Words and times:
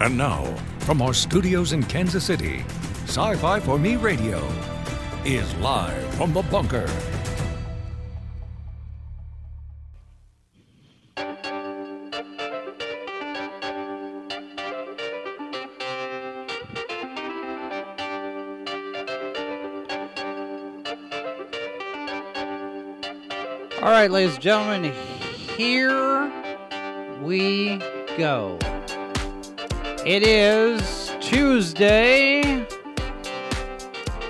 And 0.00 0.16
now, 0.16 0.44
from 0.78 1.02
our 1.02 1.12
studios 1.12 1.72
in 1.72 1.82
Kansas 1.82 2.24
City, 2.24 2.60
Sci 3.06 3.34
Fi 3.34 3.58
for 3.58 3.80
Me 3.80 3.96
Radio 3.96 4.48
is 5.24 5.52
live 5.56 6.14
from 6.14 6.32
the 6.32 6.42
bunker. 6.42 6.88
All 23.82 23.94
right, 23.94 24.10
ladies 24.10 24.34
and 24.34 24.42
gentlemen, 24.42 24.92
here 25.56 26.30
we 27.20 27.78
go. 28.16 28.58
It 30.08 30.26
is 30.26 31.12
Tuesday 31.20 32.66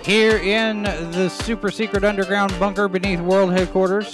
here 0.03 0.37
in 0.39 0.83
the 0.83 1.29
super 1.29 1.71
secret 1.71 2.03
underground 2.03 2.53
bunker 2.59 2.89
beneath 2.89 3.21
world 3.21 3.53
headquarters. 3.53 4.13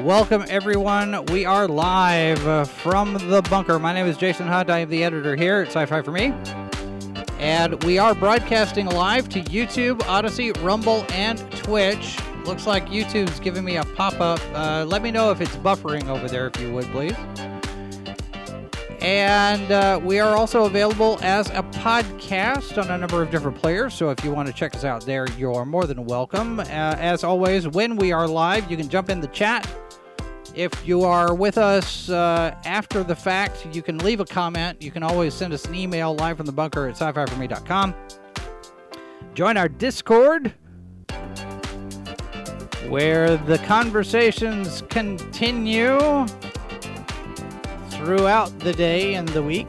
Welcome, 0.00 0.44
everyone. 0.50 1.24
We 1.32 1.46
are 1.46 1.66
live 1.66 2.46
uh, 2.46 2.64
from 2.64 3.14
the 3.30 3.40
bunker. 3.48 3.78
My 3.78 3.94
name 3.94 4.04
is 4.04 4.18
Jason 4.18 4.46
Hunt. 4.46 4.68
I 4.68 4.80
am 4.80 4.90
the 4.90 5.02
editor 5.02 5.36
here 5.36 5.62
at 5.62 5.68
Sci 5.68 5.86
Fi 5.86 6.02
for 6.02 6.12
Me. 6.12 6.34
And 7.38 7.82
we 7.84 7.96
are 7.96 8.14
broadcasting 8.14 8.88
live 8.88 9.30
to 9.30 9.40
YouTube, 9.44 10.02
Odysee, 10.06 10.52
Rumble, 10.62 11.02
and 11.12 11.38
Twitch. 11.52 12.18
Looks 12.44 12.66
like 12.66 12.90
YouTube's 12.90 13.40
giving 13.40 13.64
me 13.64 13.76
a 13.76 13.84
pop 13.84 14.20
up. 14.20 14.40
Uh, 14.52 14.84
let 14.84 15.00
me 15.00 15.12
know 15.12 15.30
if 15.30 15.40
it's 15.40 15.56
buffering 15.56 16.08
over 16.08 16.28
there, 16.28 16.48
if 16.48 16.60
you 16.60 16.70
would, 16.74 16.84
please. 16.88 17.16
And 19.00 19.72
uh, 19.72 19.98
we 20.02 20.18
are 20.18 20.36
also 20.36 20.64
available 20.64 21.18
as 21.22 21.48
a 21.50 21.62
podcast 21.62 22.76
on 22.76 22.90
a 22.90 22.98
number 22.98 23.22
of 23.22 23.30
different 23.30 23.56
players. 23.56 23.94
So 23.94 24.10
if 24.10 24.22
you 24.22 24.30
want 24.30 24.48
to 24.48 24.54
check 24.54 24.74
us 24.74 24.84
out 24.84 25.06
there, 25.06 25.26
you're 25.38 25.64
more 25.64 25.86
than 25.86 26.04
welcome. 26.04 26.60
Uh, 26.60 26.64
as 26.64 27.24
always, 27.24 27.66
when 27.66 27.96
we 27.96 28.12
are 28.12 28.28
live, 28.28 28.70
you 28.70 28.76
can 28.76 28.90
jump 28.90 29.08
in 29.08 29.20
the 29.20 29.28
chat. 29.28 29.68
If 30.54 30.86
you 30.86 31.02
are 31.02 31.34
with 31.34 31.56
us 31.56 32.10
uh, 32.10 32.54
after 32.66 33.02
the 33.02 33.16
fact, 33.16 33.66
you 33.72 33.80
can 33.80 33.98
leave 33.98 34.20
a 34.20 34.26
comment. 34.26 34.82
You 34.82 34.90
can 34.90 35.02
always 35.02 35.32
send 35.32 35.54
us 35.54 35.64
an 35.64 35.74
email 35.74 36.14
live 36.16 36.36
from 36.36 36.46
the 36.46 36.52
bunker 36.52 36.86
at 36.86 36.96
sci 36.96 37.10
fi 37.12 37.24
for 37.24 37.36
me.com. 37.36 37.94
Join 39.32 39.56
our 39.56 39.68
Discord 39.68 40.52
where 42.88 43.36
the 43.36 43.56
conversations 43.58 44.82
continue 44.90 46.26
throughout 48.04 48.58
the 48.60 48.72
day 48.72 49.14
and 49.14 49.28
the 49.28 49.42
week. 49.42 49.68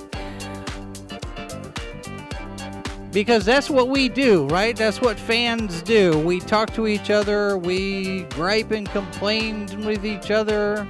Because 3.12 3.44
that's 3.44 3.70
what 3.70 3.90
we 3.90 4.08
do, 4.08 4.48
right? 4.48 4.76
That's 4.76 5.02
what 5.02 5.20
fans 5.20 5.82
do. 5.82 6.18
We 6.20 6.40
talk 6.40 6.74
to 6.76 6.88
each 6.88 7.10
other, 7.10 7.58
we 7.58 8.22
gripe 8.30 8.72
and 8.72 8.90
complain 8.90 9.68
with 9.86 10.06
each 10.06 10.32
other, 10.32 10.88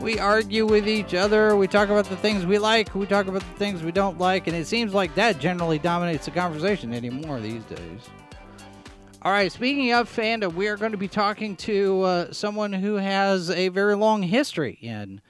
we 0.00 0.20
argue 0.20 0.64
with 0.64 0.86
each 0.86 1.12
other, 1.12 1.56
we 1.56 1.66
talk 1.66 1.88
about 1.88 2.04
the 2.04 2.16
things 2.16 2.46
we 2.46 2.58
like, 2.58 2.94
we 2.94 3.04
talk 3.04 3.26
about 3.26 3.42
the 3.42 3.58
things 3.58 3.82
we 3.82 3.90
don't 3.90 4.18
like, 4.18 4.46
and 4.46 4.56
it 4.56 4.68
seems 4.68 4.94
like 4.94 5.12
that 5.16 5.40
generally 5.40 5.80
dominates 5.80 6.26
the 6.26 6.30
conversation 6.30 6.94
anymore 6.94 7.40
these 7.40 7.64
days. 7.64 8.10
All 9.22 9.32
right, 9.32 9.50
speaking 9.50 9.92
of 9.92 10.08
fandom, 10.08 10.54
we 10.54 10.68
are 10.68 10.76
going 10.76 10.92
to 10.92 10.98
be 10.98 11.08
talking 11.08 11.56
to 11.56 12.02
uh, 12.02 12.32
someone 12.32 12.72
who 12.72 12.94
has 12.94 13.50
a 13.50 13.70
very 13.70 13.96
long 13.96 14.22
history 14.22 14.78
in 14.80 15.20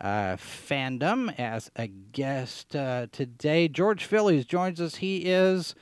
uh, 0.00 0.36
fandom 0.36 1.38
as 1.38 1.70
a 1.76 1.86
guest 1.86 2.74
uh, 2.74 3.06
today. 3.12 3.68
George 3.68 4.04
Phillies 4.04 4.44
joins 4.44 4.80
us. 4.80 4.96
He 4.96 5.18
is 5.18 5.74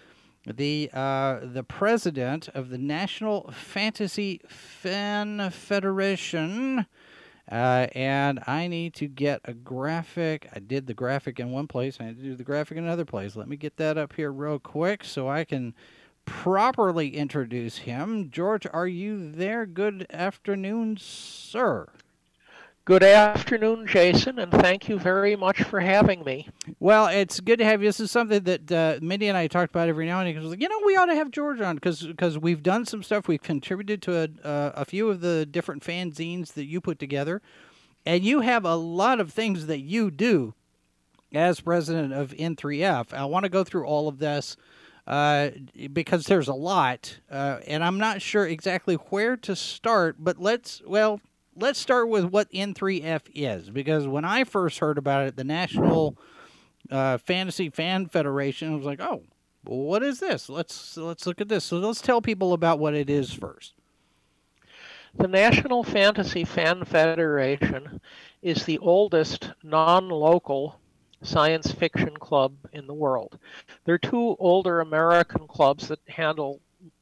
the 0.46 0.90
uh, 0.92 1.40
the 1.42 1.62
president 1.62 2.48
of 2.48 2.70
the 2.70 2.78
National 2.78 3.50
Fantasy 3.52 4.40
Fan 4.48 5.50
Federation. 5.50 6.86
Uh, 7.50 7.88
and 7.94 8.40
I 8.46 8.68
need 8.68 8.94
to 8.94 9.08
get 9.08 9.40
a 9.44 9.52
graphic. 9.52 10.48
I 10.54 10.60
did 10.60 10.86
the 10.86 10.94
graphic 10.94 11.40
in 11.40 11.50
one 11.50 11.66
place. 11.66 11.98
I 12.00 12.06
need 12.06 12.16
to 12.18 12.22
do 12.22 12.34
the 12.34 12.44
graphic 12.44 12.78
in 12.78 12.84
another 12.84 13.04
place. 13.04 13.36
Let 13.36 13.48
me 13.48 13.56
get 13.56 13.76
that 13.76 13.98
up 13.98 14.14
here 14.14 14.32
real 14.32 14.58
quick 14.58 15.04
so 15.04 15.28
I 15.28 15.44
can 15.44 15.74
properly 16.24 17.16
introduce 17.16 17.78
him. 17.78 18.30
George, 18.30 18.66
are 18.72 18.86
you 18.86 19.30
there? 19.32 19.66
Good 19.66 20.06
afternoon, 20.10 20.96
sir. 20.98 21.88
Good 22.84 23.04
afternoon, 23.04 23.86
Jason, 23.86 24.40
and 24.40 24.50
thank 24.50 24.88
you 24.88 24.98
very 24.98 25.36
much 25.36 25.62
for 25.62 25.78
having 25.78 26.24
me. 26.24 26.48
Well, 26.80 27.06
it's 27.06 27.38
good 27.38 27.60
to 27.60 27.64
have 27.64 27.80
you. 27.80 27.88
This 27.88 28.00
is 28.00 28.10
something 28.10 28.42
that 28.42 28.72
uh, 28.72 28.98
Mindy 29.00 29.28
and 29.28 29.38
I 29.38 29.46
talked 29.46 29.70
about 29.70 29.88
every 29.88 30.04
now 30.04 30.18
and 30.18 30.28
again. 30.28 30.60
You 30.60 30.68
know, 30.68 30.80
we 30.84 30.96
ought 30.96 31.06
to 31.06 31.14
have 31.14 31.30
George 31.30 31.60
on 31.60 31.76
because 31.76 32.38
we've 32.40 32.60
done 32.60 32.84
some 32.84 33.04
stuff. 33.04 33.28
We've 33.28 33.40
contributed 33.40 34.02
to 34.02 34.22
a, 34.22 34.44
uh, 34.44 34.72
a 34.74 34.84
few 34.84 35.08
of 35.10 35.20
the 35.20 35.46
different 35.46 35.84
fanzines 35.84 36.54
that 36.54 36.64
you 36.64 36.80
put 36.80 36.98
together, 36.98 37.40
and 38.04 38.24
you 38.24 38.40
have 38.40 38.64
a 38.64 38.74
lot 38.74 39.20
of 39.20 39.32
things 39.32 39.66
that 39.66 39.82
you 39.82 40.10
do 40.10 40.52
as 41.32 41.60
president 41.60 42.12
of 42.12 42.32
N3F. 42.32 43.14
I 43.14 43.26
want 43.26 43.44
to 43.44 43.48
go 43.48 43.62
through 43.62 43.86
all 43.86 44.08
of 44.08 44.18
this 44.18 44.56
uh, 45.06 45.50
because 45.92 46.24
there's 46.24 46.48
a 46.48 46.54
lot, 46.54 47.20
uh, 47.30 47.60
and 47.64 47.84
I'm 47.84 47.98
not 47.98 48.20
sure 48.20 48.44
exactly 48.44 48.96
where 48.96 49.36
to 49.36 49.54
start. 49.54 50.16
But 50.18 50.40
let's 50.40 50.82
well, 50.84 51.20
let's 51.56 51.78
start 51.78 52.08
with 52.08 52.24
what 52.26 52.50
N3F 52.52 53.22
is, 53.34 53.70
because 53.70 54.06
when 54.06 54.24
I 54.24 54.44
first 54.44 54.78
heard 54.78 54.98
about 54.98 55.26
it, 55.26 55.36
the 55.36 55.44
National 55.44 56.16
uh, 56.90 57.18
Fantasy 57.18 57.70
Fan 57.70 58.06
Federation, 58.06 58.76
was 58.76 58.86
like, 58.86 59.00
oh, 59.00 59.22
well, 59.64 59.78
what 59.78 60.02
is 60.02 60.18
this? 60.18 60.48
Let's 60.48 60.96
let's 60.96 61.26
look 61.26 61.40
at 61.40 61.48
this. 61.48 61.64
So 61.64 61.78
let's 61.78 62.00
tell 62.00 62.20
people 62.20 62.52
about 62.52 62.78
what 62.78 62.94
it 62.94 63.08
is 63.08 63.32
first. 63.32 63.74
The 65.14 65.28
National 65.28 65.84
Fantasy 65.84 66.44
Fan 66.44 66.84
Federation 66.84 68.00
is 68.40 68.64
the 68.64 68.78
oldest 68.78 69.52
non-local 69.62 70.80
science 71.20 71.70
fiction 71.70 72.16
club 72.16 72.54
in 72.72 72.86
the 72.86 72.94
world. 72.94 73.38
There 73.84 73.94
are 73.94 73.98
two 73.98 74.36
older 74.38 74.80
American 74.80 75.46
clubs 75.46 75.88
that 75.88 76.00
handle 76.08 76.60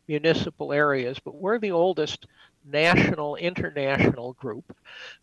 municipal 0.09 0.73
areas, 0.73 1.19
but 1.21 1.37
we're 1.37 1.59
the 1.59 1.71
oldest 1.71 2.27
national 2.65 3.37
international 3.37 4.35
group. 4.35 4.77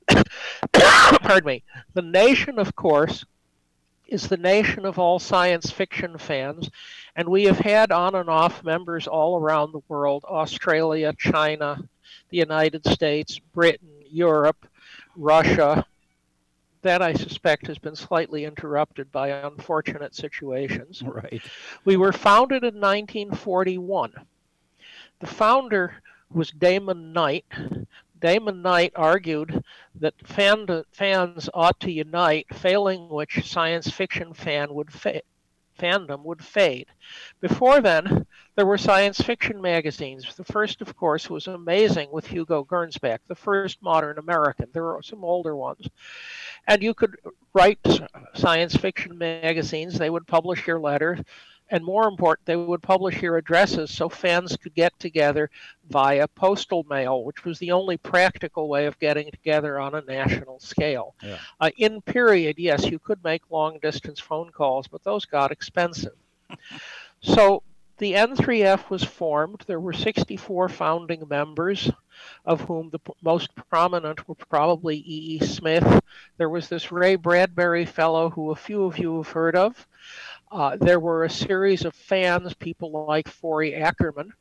Pardon 0.73 1.45
me. 1.45 1.63
The 1.93 2.01
nation, 2.01 2.59
of 2.59 2.75
course, 2.75 3.25
is 4.07 4.27
the 4.27 4.37
nation 4.37 4.85
of 4.85 4.99
all 4.99 5.19
science 5.19 5.69
fiction 5.69 6.17
fans, 6.17 6.69
and 7.15 7.27
we 7.27 7.43
have 7.43 7.59
had 7.59 7.91
on 7.91 8.15
and 8.15 8.29
off 8.29 8.63
members 8.63 9.07
all 9.07 9.37
around 9.37 9.71
the 9.71 9.81
world 9.87 10.23
Australia, 10.25 11.13
China, 11.17 11.77
the 12.29 12.37
United 12.37 12.85
States, 12.87 13.39
Britain, 13.53 13.89
Europe, 14.09 14.65
Russia, 15.15 15.85
that 16.83 17.01
I 17.01 17.13
suspect 17.13 17.67
has 17.67 17.77
been 17.77 17.95
slightly 17.95 18.45
interrupted 18.45 19.11
by 19.11 19.29
unfortunate 19.29 20.15
situations. 20.15 21.01
Right. 21.01 21.41
We 21.83 21.97
were 21.97 22.13
founded 22.13 22.63
in 22.63 22.75
1941. 22.75 24.13
The 25.19 25.27
founder 25.27 26.01
was 26.31 26.51
Damon 26.51 27.13
Knight. 27.13 27.45
Damon 28.19 28.61
Knight 28.61 28.93
argued 28.95 29.63
that 29.95 30.13
fan, 30.27 30.83
fans 30.91 31.49
ought 31.53 31.79
to 31.81 31.91
unite, 31.91 32.47
failing 32.53 33.09
which 33.09 33.49
science 33.49 33.89
fiction 33.89 34.33
fan 34.33 34.73
would 34.73 34.91
fa- 34.91 35.21
fandom 35.77 36.23
would 36.23 36.43
fade. 36.43 36.87
Before 37.39 37.81
then, 37.81 38.25
there 38.55 38.65
were 38.65 38.77
science 38.77 39.21
fiction 39.21 39.61
magazines. 39.61 40.35
The 40.35 40.43
first, 40.43 40.81
of 40.81 40.95
course, 40.95 41.29
was 41.29 41.47
amazing 41.47 42.09
with 42.11 42.25
Hugo 42.25 42.63
Gernsback, 42.63 43.19
the 43.27 43.35
first 43.35 43.81
modern 43.81 44.17
American. 44.17 44.67
There 44.73 44.83
were 44.83 45.03
some 45.03 45.23
older 45.23 45.55
ones. 45.55 45.87
And 46.67 46.81
you 46.81 46.93
could 46.93 47.17
write 47.53 47.79
science 48.33 48.75
fiction 48.75 49.17
magazines, 49.17 49.97
they 49.97 50.09
would 50.09 50.27
publish 50.27 50.65
your 50.65 50.79
letter. 50.79 51.19
And 51.69 51.83
more 51.83 52.07
important, 52.07 52.45
they 52.45 52.55
would 52.55 52.81
publish 52.81 53.21
your 53.21 53.37
addresses 53.37 53.91
so 53.91 54.07
fans 54.07 54.55
could 54.55 54.73
get 54.73 54.97
together 54.99 55.49
via 55.89 56.27
postal 56.29 56.85
mail, 56.89 57.23
which 57.23 57.43
was 57.43 57.59
the 57.59 57.71
only 57.71 57.97
practical 57.97 58.69
way 58.69 58.85
of 58.85 58.99
getting 58.99 59.29
together 59.31 59.79
on 59.79 59.95
a 59.95 60.01
national 60.01 60.59
scale. 60.59 61.15
Yeah. 61.21 61.39
Uh, 61.59 61.71
in 61.77 62.01
period, 62.01 62.57
yes, 62.57 62.85
you 62.85 62.99
could 62.99 63.23
make 63.23 63.51
long 63.51 63.79
distance 63.81 64.19
phone 64.19 64.49
calls, 64.49 64.87
but 64.87 65.03
those 65.03 65.25
got 65.25 65.51
expensive. 65.51 66.15
so 67.21 67.63
the 67.97 68.13
N3F 68.13 68.89
was 68.89 69.03
formed. 69.03 69.63
There 69.65 69.79
were 69.79 69.93
64 69.93 70.69
founding 70.69 71.27
members, 71.27 71.91
of 72.45 72.61
whom 72.61 72.91
the 72.91 72.99
most 73.23 73.49
prominent 73.69 74.27
were 74.27 74.35
probably 74.35 74.97
E. 74.97 75.37
E. 75.37 75.39
Smith. 75.39 76.01
There 76.37 76.49
was 76.49 76.69
this 76.69 76.91
Ray 76.91 77.15
Bradbury 77.15 77.85
fellow 77.85 78.29
who 78.29 78.51
a 78.51 78.55
few 78.55 78.83
of 78.83 78.99
you 78.99 79.17
have 79.17 79.31
heard 79.31 79.55
of. 79.55 79.87
Uh, 80.51 80.77
there 80.77 80.99
were 80.99 81.25
a 81.25 81.29
series 81.29 81.83
of 81.83 81.93
fans, 81.93 82.53
people 82.53 83.05
like 83.05 83.27
Forry 83.27 83.75
Ackerman. 83.75 84.31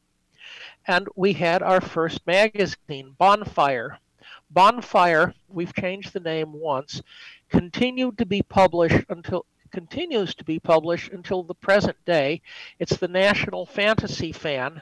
And 0.87 1.08
we 1.17 1.32
had 1.32 1.62
our 1.62 1.81
first 1.81 2.25
magazine, 2.26 3.14
Bonfire. 3.19 3.99
Bonfire, 4.50 5.35
we've 5.49 5.75
changed 5.75 6.12
the 6.12 6.20
name 6.20 6.53
once, 6.53 7.03
continued 7.50 8.19
to 8.19 8.26
be 8.26 8.43
published 8.43 9.05
until 9.08 9.44
continues 9.73 10.35
to 10.37 10.44
be 10.44 10.61
published 10.61 11.12
until 11.12 11.43
the 11.43 11.55
present 11.55 11.97
day. 12.06 12.41
It's 12.79 12.97
the 12.97 13.08
National 13.08 13.67
Fantasy 13.67 14.31
Fan, 14.31 14.81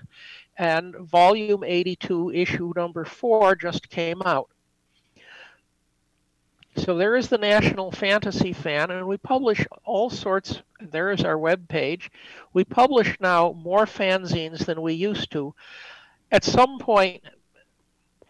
and 0.58 0.94
volume 0.96 1.64
82, 1.64 2.30
issue 2.32 2.72
number 2.76 3.04
4, 3.06 3.56
just 3.56 3.88
came 3.88 4.20
out. 4.22 4.50
So 6.84 6.94
there 6.94 7.16
is 7.16 7.28
the 7.28 7.38
National 7.38 7.90
Fantasy 7.90 8.52
Fan, 8.52 8.90
and 8.90 9.06
we 9.06 9.16
publish 9.16 9.66
all 9.84 10.10
sorts. 10.10 10.60
There 10.80 11.12
is 11.12 11.24
our 11.24 11.38
web 11.38 11.66
page. 11.66 12.10
We 12.52 12.64
publish 12.64 13.16
now 13.20 13.52
more 13.52 13.86
fanzines 13.86 14.66
than 14.66 14.82
we 14.82 14.92
used 14.92 15.30
to. 15.30 15.54
At 16.30 16.44
some 16.44 16.78
point, 16.78 17.22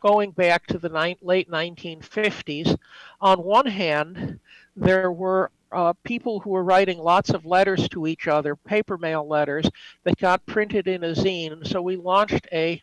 going 0.00 0.30
back 0.30 0.68
to 0.68 0.78
the 0.78 0.88
late 1.20 1.50
1950s, 1.50 2.78
on 3.20 3.42
one 3.42 3.66
hand, 3.66 4.38
there 4.76 5.10
were 5.10 5.50
uh, 5.72 5.94
people 6.04 6.38
who 6.38 6.50
were 6.50 6.62
writing 6.62 6.98
lots 6.98 7.30
of 7.30 7.44
letters 7.44 7.88
to 7.88 8.06
each 8.06 8.28
other, 8.28 8.54
paper 8.54 8.96
mail 8.96 9.26
letters, 9.26 9.68
that 10.04 10.16
got 10.18 10.46
printed 10.46 10.86
in 10.86 11.02
a 11.02 11.14
zine. 11.14 11.66
So 11.66 11.82
we 11.82 11.96
launched 11.96 12.46
a 12.52 12.80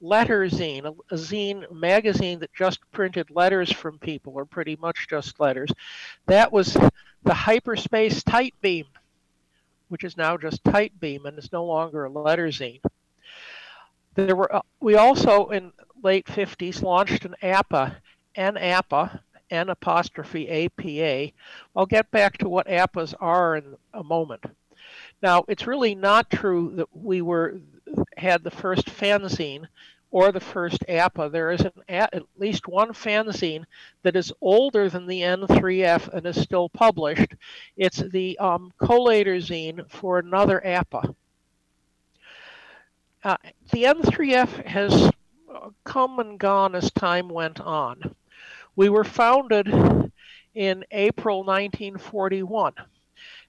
letter 0.00 0.46
zine, 0.48 0.84
a, 1.10 1.14
zine 1.14 1.70
magazine 1.72 2.38
that 2.40 2.54
just 2.54 2.80
printed 2.92 3.30
letters 3.30 3.72
from 3.72 3.98
people, 3.98 4.34
or 4.34 4.44
pretty 4.44 4.76
much 4.76 5.08
just 5.08 5.40
letters. 5.40 5.70
That 6.26 6.52
was 6.52 6.76
the 7.22 7.34
Hyperspace 7.34 8.22
Tight 8.22 8.54
Beam, 8.60 8.86
which 9.88 10.04
is 10.04 10.16
now 10.16 10.36
just 10.36 10.64
Tight 10.64 10.98
Beam 11.00 11.26
and 11.26 11.38
is 11.38 11.52
no 11.52 11.64
longer 11.64 12.04
a 12.04 12.10
letter 12.10 12.48
zine. 12.48 12.80
There 14.14 14.36
were 14.36 14.54
uh, 14.54 14.62
we 14.80 14.96
also 14.96 15.48
in 15.48 15.72
late 16.02 16.26
50s 16.26 16.82
launched 16.82 17.24
an 17.24 17.34
APA, 17.42 17.96
an 18.34 18.56
APA, 18.56 19.22
N 19.50 19.70
apostrophe 19.70 20.48
APA. 20.48 21.32
I'll 21.74 21.86
get 21.86 22.10
back 22.10 22.38
to 22.38 22.48
what 22.48 22.68
APAs 22.68 23.14
are 23.20 23.56
in 23.56 23.76
a 23.94 24.04
moment. 24.04 24.44
Now, 25.22 25.44
it's 25.48 25.66
really 25.66 25.94
not 25.94 26.30
true 26.30 26.72
that 26.76 26.88
we 26.92 27.22
were 27.22 27.60
had 28.16 28.42
the 28.42 28.50
first 28.50 28.86
fanzine 28.86 29.66
or 30.10 30.32
the 30.32 30.40
first 30.40 30.84
APA. 30.88 31.28
There 31.30 31.50
is 31.50 31.60
an, 31.60 31.72
at 31.88 32.22
least 32.36 32.66
one 32.66 32.92
fanzine 32.92 33.64
that 34.02 34.16
is 34.16 34.32
older 34.40 34.88
than 34.88 35.06
the 35.06 35.20
N3F 35.20 36.08
and 36.12 36.26
is 36.26 36.40
still 36.40 36.68
published. 36.68 37.34
It's 37.76 37.98
the 37.98 38.38
um, 38.38 38.72
collator 38.80 39.36
zine 39.36 39.90
for 39.90 40.18
another 40.18 40.64
APA. 40.64 41.14
Uh, 43.24 43.36
the 43.72 43.84
N3F 43.84 44.64
has 44.64 45.10
come 45.84 46.18
and 46.18 46.38
gone 46.38 46.74
as 46.74 46.90
time 46.92 47.28
went 47.28 47.60
on. 47.60 48.14
We 48.76 48.88
were 48.88 49.04
founded 49.04 49.68
in 50.54 50.84
April 50.90 51.44
1941 51.44 52.74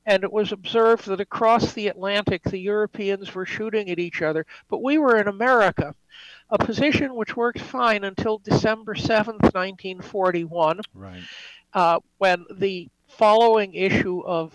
and 0.09 0.23
it 0.23 0.33
was 0.33 0.51
observed 0.51 1.06
that 1.06 1.21
across 1.21 1.73
the 1.73 1.88
Atlantic 1.88 2.41
the 2.41 2.57
Europeans 2.57 3.35
were 3.35 3.45
shooting 3.45 3.91
at 3.91 4.00
each 4.00 4.23
other, 4.23 4.44
but 4.67 4.81
we 4.81 4.97
were 4.97 5.17
in 5.17 5.27
America, 5.27 5.94
a 6.50 6.57
position 6.57 7.13
which 7.13 7.38
worked 7.38 7.61
fine 7.61 8.03
until 8.03 8.39
December 8.39 8.95
7th, 8.95 9.53
1941, 9.53 10.81
Right. 10.95 11.21
uh, 11.75 12.00
when 12.17 12.44
the 12.51 12.89
following 13.07 13.75
issue 13.75 14.21
of 14.21 14.51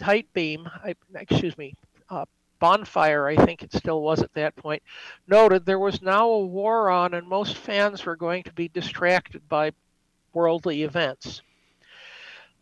Tight 0.00 0.26
Beam, 0.32 0.68
I, 0.84 0.96
excuse 1.14 1.56
me, 1.56 1.74
uh, 2.10 2.24
Bonfire, 2.58 3.28
I 3.28 3.36
think 3.36 3.62
it 3.62 3.72
still 3.72 4.02
was 4.02 4.22
at 4.22 4.34
that 4.34 4.56
point, 4.56 4.82
noted 5.28 5.66
there 5.66 5.78
was 5.78 6.02
now 6.02 6.28
a 6.28 6.44
war 6.44 6.90
on 6.90 7.14
and 7.14 7.28
most 7.28 7.56
fans 7.56 8.04
were 8.04 8.16
going 8.16 8.42
to 8.42 8.52
be 8.52 8.66
distracted 8.66 9.48
by 9.48 9.70
worldly 10.32 10.82
events 10.82 11.42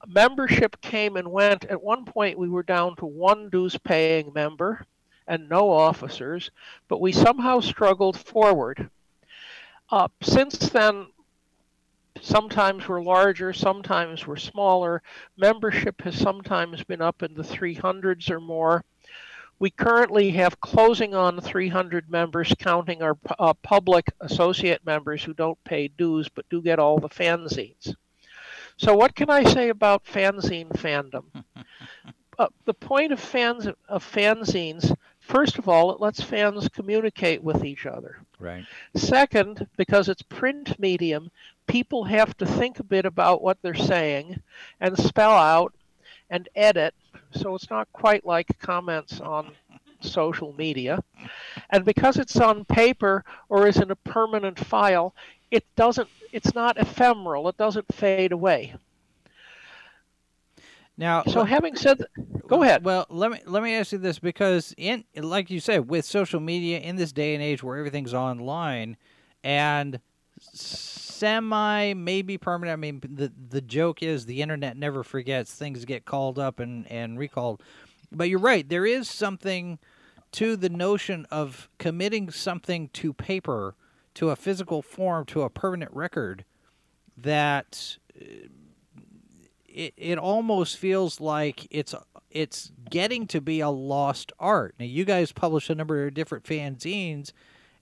membership 0.08 0.81
came 0.81 1.17
and 1.17 1.31
went. 1.31 1.64
At 1.64 1.82
one 1.82 2.05
point, 2.05 2.38
we 2.38 2.49
were 2.49 2.62
down 2.62 2.97
to 2.97 3.06
one 3.06 3.50
dues 3.50 3.76
paying 3.79 4.32
member 4.32 4.85
and 5.26 5.49
no 5.49 5.70
officers, 5.70 6.50
but 6.88 7.00
we 7.00 7.12
somehow 7.12 7.61
struggled 7.61 8.19
forward. 8.19 8.91
Uh, 9.91 10.08
since 10.23 10.56
then, 10.70 11.06
sometimes 12.20 12.88
we're 12.88 13.03
larger, 13.03 13.53
sometimes 13.53 14.26
we're 14.26 14.37
smaller. 14.37 15.03
Membership 15.37 16.00
has 16.03 16.17
sometimes 16.19 16.82
been 16.85 17.02
up 17.02 17.23
in 17.23 17.35
the 17.35 17.43
300s 17.43 18.31
or 18.31 18.41
more. 18.41 18.85
We 19.59 19.70
currently 19.70 20.31
have 20.32 20.61
closing 20.61 21.14
on 21.14 21.41
300 21.41 22.11
members, 22.11 22.52
counting 22.59 23.02
our 23.02 23.17
uh, 23.38 23.55
public 23.55 24.12
associate 24.20 24.85
members 24.85 25.25
who 25.25 25.32
don't 25.32 25.62
pay 25.64 25.88
dues 25.88 26.29
but 26.29 26.49
do 26.50 26.61
get 26.61 26.79
all 26.79 26.99
the 26.99 27.09
fanzines. 27.09 27.94
So, 28.78 28.94
what 28.94 29.14
can 29.14 29.31
I 29.31 29.44
say 29.44 29.70
about 29.70 30.05
fanzine 30.05 30.70
fandom? 30.73 31.25
uh, 32.38 32.49
the 32.64 32.75
point 32.75 33.12
of 33.12 33.20
fans 33.20 33.67
of 33.88 34.05
fanzines, 34.05 34.94
first 35.20 35.58
of 35.58 35.69
all, 35.69 35.93
it 35.93 36.00
lets 36.00 36.23
fans 36.23 36.69
communicate 36.69 37.43
with 37.43 37.64
each 37.64 37.87
other. 37.87 38.19
Right. 38.38 38.64
Second, 38.94 39.67
because 39.76 40.08
it's 40.08 40.23
print 40.23 40.78
medium, 40.78 41.31
people 41.67 42.05
have 42.05 42.37
to 42.37 42.46
think 42.46 42.78
a 42.78 42.84
bit 42.84 43.06
about 43.06 43.43
what 43.43 43.58
they're 43.62 43.75
saying 43.75 44.43
and 44.81 44.99
spell 44.99 45.32
out 45.32 45.73
and 46.28 46.49
edit. 46.55 46.94
So 47.32 47.55
it's 47.55 47.70
not 47.70 47.88
quite 47.93 48.26
like 48.26 48.58
comments 48.58 49.20
on 49.20 49.52
social 50.00 50.52
media. 50.52 51.02
And 51.70 51.84
because 51.84 52.19
it's 52.19 52.37
on 52.37 52.64
paper 52.67 53.25
or 53.49 53.67
is 53.67 53.78
in 53.78 53.90
a 53.90 53.96
permanent 53.96 54.58
file, 54.58 55.14
it 55.50 55.64
doesn't 55.76 56.08
it's 56.32 56.54
not 56.54 56.76
ephemeral. 56.76 57.48
It 57.48 57.56
doesn't 57.56 57.93
fade 57.94 58.32
away. 58.32 58.75
Now, 60.98 61.25
So 61.25 61.44
having 61.44 61.76
said 61.76 61.98
that, 61.98 62.48
go 62.48 62.62
ahead. 62.62 62.84
Well, 62.84 63.06
let 63.10 63.31
me 63.31 63.40
let 63.46 63.62
me 63.62 63.75
ask 63.75 63.93
you 63.93 63.98
this 63.98 64.19
because 64.19 64.75
in 64.76 65.04
like 65.14 65.50
you 65.50 65.60
said, 65.60 65.88
with 65.88 66.04
social 66.04 66.40
media 66.40 66.78
in 66.78 66.96
this 66.96 67.12
day 67.12 67.34
and 67.34 67.43
age 67.43 67.62
where 67.62 67.76
everything's 67.76 68.14
online 68.14 68.96
and 69.44 70.00
semi 70.40 71.92
maybe 71.94 72.38
permanent. 72.38 72.72
I 72.72 72.76
mean, 72.76 73.00
the 73.02 73.31
the 73.50 73.60
joke 73.60 74.02
is 74.02 74.25
the 74.26 74.40
internet 74.40 74.76
never 74.76 75.02
forgets. 75.02 75.54
Things 75.54 75.84
get 75.84 76.06
called 76.06 76.38
up 76.38 76.60
and 76.60 76.90
and 76.90 77.19
recalled. 77.19 77.62
But 78.10 78.31
you're 78.31 78.38
right. 78.38 78.66
There 78.66 78.87
is 78.87 79.08
something 79.08 79.78
to 80.32 80.56
the 80.56 80.69
notion 80.69 81.26
of 81.31 81.69
committing 81.78 82.31
something 82.31 82.88
to 82.94 83.12
paper, 83.12 83.75
to 84.16 84.30
a 84.30 84.36
physical 84.36 84.82
form, 84.82 85.24
to 85.26 85.42
a 85.42 85.50
permanent 85.50 85.92
record 85.92 86.44
that 87.16 87.98
uh, 88.20 88.48
it, 89.66 89.94
it 89.96 90.18
almost 90.18 90.78
feels 90.78 91.20
like 91.20 91.66
it's 91.70 91.94
it's 92.30 92.73
getting 92.90 93.26
to 93.28 93.40
be 93.40 93.61
a 93.61 93.68
lost 93.68 94.32
art. 94.40 94.75
Now 94.78 94.87
you 94.87 95.04
guys 95.04 95.32
publish 95.32 95.70
a 95.70 95.75
number 95.75 96.06
of 96.06 96.14
different 96.14 96.44
fanzines 96.44 97.32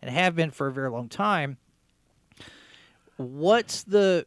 and 0.03 0.11
have 0.11 0.35
been 0.37 0.51
for 0.51 0.67
a 0.67 0.73
very 0.73 0.91
long 0.91 1.09
time. 1.09 1.57
What's 3.17 3.85
the 3.85 4.27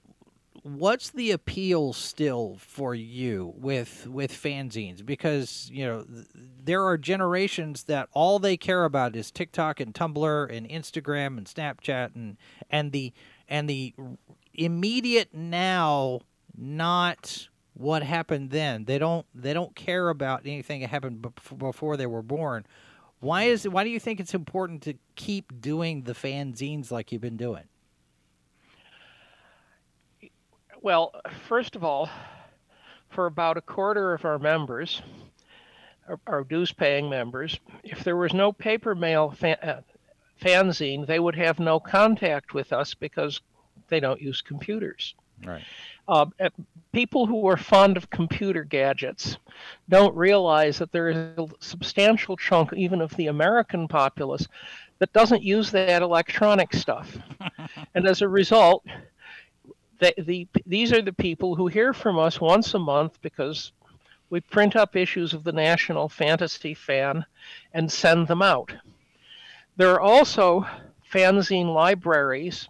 what's 0.67 1.09
the 1.09 1.31
appeal 1.31 1.93
still 1.93 2.57
for 2.59 2.93
you 2.93 3.53
with 3.55 4.07
with 4.07 4.31
fanzines? 4.31 5.05
Because 5.05 5.69
you 5.71 5.85
know 5.85 6.03
th- 6.03 6.25
there 6.63 6.85
are 6.85 6.97
generations 6.97 7.83
that 7.85 8.09
all 8.11 8.39
they 8.39 8.57
care 8.57 8.83
about 8.83 9.15
is 9.15 9.31
TikTok 9.31 9.79
and 9.79 9.93
Tumblr 9.93 10.55
and 10.55 10.67
Instagram 10.67 11.37
and 11.37 11.47
Snapchat 11.47 12.15
and 12.15 12.37
and 12.69 12.91
the 12.91 13.13
and 13.47 13.69
the 13.69 13.93
immediate 14.53 15.33
now 15.33 16.21
not 16.57 17.47
what 17.73 18.03
happened 18.03 18.49
then. 18.49 18.85
They 18.85 18.97
don't 18.99 19.25
they 19.33 19.53
don't 19.53 19.75
care 19.75 20.09
about 20.09 20.41
anything 20.45 20.81
that 20.81 20.89
happened 20.89 21.21
bef- 21.21 21.57
before 21.57 21.95
they 21.97 22.07
were 22.07 22.23
born. 22.23 22.65
Why 23.19 23.43
is 23.43 23.67
why 23.67 23.83
do 23.83 23.89
you 23.89 23.99
think 23.99 24.19
it's 24.19 24.33
important 24.33 24.81
to 24.83 24.95
keep 25.15 25.61
doing 25.61 26.03
the 26.03 26.13
fanzines 26.13 26.91
like 26.91 27.11
you've 27.11 27.21
been 27.21 27.37
doing 27.37 27.63
Well, 30.81 31.13
first 31.47 31.75
of 31.75 31.83
all, 31.83 32.09
for 33.09 33.25
about 33.25 33.57
a 33.57 33.61
quarter 33.61 34.13
of 34.13 34.25
our 34.25 34.39
members, 34.39 35.01
our, 36.07 36.19
our 36.27 36.43
dues-paying 36.43 37.09
members, 37.09 37.59
if 37.83 38.03
there 38.03 38.17
was 38.17 38.33
no 38.33 38.51
paper 38.51 38.95
mail 38.95 39.33
uh, 39.43 39.81
fanzine, 40.41 41.05
they 41.05 41.19
would 41.19 41.35
have 41.35 41.59
no 41.59 41.79
contact 41.79 42.53
with 42.53 42.71
us 42.73 42.93
because 42.93 43.41
they 43.89 43.99
don't 43.99 44.21
use 44.21 44.41
computers. 44.41 45.15
right 45.45 45.63
uh, 46.07 46.25
people 46.93 47.25
who 47.25 47.47
are 47.47 47.57
fond 47.57 47.97
of 47.97 48.09
computer 48.09 48.63
gadgets 48.63 49.37
don't 49.89 50.15
realize 50.15 50.77
that 50.77 50.91
there 50.91 51.09
is 51.09 51.17
a 51.17 51.47
substantial 51.59 52.37
chunk, 52.37 52.71
even 52.73 53.01
of 53.01 53.15
the 53.17 53.27
American 53.27 53.87
populace, 53.87 54.47
that 54.99 55.11
doesn't 55.13 55.43
use 55.43 55.69
that 55.71 56.01
electronic 56.01 56.73
stuff. 56.73 57.17
and 57.95 58.07
as 58.07 58.21
a 58.21 58.27
result, 58.27 58.85
the, 59.99 60.13
the, 60.17 60.47
these 60.65 60.93
are 60.93 61.01
the 61.01 61.13
people 61.13 61.55
who 61.55 61.67
hear 61.67 61.93
from 61.93 62.19
us 62.19 62.39
once 62.39 62.73
a 62.73 62.79
month 62.79 63.21
because 63.21 63.71
we 64.29 64.41
print 64.41 64.75
up 64.75 64.95
issues 64.95 65.33
of 65.33 65.43
the 65.43 65.51
National 65.51 66.09
Fantasy 66.09 66.73
Fan 66.73 67.25
and 67.73 67.91
send 67.91 68.27
them 68.27 68.41
out. 68.41 68.73
There 69.77 69.93
are 69.93 70.01
also 70.01 70.65
fanzine 71.11 71.73
libraries 71.73 72.67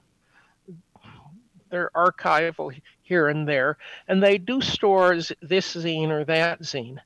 they're 1.69 1.91
archival 1.95 2.73
here 3.03 3.27
and 3.27 3.47
there, 3.47 3.77
and 4.07 4.21
they 4.21 4.37
do 4.37 4.61
store 4.61 5.15
this 5.15 5.75
zine 5.75 6.09
or 6.09 6.23
that 6.25 6.61
zine. 6.61 6.99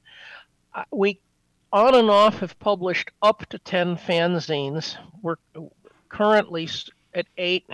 Uh, 0.74 0.84
we 0.92 1.20
on 1.74 1.96
and 1.96 2.10
off 2.10 2.40
have 2.40 2.58
published 2.60 3.12
up 3.22 3.46
to 3.48 3.60
10 3.60 3.98
fanzines. 3.98 4.98
We're 5.22 5.38
currently 6.10 6.70
at 7.14 7.28
eight, 7.38 7.66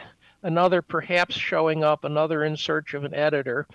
another 0.44 0.82
perhaps 0.82 1.36
showing 1.36 1.84
up, 1.84 2.04
another 2.04 2.44
in 2.44 2.58
search 2.58 2.94
of 2.94 3.04
an 3.04 3.14
editor. 3.14 3.68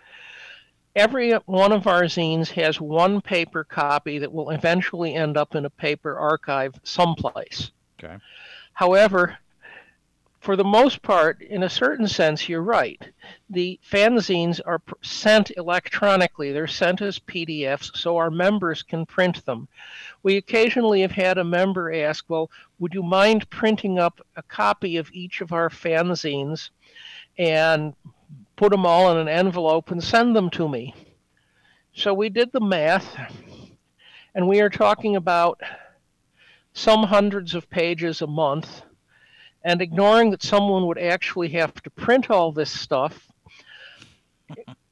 Every 0.95 1.33
one 1.33 1.73
of 1.73 1.87
our 1.87 2.03
zines 2.03 2.51
has 2.51 2.81
one 2.81 3.21
paper 3.21 3.65
copy 3.65 4.19
that 4.19 4.33
will 4.33 4.51
eventually 4.51 5.15
end 5.15 5.37
up 5.37 5.55
in 5.55 5.65
a 5.65 5.71
paper 5.71 6.19
archive 6.19 6.75
someplace. 6.83 7.71
Okay. 7.99 8.17
However, 8.75 9.39
for 10.43 10.57
the 10.57 10.65
most 10.65 11.03
part, 11.03 11.41
in 11.41 11.63
a 11.63 11.71
certain 11.71 12.09
sense, 12.09 12.49
you're 12.49 12.63
right. 12.63 13.01
The 13.49 13.79
fanzines 13.89 14.61
are 14.67 14.83
sent 15.01 15.53
electronically. 15.57 16.51
They're 16.51 16.67
sent 16.67 17.01
as 17.01 17.21
PDFs 17.21 17.97
so 17.97 18.17
our 18.17 18.29
members 18.29 18.83
can 18.83 19.07
print 19.07 19.47
them. 19.47 19.69
We 20.25 20.37
occasionally 20.37 21.03
have 21.03 21.13
had 21.13 21.39
a 21.39 21.45
member 21.45 21.93
ask, 21.93 22.25
Well, 22.29 22.51
would 22.81 22.93
you 22.93 23.05
mind 23.05 23.51
printing 23.51 24.01
up 24.01 24.21
a 24.35 24.43
copy 24.43 24.97
of 24.97 25.13
each 25.13 25.43
of 25.43 25.53
our 25.53 25.69
fanzines 25.71 26.71
and 27.39 27.95
put 28.57 28.73
them 28.73 28.85
all 28.85 29.13
in 29.13 29.19
an 29.19 29.29
envelope 29.29 29.93
and 29.93 30.03
send 30.03 30.35
them 30.35 30.51
to 30.51 30.69
me? 30.69 30.93
So 31.95 32.13
we 32.13 32.31
did 32.31 32.51
the 32.51 32.61
math, 32.61 33.17
and 34.35 34.49
we 34.49 34.61
are 34.61 34.71
talking 34.71 35.15
about 35.15 35.61
some 36.73 37.05
hundreds 37.05 37.55
of 37.55 37.71
pages 37.71 38.23
a 38.23 38.27
month 38.27 38.83
and 39.65 39.81
ignoring 39.81 40.31
that 40.31 40.43
someone 40.43 40.87
would 40.87 40.99
actually 40.99 41.49
have 41.51 41.75
to 41.75 41.91
print 41.91 42.31
all 42.31 42.53
this 42.53 42.71
stuff 42.71 43.29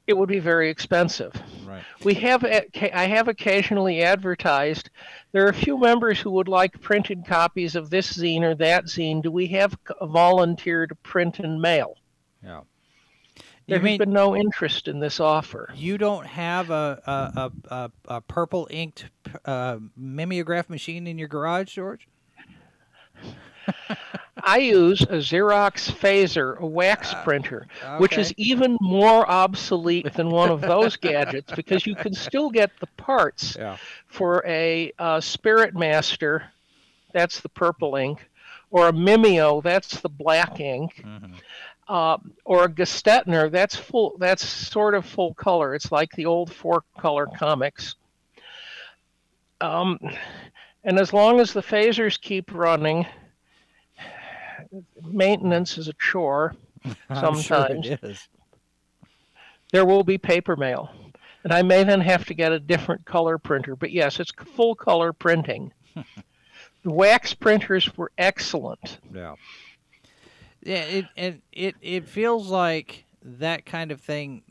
it 0.07 0.17
would 0.17 0.29
be 0.29 0.39
very 0.39 0.69
expensive. 0.69 1.33
Right. 1.65 1.83
We 2.03 2.15
have 2.15 2.43
i 2.43 3.05
have 3.05 3.27
occasionally 3.27 4.01
advertised 4.01 4.89
there 5.31 5.45
are 5.45 5.49
a 5.49 5.53
few 5.53 5.79
members 5.79 6.19
who 6.19 6.31
would 6.31 6.47
like 6.47 6.81
printed 6.81 7.25
copies 7.25 7.75
of 7.75 7.89
this 7.89 8.11
zine 8.17 8.41
or 8.41 8.55
that 8.55 8.85
zine. 8.85 9.23
Do 9.23 9.31
we 9.31 9.47
have 9.47 9.77
a 9.99 10.07
volunteer 10.07 10.85
to 10.87 10.95
print 10.95 11.39
and 11.39 11.61
mail? 11.61 11.95
Yeah. 12.43 12.61
There 13.67 13.79
has 13.79 13.97
been 13.99 14.11
no 14.11 14.35
interest 14.35 14.89
in 14.89 14.99
this 14.99 15.21
offer. 15.21 15.69
You 15.75 15.97
don't 15.97 16.25
have 16.25 16.71
a 16.71 17.01
a, 17.05 17.51
a, 17.73 17.91
a 18.15 18.21
purple 18.21 18.67
inked 18.69 19.05
uh, 19.45 19.77
mimeograph 19.95 20.69
machine 20.69 21.07
in 21.07 21.17
your 21.17 21.29
garage, 21.29 21.73
George? 21.73 22.07
I 24.43 24.57
use 24.57 25.01
a 25.01 25.17
Xerox 25.17 25.91
Phaser, 25.91 26.57
a 26.59 26.65
wax 26.65 27.13
uh, 27.13 27.23
printer, 27.23 27.67
okay. 27.83 27.97
which 27.97 28.17
is 28.17 28.33
even 28.37 28.77
more 28.81 29.29
obsolete 29.29 30.13
than 30.13 30.29
one 30.29 30.49
of 30.49 30.61
those 30.61 30.95
gadgets 30.95 31.53
because 31.55 31.85
you 31.85 31.95
can 31.95 32.13
still 32.13 32.49
get 32.49 32.71
the 32.79 32.87
parts 32.97 33.55
yeah. 33.57 33.77
for 34.07 34.43
a 34.47 34.91
uh, 34.99 35.21
Spirit 35.21 35.75
Master, 35.75 36.43
that's 37.13 37.39
the 37.41 37.49
purple 37.49 37.95
ink, 37.95 38.29
or 38.71 38.87
a 38.87 38.93
Mimeo, 38.93 39.61
that's 39.61 39.99
the 40.01 40.09
black 40.09 40.59
ink. 40.59 41.03
Mm-hmm. 41.05 41.33
Uh, 41.87 42.17
or 42.45 42.65
a 42.65 42.69
Gestetner, 42.69 43.51
that's 43.51 43.75
full. 43.75 44.15
That's 44.17 44.47
sort 44.47 44.95
of 44.95 45.05
full 45.05 45.33
color. 45.33 45.75
It's 45.75 45.91
like 45.91 46.09
the 46.13 46.25
old 46.25 46.53
four 46.53 46.83
color 46.97 47.27
comics. 47.37 47.95
Um, 49.59 49.99
and 50.85 50.97
as 50.97 51.11
long 51.11 51.41
as 51.41 51.51
the 51.51 51.61
phasers 51.61 52.19
keep 52.19 52.53
running, 52.53 53.05
maintenance 55.03 55.77
is 55.77 55.87
a 55.87 55.93
chore 55.93 56.55
sometimes. 57.13 57.85
Sure 57.85 57.97
is. 58.01 58.27
There 59.71 59.85
will 59.85 60.03
be 60.03 60.17
paper 60.17 60.55
mail. 60.55 60.91
And 61.43 61.51
I 61.51 61.61
may 61.63 61.83
then 61.83 62.01
have 62.01 62.25
to 62.25 62.33
get 62.33 62.51
a 62.51 62.59
different 62.59 63.05
color 63.05 63.37
printer. 63.37 63.75
But 63.75 63.91
yes, 63.91 64.19
it's 64.19 64.31
full 64.31 64.75
color 64.75 65.11
printing. 65.11 65.73
the 65.95 66.91
wax 66.91 67.33
printers 67.33 67.97
were 67.97 68.11
excellent. 68.17 68.99
Yeah. 69.13 69.35
Yeah, 70.63 70.83
it, 70.83 71.05
it 71.15 71.41
it 71.51 71.75
it 71.81 72.07
feels 72.07 72.49
like 72.49 73.05
that 73.23 73.65
kind 73.65 73.91
of 73.91 73.99
thing 73.99 74.43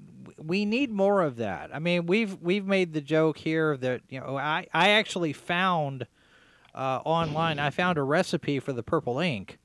we 0.45 0.65
need 0.65 0.91
more 0.91 1.23
of 1.23 1.37
that. 1.37 1.71
I 1.73 1.79
mean, 1.79 2.07
we've 2.07 2.41
we've 2.41 2.67
made 2.67 2.93
the 2.93 3.01
joke 3.01 3.39
here 3.39 3.77
that, 3.77 4.03
you 4.09 4.19
know, 4.19 4.37
I 4.37 4.67
I 4.75 4.91
actually 4.91 5.33
found 5.33 6.07
uh, 6.75 7.01
online 7.05 7.61
I 7.61 7.71
found 7.71 7.99
a 7.99 8.03
recipe 8.03 8.59
for 8.59 8.73
the 8.73 8.83
purple 8.83 9.21
ink 9.21 9.60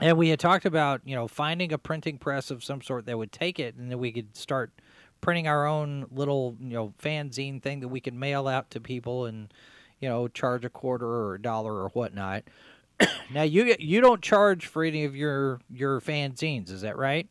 and 0.00 0.16
we 0.16 0.28
had 0.28 0.38
talked 0.38 0.64
about 0.64 1.00
you 1.04 1.14
know 1.14 1.28
finding 1.28 1.72
a 1.72 1.78
printing 1.78 2.18
press 2.18 2.50
of 2.50 2.62
some 2.64 2.80
sort 2.80 3.06
that 3.06 3.18
would 3.18 3.32
take 3.32 3.58
it 3.58 3.74
and 3.76 3.90
then 3.90 3.98
we 3.98 4.12
could 4.12 4.36
start 4.36 4.72
printing 5.20 5.48
our 5.48 5.66
own 5.66 6.06
little 6.10 6.56
you 6.60 6.74
know 6.74 6.92
fanzine 7.02 7.62
thing 7.62 7.80
that 7.80 7.88
we 7.88 8.00
could 8.00 8.14
mail 8.14 8.46
out 8.46 8.70
to 8.70 8.80
people 8.80 9.26
and 9.26 9.52
you 10.00 10.08
know 10.08 10.28
charge 10.28 10.64
a 10.64 10.70
quarter 10.70 11.06
or 11.06 11.34
a 11.34 11.42
dollar 11.42 11.74
or 11.74 11.88
whatnot 11.90 12.44
now 13.32 13.42
you 13.42 13.74
you 13.78 14.00
don't 14.00 14.22
charge 14.22 14.66
for 14.66 14.84
any 14.84 15.04
of 15.04 15.16
your 15.16 15.60
your 15.70 16.00
fanzines 16.00 16.70
is 16.70 16.82
that 16.82 16.96
right 16.96 17.28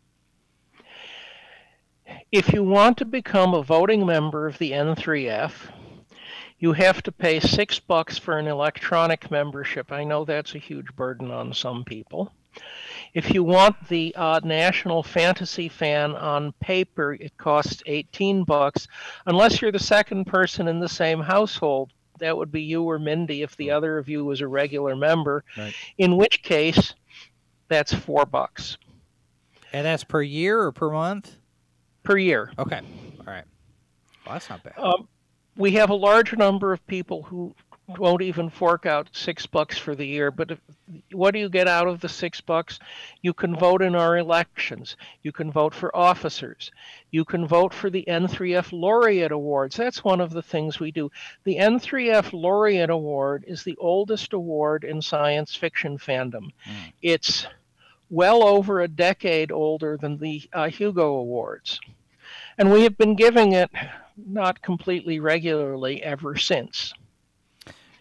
if 2.32 2.54
you 2.54 2.64
want 2.64 2.98
to 2.98 3.06
become 3.06 3.54
a 3.54 3.64
voting 3.64 4.06
member 4.06 4.48
of 4.48 4.58
the 4.58 4.72
n3f 4.72 5.52
you 6.60 6.74
have 6.74 7.04
to 7.04 7.12
pay 7.12 7.40
six 7.40 7.80
bucks 7.80 8.18
for 8.18 8.40
an 8.40 8.48
electronic 8.48 9.30
membership. 9.30 9.92
I 9.92 10.04
know 10.04 10.26
that's 10.26 10.56
a 10.56 10.60
huge 10.60 10.96
burden 10.96 11.30
on 11.30 11.54
some 11.54 11.84
people. 11.84 12.34
If 13.14 13.34
you 13.34 13.44
want 13.44 13.88
the 13.88 14.14
uh, 14.16 14.40
National 14.44 15.02
Fantasy 15.02 15.70
Fan 15.70 16.16
on 16.16 16.52
paper, 16.60 17.14
it 17.14 17.36
costs 17.38 17.82
18 17.86 18.44
bucks. 18.44 18.88
Unless 19.26 19.62
you're 19.62 19.72
the 19.72 19.80
second 19.80 20.26
person 20.26 20.68
in 20.68 20.80
the 20.80 20.90
same 20.90 21.22
household, 21.22 21.92
that 22.20 22.36
would 22.36 22.52
be 22.52 22.62
you 22.62 22.84
or 22.84 23.00
Mindy 23.00 23.42
if 23.42 23.56
the 23.58 23.72
other 23.72 23.98
of 23.98 24.10
you 24.10 24.26
was 24.26 24.42
a 24.42 24.48
regular 24.48 24.96
member. 24.96 25.44
Right. 25.58 25.74
In 25.98 26.18
which 26.18 26.44
case, 26.44 26.94
that's 27.70 27.94
four 27.94 28.26
bucks. 28.26 28.78
And 29.74 29.86
that's 29.86 30.04
per 30.04 30.22
year 30.22 30.62
or 30.62 30.72
per 30.72 30.92
month? 30.92 31.36
Per 32.04 32.18
year. 32.18 32.52
Okay. 32.58 32.82
All 33.20 33.26
right. 33.26 33.46
Well, 34.26 34.34
that's 34.36 34.50
not 34.50 34.64
bad. 34.64 34.74
Um, 34.78 35.08
we 35.56 35.72
have 35.72 35.90
a 35.90 35.96
large 35.96 36.36
number 36.36 36.72
of 36.72 36.86
people 36.88 37.24
who 37.24 37.54
won't 37.88 38.22
even 38.22 38.50
fork 38.50 38.86
out 38.86 39.08
six 39.14 39.46
bucks 39.46 39.78
for 39.78 39.96
the 39.96 40.06
year. 40.06 40.30
But 40.30 40.52
if, 40.52 40.60
what 41.14 41.32
do 41.32 41.40
you 41.40 41.50
get 41.50 41.68
out 41.68 41.88
of 41.88 42.02
the 42.02 42.10
six 42.10 42.42
bucks? 42.42 42.80
You 43.22 43.34
can 43.34 43.56
vote 43.56 43.82
in 43.82 43.96
our 43.96 44.18
elections. 44.18 44.98
You 45.24 45.32
can 45.32 45.52
vote 45.52 45.74
for 45.74 45.96
officers. 45.96 46.72
You 47.12 47.24
can 47.24 47.48
vote 47.48 47.74
for 47.74 47.90
the 47.90 48.04
N3F 48.08 48.74
Laureate 48.74 49.32
Awards. 49.32 49.78
That's 49.78 50.04
one 50.04 50.20
of 50.20 50.32
the 50.32 50.42
things 50.42 50.80
we 50.80 50.92
do. 50.92 51.10
The 51.46 51.58
N3F 51.58 52.34
Laureate 52.34 52.90
Award 52.90 53.46
is 53.48 53.64
the 53.64 53.78
oldest 53.78 54.34
award 54.34 54.84
in 54.84 55.02
science 55.02 55.56
fiction 55.56 55.98
fandom. 55.98 56.52
Mm. 56.66 56.94
It's 57.02 57.48
well 58.10 58.44
over 58.44 58.82
a 58.82 58.88
decade 58.88 59.52
older 59.52 59.98
than 59.98 60.18
the 60.18 60.42
uh, 60.52 60.70
Hugo 60.70 61.16
Awards. 61.16 61.80
And 62.58 62.72
we 62.72 62.84
have 62.84 62.98
been 62.98 63.16
giving 63.16 63.54
it 63.54 63.70
not 64.18 64.62
completely 64.62 65.20
regularly 65.20 66.04
ever 66.04 66.36
since. 66.36 66.94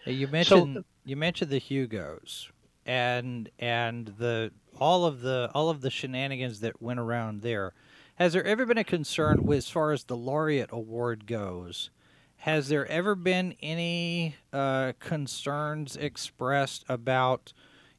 You 0.07 0.27
mentioned 0.27 0.75
so, 0.75 0.83
you 1.05 1.15
mentioned 1.15 1.51
the 1.51 1.59
Hugos 1.59 2.49
and 2.85 3.49
and 3.59 4.07
the 4.17 4.51
all 4.79 5.05
of 5.05 5.21
the 5.21 5.51
all 5.53 5.69
of 5.69 5.81
the 5.81 5.89
shenanigans 5.89 6.61
that 6.61 6.81
went 6.81 6.99
around 6.99 7.41
there. 7.41 7.73
Has 8.15 8.33
there 8.33 8.45
ever 8.45 8.65
been 8.65 8.77
a 8.77 8.83
concern 8.83 9.51
as 9.51 9.69
far 9.69 9.91
as 9.91 10.05
the 10.05 10.17
laureate 10.17 10.69
award 10.71 11.27
goes? 11.27 11.91
Has 12.37 12.69
there 12.69 12.87
ever 12.87 13.13
been 13.15 13.55
any 13.61 14.35
uh, 14.53 14.93
concerns 14.99 15.95
expressed 15.95 16.85
about 16.87 17.53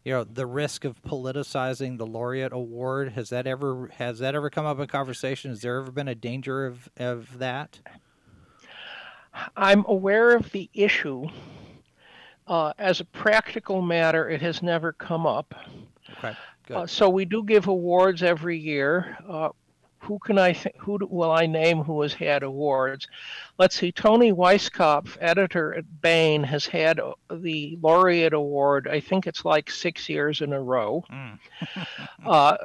you 0.04 0.12
know 0.12 0.24
the 0.24 0.46
risk 0.46 0.84
of 0.84 1.02
politicizing 1.02 1.98
the 1.98 2.06
laureate 2.06 2.52
award? 2.52 3.12
Has 3.12 3.28
that 3.30 3.46
ever 3.46 3.88
has 3.98 4.20
that 4.20 4.34
ever 4.34 4.48
come 4.48 4.64
up 4.64 4.80
in 4.80 4.86
conversation? 4.86 5.50
Has 5.50 5.60
there 5.60 5.78
ever 5.78 5.90
been 5.90 6.08
a 6.08 6.14
danger 6.14 6.66
of 6.66 6.88
of 6.96 7.38
that? 7.38 7.80
I'm 9.56 9.84
aware 9.86 10.34
of 10.34 10.50
the 10.52 10.70
issue. 10.72 11.28
Uh, 12.48 12.72
as 12.78 13.00
a 13.00 13.04
practical 13.04 13.82
matter, 13.82 14.28
it 14.30 14.40
has 14.40 14.62
never 14.62 14.92
come 14.92 15.26
up. 15.26 15.54
Okay. 16.18 16.34
Uh, 16.70 16.86
so 16.86 17.08
we 17.08 17.24
do 17.24 17.44
give 17.44 17.68
awards 17.68 18.22
every 18.22 18.58
year. 18.58 19.18
Uh, 19.28 19.50
who 20.00 20.18
can 20.18 20.38
I 20.38 20.52
th- 20.52 20.74
who 20.78 20.98
do, 20.98 21.06
will 21.10 21.30
I 21.30 21.44
name 21.46 21.82
who 21.82 22.00
has 22.00 22.14
had 22.14 22.42
awards? 22.42 23.06
Let's 23.58 23.76
see. 23.76 23.92
Toni 23.92 24.32
Weisskopf, 24.32 25.18
editor 25.20 25.74
at 25.74 26.00
Baen, 26.00 26.42
has 26.44 26.64
had 26.66 27.00
uh, 27.00 27.12
the 27.30 27.76
laureate 27.82 28.32
award. 28.32 28.88
I 28.88 29.00
think 29.00 29.26
it's 29.26 29.44
like 29.44 29.70
six 29.70 30.08
years 30.08 30.40
in 30.40 30.52
a 30.54 30.62
row. 30.62 31.04
Mm. 31.12 31.38
uh, 32.26 32.56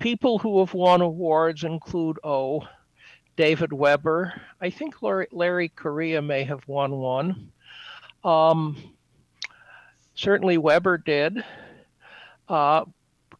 people 0.00 0.38
who 0.38 0.58
have 0.58 0.74
won 0.74 1.00
awards 1.00 1.62
include 1.62 2.18
oh, 2.24 2.66
David 3.36 3.72
Weber. 3.72 4.40
I 4.60 4.70
think 4.70 5.02
Larry, 5.02 5.28
Larry 5.30 5.68
Correia 5.68 6.20
may 6.20 6.42
have 6.44 6.66
won 6.66 6.92
one. 6.96 7.52
Um, 8.24 8.76
certainly 10.20 10.58
Weber 10.58 10.98
did. 10.98 11.42
Uh, 12.48 12.84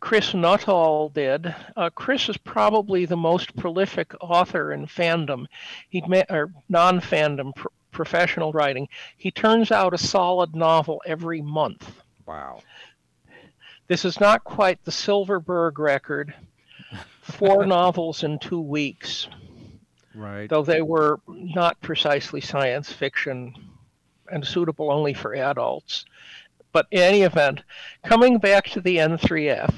Chris 0.00 0.32
Nuttall 0.32 1.10
did. 1.10 1.54
Uh, 1.76 1.90
Chris 1.90 2.28
is 2.30 2.38
probably 2.38 3.04
the 3.04 3.18
most 3.18 3.54
prolific 3.54 4.14
author 4.20 4.72
in 4.72 4.86
fandom, 4.86 5.46
he 5.90 6.02
or 6.30 6.50
non-fandom 6.70 7.54
pr- 7.54 7.68
professional 7.92 8.52
writing. 8.52 8.88
He 9.18 9.30
turns 9.30 9.70
out 9.70 9.92
a 9.92 9.98
solid 9.98 10.54
novel 10.56 11.02
every 11.04 11.42
month. 11.42 12.02
Wow. 12.24 12.62
This 13.88 14.06
is 14.06 14.18
not 14.18 14.44
quite 14.44 14.82
the 14.84 14.92
Silverberg 14.92 15.78
record. 15.78 16.32
Four 17.20 17.66
novels 17.66 18.24
in 18.24 18.38
two 18.38 18.60
weeks. 18.60 19.28
Right. 20.14 20.48
Though 20.48 20.62
they 20.62 20.80
were 20.80 21.20
not 21.26 21.80
precisely 21.82 22.40
science 22.40 22.90
fiction 22.90 23.54
and 24.30 24.46
suitable 24.46 24.90
only 24.90 25.12
for 25.12 25.34
adults. 25.34 26.06
But 26.72 26.86
in 26.90 27.00
any 27.00 27.22
event, 27.22 27.62
coming 28.04 28.38
back 28.38 28.66
to 28.70 28.80
the 28.80 28.98
N3F, 28.98 29.74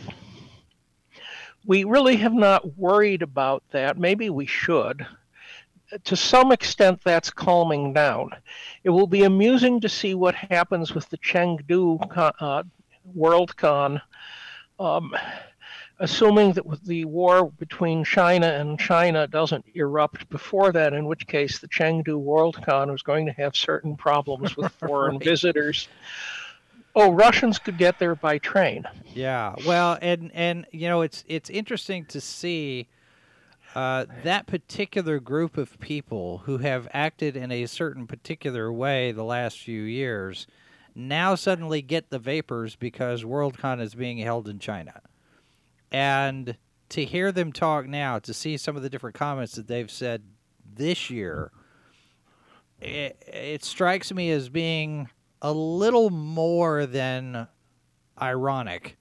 we 1.64 1.84
really 1.84 2.16
have 2.16 2.34
not 2.34 2.76
worried 2.76 3.22
about 3.22 3.62
that. 3.70 3.98
Maybe 3.98 4.30
we 4.30 4.46
should. 4.46 5.06
To 6.04 6.16
some 6.16 6.52
extent, 6.52 7.00
that's 7.04 7.30
calming 7.30 7.92
down. 7.92 8.30
It 8.82 8.90
will 8.90 9.06
be 9.06 9.24
amusing 9.24 9.80
to 9.80 9.88
see 9.88 10.14
what 10.14 10.34
happens 10.34 10.94
with 10.94 11.08
the 11.10 11.18
Chengdu 11.18 12.00
uh, 12.16 12.62
Worldcon, 13.16 14.00
um, 14.78 15.14
assuming 15.98 16.52
that 16.54 16.64
the 16.84 17.04
war 17.04 17.50
between 17.50 18.04
China 18.04 18.46
and 18.46 18.80
China 18.80 19.26
doesn't 19.26 19.66
erupt 19.74 20.28
before 20.30 20.72
that, 20.72 20.94
in 20.94 21.04
which 21.04 21.26
case 21.26 21.58
the 21.58 21.68
Chengdu 21.68 22.18
Worldcon 22.18 22.92
is 22.94 23.02
going 23.02 23.26
to 23.26 23.32
have 23.32 23.54
certain 23.54 23.94
problems 23.94 24.56
with 24.56 24.72
foreign 24.80 25.16
right. 25.16 25.24
visitors. 25.24 25.88
Oh, 26.94 27.10
Russians 27.10 27.58
could 27.58 27.78
get 27.78 27.98
there 27.98 28.14
by 28.14 28.38
train. 28.38 28.84
Yeah, 29.14 29.54
well, 29.66 29.98
and 30.02 30.30
and 30.34 30.66
you 30.72 30.88
know 30.88 31.00
it's 31.02 31.24
it's 31.26 31.48
interesting 31.48 32.04
to 32.06 32.20
see 32.20 32.88
uh, 33.74 34.06
that 34.24 34.46
particular 34.46 35.18
group 35.18 35.56
of 35.56 35.78
people 35.80 36.38
who 36.44 36.58
have 36.58 36.88
acted 36.92 37.36
in 37.36 37.50
a 37.50 37.66
certain 37.66 38.06
particular 38.06 38.70
way 38.70 39.12
the 39.12 39.24
last 39.24 39.58
few 39.58 39.82
years 39.82 40.46
now 40.94 41.34
suddenly 41.34 41.80
get 41.80 42.10
the 42.10 42.18
vapors 42.18 42.76
because 42.76 43.24
Worldcon 43.24 43.80
is 43.80 43.94
being 43.94 44.18
held 44.18 44.46
in 44.46 44.58
China, 44.58 45.00
and 45.90 46.56
to 46.90 47.06
hear 47.06 47.32
them 47.32 47.52
talk 47.52 47.86
now, 47.86 48.18
to 48.18 48.34
see 48.34 48.58
some 48.58 48.76
of 48.76 48.82
the 48.82 48.90
different 48.90 49.16
comments 49.16 49.54
that 49.54 49.66
they've 49.66 49.90
said 49.90 50.22
this 50.74 51.08
year, 51.08 51.50
it, 52.82 53.16
it 53.26 53.64
strikes 53.64 54.12
me 54.12 54.30
as 54.30 54.50
being 54.50 55.08
a 55.42 55.52
little 55.52 56.08
more 56.08 56.86
than 56.86 57.48
ironic 58.20 58.96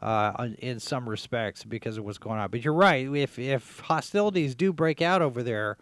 uh, 0.00 0.48
in 0.58 0.78
some 0.78 1.08
respects 1.08 1.64
because 1.64 1.96
of 1.96 2.04
what's 2.04 2.18
going 2.18 2.38
on. 2.38 2.50
But 2.50 2.64
you're 2.64 2.74
right. 2.74 3.08
If 3.12 3.38
if 3.38 3.80
hostilities 3.80 4.54
do 4.54 4.72
break 4.72 5.02
out 5.02 5.22
over 5.22 5.42
there, 5.42 5.78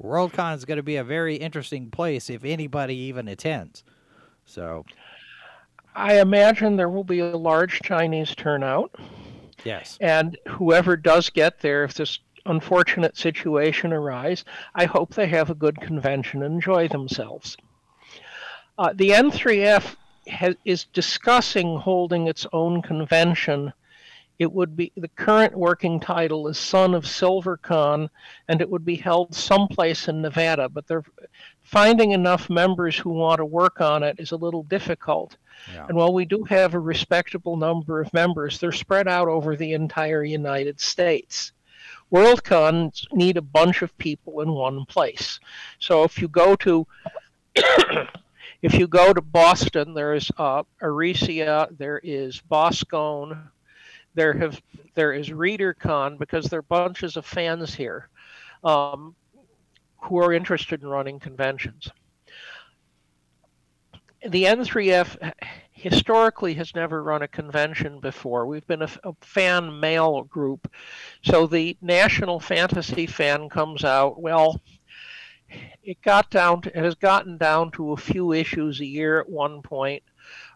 Worldcon 0.00 0.54
is 0.56 0.64
going 0.64 0.76
to 0.76 0.82
be 0.82 0.96
a 0.96 1.04
very 1.04 1.36
interesting 1.36 1.90
place 1.90 2.30
if 2.30 2.44
anybody 2.44 2.94
even 2.94 3.26
attends. 3.28 3.82
So, 4.44 4.84
I 5.94 6.20
imagine 6.20 6.76
there 6.76 6.88
will 6.88 7.04
be 7.04 7.20
a 7.20 7.36
large 7.36 7.80
Chinese 7.80 8.34
turnout. 8.34 8.94
Yes. 9.64 9.98
And 10.00 10.38
whoever 10.48 10.96
does 10.96 11.28
get 11.28 11.60
there, 11.60 11.84
if 11.84 11.94
this 11.94 12.18
unfortunate 12.46 13.16
situation 13.16 13.92
arises, 13.92 14.44
I 14.74 14.86
hope 14.86 15.14
they 15.14 15.26
have 15.28 15.50
a 15.50 15.54
good 15.54 15.80
convention 15.80 16.42
and 16.42 16.54
enjoy 16.54 16.88
themselves. 16.88 17.56
Uh, 18.80 18.94
the 18.94 19.10
N3F 19.10 19.94
has, 20.26 20.56
is 20.64 20.84
discussing 20.86 21.76
holding 21.76 22.28
its 22.28 22.46
own 22.54 22.80
convention. 22.80 23.70
It 24.38 24.50
would 24.50 24.74
be 24.74 24.90
the 24.96 25.08
current 25.08 25.54
working 25.54 26.00
title 26.00 26.48
is 26.48 26.56
Son 26.56 26.94
of 26.94 27.04
SilverCon, 27.04 28.08
and 28.48 28.60
it 28.62 28.70
would 28.70 28.86
be 28.86 28.96
held 28.96 29.34
someplace 29.34 30.08
in 30.08 30.22
Nevada. 30.22 30.70
But 30.70 30.86
they're 30.86 31.04
finding 31.60 32.12
enough 32.12 32.48
members 32.48 32.96
who 32.96 33.10
want 33.10 33.40
to 33.40 33.44
work 33.44 33.82
on 33.82 34.02
it 34.02 34.16
is 34.18 34.30
a 34.32 34.36
little 34.36 34.62
difficult. 34.62 35.36
Yeah. 35.74 35.84
And 35.86 35.94
while 35.94 36.14
we 36.14 36.24
do 36.24 36.42
have 36.44 36.72
a 36.72 36.80
respectable 36.80 37.58
number 37.58 38.00
of 38.00 38.10
members, 38.14 38.58
they're 38.58 38.72
spread 38.72 39.08
out 39.08 39.28
over 39.28 39.56
the 39.56 39.74
entire 39.74 40.24
United 40.24 40.80
States. 40.80 41.52
Worldcons 42.10 43.06
need 43.12 43.36
a 43.36 43.42
bunch 43.42 43.82
of 43.82 43.96
people 43.98 44.40
in 44.40 44.50
one 44.50 44.86
place. 44.86 45.38
So 45.80 46.02
if 46.02 46.18
you 46.18 46.28
go 46.28 46.56
to 46.56 46.86
if 48.62 48.74
you 48.74 48.86
go 48.86 49.12
to 49.12 49.20
Boston, 49.20 49.94
there's 49.94 50.30
uh, 50.36 50.62
Arisia, 50.82 51.68
there 51.78 51.98
is 52.02 52.40
Boscone, 52.50 53.48
there 54.14 54.32
have 54.34 54.60
there 54.94 55.12
is 55.12 55.28
ReaderCon 55.28 56.18
because 56.18 56.46
there 56.46 56.58
are 56.58 56.62
bunches 56.62 57.16
of 57.16 57.24
fans 57.24 57.74
here 57.74 58.08
um, 58.64 59.14
who 60.02 60.18
are 60.18 60.32
interested 60.32 60.82
in 60.82 60.88
running 60.88 61.20
conventions. 61.20 61.88
The 64.28 64.44
N3F 64.44 65.32
historically 65.72 66.52
has 66.54 66.74
never 66.74 67.02
run 67.02 67.22
a 67.22 67.28
convention 67.28 68.00
before. 68.00 68.46
We've 68.46 68.66
been 68.66 68.82
a, 68.82 68.90
a, 69.04 69.14
fan 69.22 69.80
mail 69.80 70.24
group. 70.24 70.70
So 71.22 71.46
the 71.46 71.76
National 71.80 72.38
Fantasy 72.38 73.06
fan 73.06 73.48
comes 73.48 73.82
out, 73.82 74.20
well, 74.20 74.60
it 75.82 76.00
got 76.02 76.30
down 76.30 76.62
to, 76.62 76.76
it 76.76 76.84
has 76.84 76.94
gotten 76.94 77.36
down 77.36 77.70
to 77.72 77.92
a 77.92 77.96
few 77.96 78.32
issues 78.32 78.80
a 78.80 78.86
year 78.86 79.20
at 79.20 79.28
one 79.28 79.62
point. 79.62 80.02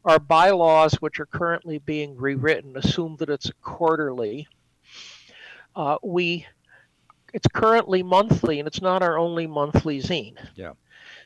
Our 0.04 0.18
bylaws, 0.18 0.94
which 0.94 1.18
are 1.18 1.26
currently 1.26 1.78
being 1.78 2.16
rewritten, 2.16 2.76
assume 2.76 3.16
that 3.16 3.30
it's 3.30 3.50
quarterly. 3.62 4.46
Uh, 5.74 5.96
we 6.02 6.46
it's 7.32 7.48
currently 7.52 8.02
monthly, 8.02 8.60
and 8.60 8.68
it's 8.68 8.82
not 8.82 9.02
our 9.02 9.18
only 9.18 9.46
monthly 9.46 10.00
zine. 10.00 10.36
Yeah. 10.54 10.72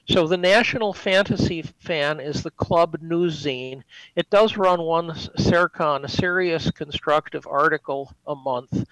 So 0.09 0.27
the 0.27 0.39
National 0.39 0.95
Fantasy 0.95 1.61
Fan 1.61 2.19
is 2.19 2.43
the 2.43 2.51
club 2.53 2.97
news 3.03 3.45
zine. 3.45 3.83
It 4.17 4.31
does 4.31 4.57
run 4.57 4.81
one 4.81 5.15
Sercon, 5.37 6.07
a 6.07 6.09
serious 6.09 6.71
constructive 6.71 7.47
article 7.47 8.15
a 8.27 8.35
month 8.35 8.87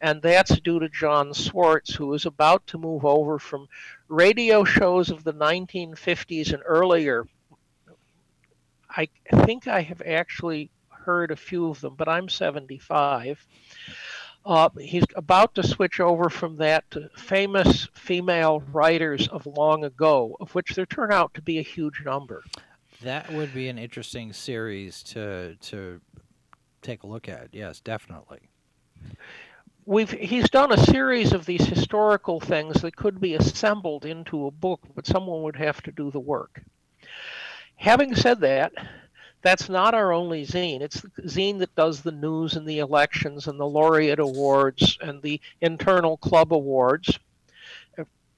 and 0.00 0.20
that's 0.20 0.60
due 0.60 0.78
to 0.78 0.88
Jon 0.88 1.32
Swartz, 1.32 1.94
who 1.94 2.12
is 2.14 2.26
about 2.26 2.66
to 2.68 2.78
move 2.78 3.04
over 3.04 3.38
from 3.38 3.68
radio 4.08 4.64
shows 4.64 5.10
of 5.10 5.24
the 5.24 5.32
1950s 5.32 6.52
and 6.52 6.62
earlier. 6.64 7.26
I 8.88 9.08
think 9.44 9.68
I 9.68 9.82
have 9.82 10.02
actually 10.06 10.70
heard 10.88 11.30
a 11.30 11.36
few 11.36 11.68
of 11.68 11.80
them, 11.80 11.94
but 11.96 12.08
I'm 12.08 12.28
75. 12.28 13.46
Uh, 14.44 14.68
he's 14.80 15.04
about 15.16 15.54
to 15.56 15.66
switch 15.66 16.00
over 16.00 16.30
from 16.30 16.56
that 16.56 16.88
to 16.92 17.10
famous 17.16 17.88
female 17.94 18.60
writers 18.72 19.28
of 19.28 19.44
long 19.46 19.84
ago, 19.84 20.36
of 20.40 20.54
which 20.54 20.74
there 20.74 20.86
turn 20.86 21.12
out 21.12 21.34
to 21.34 21.42
be 21.42 21.58
a 21.58 21.62
huge 21.62 22.02
number. 22.04 22.44
That 23.02 23.30
would 23.32 23.52
be 23.52 23.68
an 23.68 23.78
interesting 23.78 24.32
series 24.32 25.02
to 25.04 25.56
to 25.56 26.00
take 26.80 27.02
a 27.02 27.06
look 27.06 27.28
at. 27.28 27.48
Yes, 27.52 27.80
definitely 27.80 28.48
we've 29.86 30.10
he's 30.10 30.50
done 30.50 30.72
a 30.72 30.84
series 30.84 31.32
of 31.32 31.46
these 31.46 31.64
historical 31.64 32.40
things 32.40 32.82
that 32.82 32.96
could 32.96 33.20
be 33.20 33.34
assembled 33.34 34.04
into 34.04 34.46
a 34.46 34.50
book, 34.50 34.80
but 34.94 35.06
someone 35.06 35.42
would 35.42 35.56
have 35.56 35.80
to 35.82 35.92
do 35.92 36.10
the 36.10 36.20
work. 36.20 36.60
Having 37.76 38.16
said 38.16 38.40
that, 38.40 38.72
that's 39.42 39.68
not 39.68 39.94
our 39.94 40.12
only 40.12 40.44
zine. 40.44 40.80
It's 40.80 41.00
the 41.00 41.22
zine 41.22 41.60
that 41.60 41.74
does 41.76 42.02
the 42.02 42.12
news 42.12 42.56
and 42.56 42.66
the 42.66 42.80
elections 42.80 43.46
and 43.46 43.60
the 43.60 43.66
laureate 43.66 44.18
awards 44.18 44.98
and 45.00 45.22
the 45.22 45.40
internal 45.60 46.16
club 46.16 46.52
awards. 46.52 47.18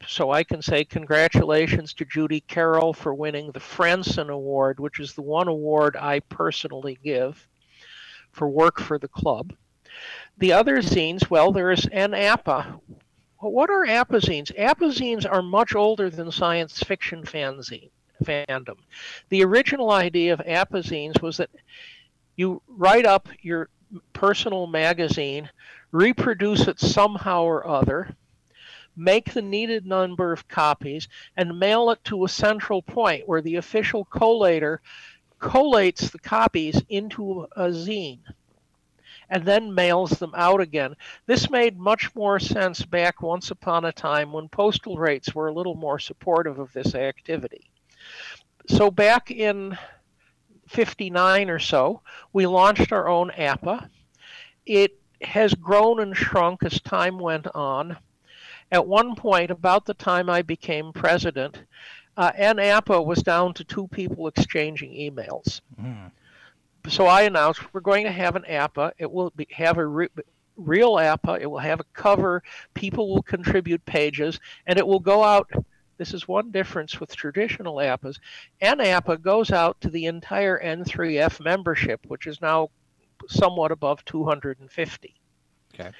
So 0.07 0.31
I 0.31 0.45
can 0.45 0.63
say 0.63 0.85
congratulations 0.85 1.93
to 1.95 2.05
Judy 2.05 2.41
Carroll 2.41 2.93
for 2.93 3.15
winning 3.15 3.51
the 3.51 3.59
Franson 3.59 4.29
Award, 4.29 4.79
which 4.79 5.01
is 5.01 5.15
the 5.15 5.23
one 5.23 5.49
award 5.49 5.97
I 5.97 6.21
personally 6.21 6.99
give 7.03 7.49
for 8.31 8.49
work 8.49 8.81
for 8.81 8.99
the 8.99 9.09
club 9.09 9.55
the 10.39 10.53
other 10.53 10.79
zines, 10.79 11.29
well, 11.29 11.53
there's 11.53 11.87
an 11.87 12.15
APA. 12.15 12.81
What 13.41 13.71
are 13.71 13.87
APA 13.87 14.17
zines? 14.17 14.53
APA 14.57 14.87
zines 14.87 15.31
are 15.31 15.43
much 15.43 15.75
older 15.75 16.11
than 16.11 16.31
science 16.31 16.79
fiction 16.83 17.23
fanzine, 17.23 17.91
fandom. 18.25 18.77
The 19.29 19.45
original 19.45 19.91
idea 19.91 20.33
of 20.33 20.41
APA 20.45 20.79
zines 20.79 21.21
was 21.23 21.39
that 21.39 21.51
you 22.37 22.63
write 22.69 23.07
up 23.07 23.29
your 23.43 23.69
personal 24.13 24.67
magazine, 24.67 25.51
reproduce 25.93 26.69
it 26.69 26.79
somehow 26.79 27.43
or 27.43 27.67
other, 27.67 28.17
make 28.97 29.33
the 29.33 29.43
needed 29.43 29.87
number 29.87 30.33
of 30.33 30.49
copies, 30.49 31.09
and 31.37 31.59
mail 31.59 31.91
it 31.91 32.03
to 32.05 32.25
a 32.25 32.29
central 32.29 32.83
point 32.83 33.29
where 33.29 33.43
the 33.43 33.57
official 33.57 34.05
collator 34.05 34.79
collates 35.41 36.11
the 36.11 36.19
copies 36.19 36.83
into 36.89 37.47
a 37.57 37.69
zine 37.69 38.21
and 39.31 39.45
then 39.45 39.75
mails 39.75 40.11
them 40.11 40.33
out 40.35 40.61
again. 40.61 40.95
This 41.27 41.51
made 41.51 41.79
much 41.79 42.15
more 42.15 42.39
sense 42.39 42.85
back 42.85 43.23
once 43.23 43.51
upon 43.51 43.85
a 43.85 43.93
time 43.93 44.33
when 44.33 44.49
postal 44.49 44.97
rates 44.97 45.35
were 45.35 45.49
a 45.49 45.53
little 45.53 45.75
more 45.75 45.99
supportive 45.99 46.59
of 46.59 46.73
this 46.73 46.95
activity. 46.95 47.71
So 48.69 48.91
back 48.91 49.31
in 49.31 49.77
59 50.69 51.51
or 51.51 51.59
so, 51.59 52.03
we 52.33 52.47
launched 52.47 52.93
our 52.93 53.09
own 53.09 53.31
APA, 53.33 53.91
it 54.67 54.99
has 55.23 55.55
grown 55.55 56.01
and 56.01 56.17
shrunk 56.17 56.63
as 56.63 56.81
time 56.81 57.19
went 57.19 57.47
on. 57.55 57.97
At 58.71 58.87
one 58.87 59.15
point, 59.17 59.51
about 59.51 59.87
the 59.87 59.95
time 59.95 60.29
I 60.29 60.43
became 60.43 60.93
president, 60.93 61.63
uh, 62.17 62.33
NAPA 62.37 63.01
was 63.01 63.23
down 63.23 63.55
to 63.55 63.65
two 63.65 63.89
people 63.89 64.29
exchanging 64.29 64.93
emails. 64.93 65.63
Mm. 65.81 66.11
So 66.89 67.07
I 67.07 67.23
announced 67.23 67.73
we're 67.73 67.81
going 67.81 68.05
to 68.05 68.13
have 68.13 68.37
an 68.37 68.45
APA. 68.47 68.93
It 68.99 69.11
will 69.11 69.31
be, 69.31 69.47
have 69.51 69.79
a 69.79 69.87
re- 69.87 70.09
real 70.57 70.99
APA. 70.99 71.39
It 71.41 71.47
will 71.47 71.59
have 71.59 71.81
a 71.81 71.85
cover. 71.93 72.43
People 72.75 73.09
will 73.09 73.23
contribute 73.23 73.85
pages, 73.85 74.41
and 74.67 74.79
it 74.79 74.87
will 74.87 75.01
go 75.01 75.23
out. 75.23 75.51
This 75.99 76.15
is 76.15 76.29
one 76.29 76.51
difference 76.51 77.01
with 77.01 77.15
traditional 77.15 77.81
APAs. 77.81 78.21
NAPA 78.63 79.19
goes 79.19 79.51
out 79.51 79.81
to 79.81 79.91
the 79.91 80.07
entire 80.07 80.59
N3F 80.63 81.41
membership, 81.45 82.01
which 82.07 82.27
is 82.27 82.41
now 82.41 82.71
somewhat 83.29 83.73
above 83.73 84.05
250. 84.05 85.15
Okay 85.75 85.91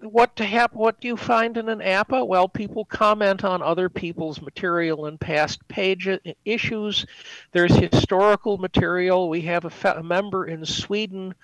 what 0.00 0.36
to 0.36 0.44
hap- 0.44 0.74
what 0.74 1.00
do 1.00 1.08
you 1.08 1.16
find 1.16 1.56
in 1.56 1.68
an 1.68 1.80
APA? 1.80 2.24
Well, 2.24 2.48
people 2.48 2.84
comment 2.84 3.44
on 3.44 3.62
other 3.62 3.88
people's 3.88 4.42
material 4.42 5.06
in 5.06 5.16
past 5.16 5.66
page 5.68 6.08
issues. 6.44 7.06
There's 7.52 7.74
historical 7.74 8.58
material. 8.58 9.28
We 9.28 9.42
have 9.42 9.64
a, 9.64 9.88
a 9.96 10.02
member 10.02 10.46
in 10.46 10.66
Sweden 10.66 11.34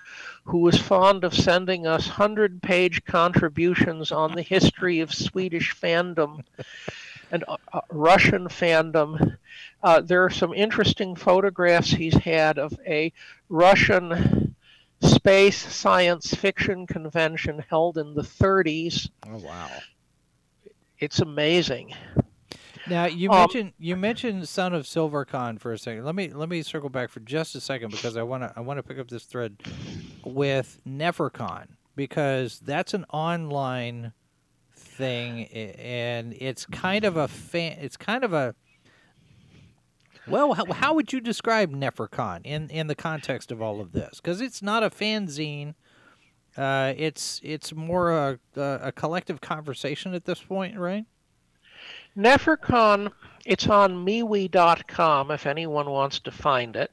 who 0.43 0.67
is 0.67 0.77
fond 0.77 1.23
of 1.23 1.33
sending 1.33 1.87
us 1.87 2.07
100-page 2.07 3.05
contributions 3.05 4.11
on 4.11 4.33
the 4.33 4.41
history 4.41 4.99
of 4.99 5.13
Swedish 5.13 5.75
fandom 5.75 6.43
and 7.31 7.43
uh, 7.47 7.57
uh, 7.73 7.81
Russian 7.89 8.47
fandom. 8.47 9.37
Uh, 9.81 10.01
there 10.01 10.23
are 10.25 10.29
some 10.29 10.53
interesting 10.53 11.15
photographs 11.15 11.91
he's 11.91 12.15
had 12.15 12.57
of 12.59 12.73
a 12.85 13.13
Russian 13.47 14.55
space 15.01 15.57
science 15.57 16.33
fiction 16.33 16.87
convention 16.87 17.63
held 17.69 17.97
in 17.97 18.13
the 18.13 18.21
30s. 18.21 19.09
Oh 19.27 19.37
wow. 19.37 19.69
It's 20.99 21.19
amazing. 21.19 21.93
Now 22.87 23.05
you 23.05 23.29
um, 23.29 23.37
mentioned 23.37 23.73
you 23.77 23.95
mentioned 23.95 24.47
Son 24.47 24.73
of 24.73 24.85
SilverCon 24.85 25.59
for 25.59 25.71
a 25.71 25.77
second. 25.77 26.05
Let 26.05 26.15
me 26.15 26.29
let 26.29 26.49
me 26.49 26.61
circle 26.61 26.89
back 26.89 27.09
for 27.09 27.19
just 27.19 27.55
a 27.55 27.61
second 27.61 27.91
because 27.91 28.17
I 28.17 28.23
want 28.23 28.43
to 28.43 28.53
I 28.55 28.61
want 28.61 28.77
to 28.77 28.83
pick 28.83 28.99
up 28.99 29.09
this 29.09 29.23
thread 29.23 29.57
with 30.23 30.81
Nefercon 30.87 31.67
because 31.95 32.59
that's 32.59 32.93
an 32.93 33.05
online 33.11 34.13
thing 34.73 35.45
and 35.45 36.33
it's 36.39 36.65
kind 36.65 37.03
of 37.05 37.17
a 37.17 37.27
fan 37.27 37.77
it's 37.79 37.97
kind 37.97 38.23
of 38.23 38.33
a 38.33 38.55
well, 40.29 40.53
how, 40.53 40.65
how 40.71 40.93
would 40.93 41.11
you 41.11 41.21
describe 41.21 41.71
Nefercon 41.73 42.41
in, 42.43 42.69
in 42.69 42.87
the 42.87 42.95
context 42.95 43.51
of 43.51 43.61
all 43.61 43.81
of 43.81 43.91
this? 43.91 44.19
Because 44.21 44.41
it's 44.41 44.61
not 44.61 44.83
a 44.83 44.89
fanzine. 44.89 45.75
Uh, 46.57 46.93
it's 46.97 47.39
it's 47.43 47.73
more 47.73 48.11
a, 48.11 48.39
a 48.55 48.91
collective 48.91 49.39
conversation 49.39 50.13
at 50.13 50.25
this 50.25 50.41
point, 50.41 50.77
right? 50.77 51.05
Nefercon, 52.17 53.11
it's 53.45 53.67
on 53.67 54.05
MeWe.com 54.05 55.31
if 55.31 55.45
anyone 55.45 55.89
wants 55.89 56.19
to 56.19 56.31
find 56.31 56.75
it. 56.75 56.91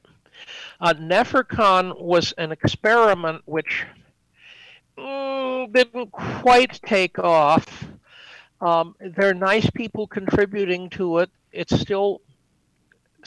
Uh, 0.79 0.93
Nefercon 0.93 1.99
was 1.99 2.33
an 2.37 2.51
experiment 2.51 3.41
which 3.45 3.85
mm, 4.97 5.73
didn't 5.73 6.11
quite 6.11 6.79
take 6.85 7.19
off. 7.19 7.85
Um, 8.61 8.95
there 8.99 9.29
are 9.29 9.33
nice 9.33 9.69
people 9.71 10.07
contributing 10.07 10.89
to 10.91 11.19
it. 11.19 11.29
It's 11.51 11.77
still 11.79 12.21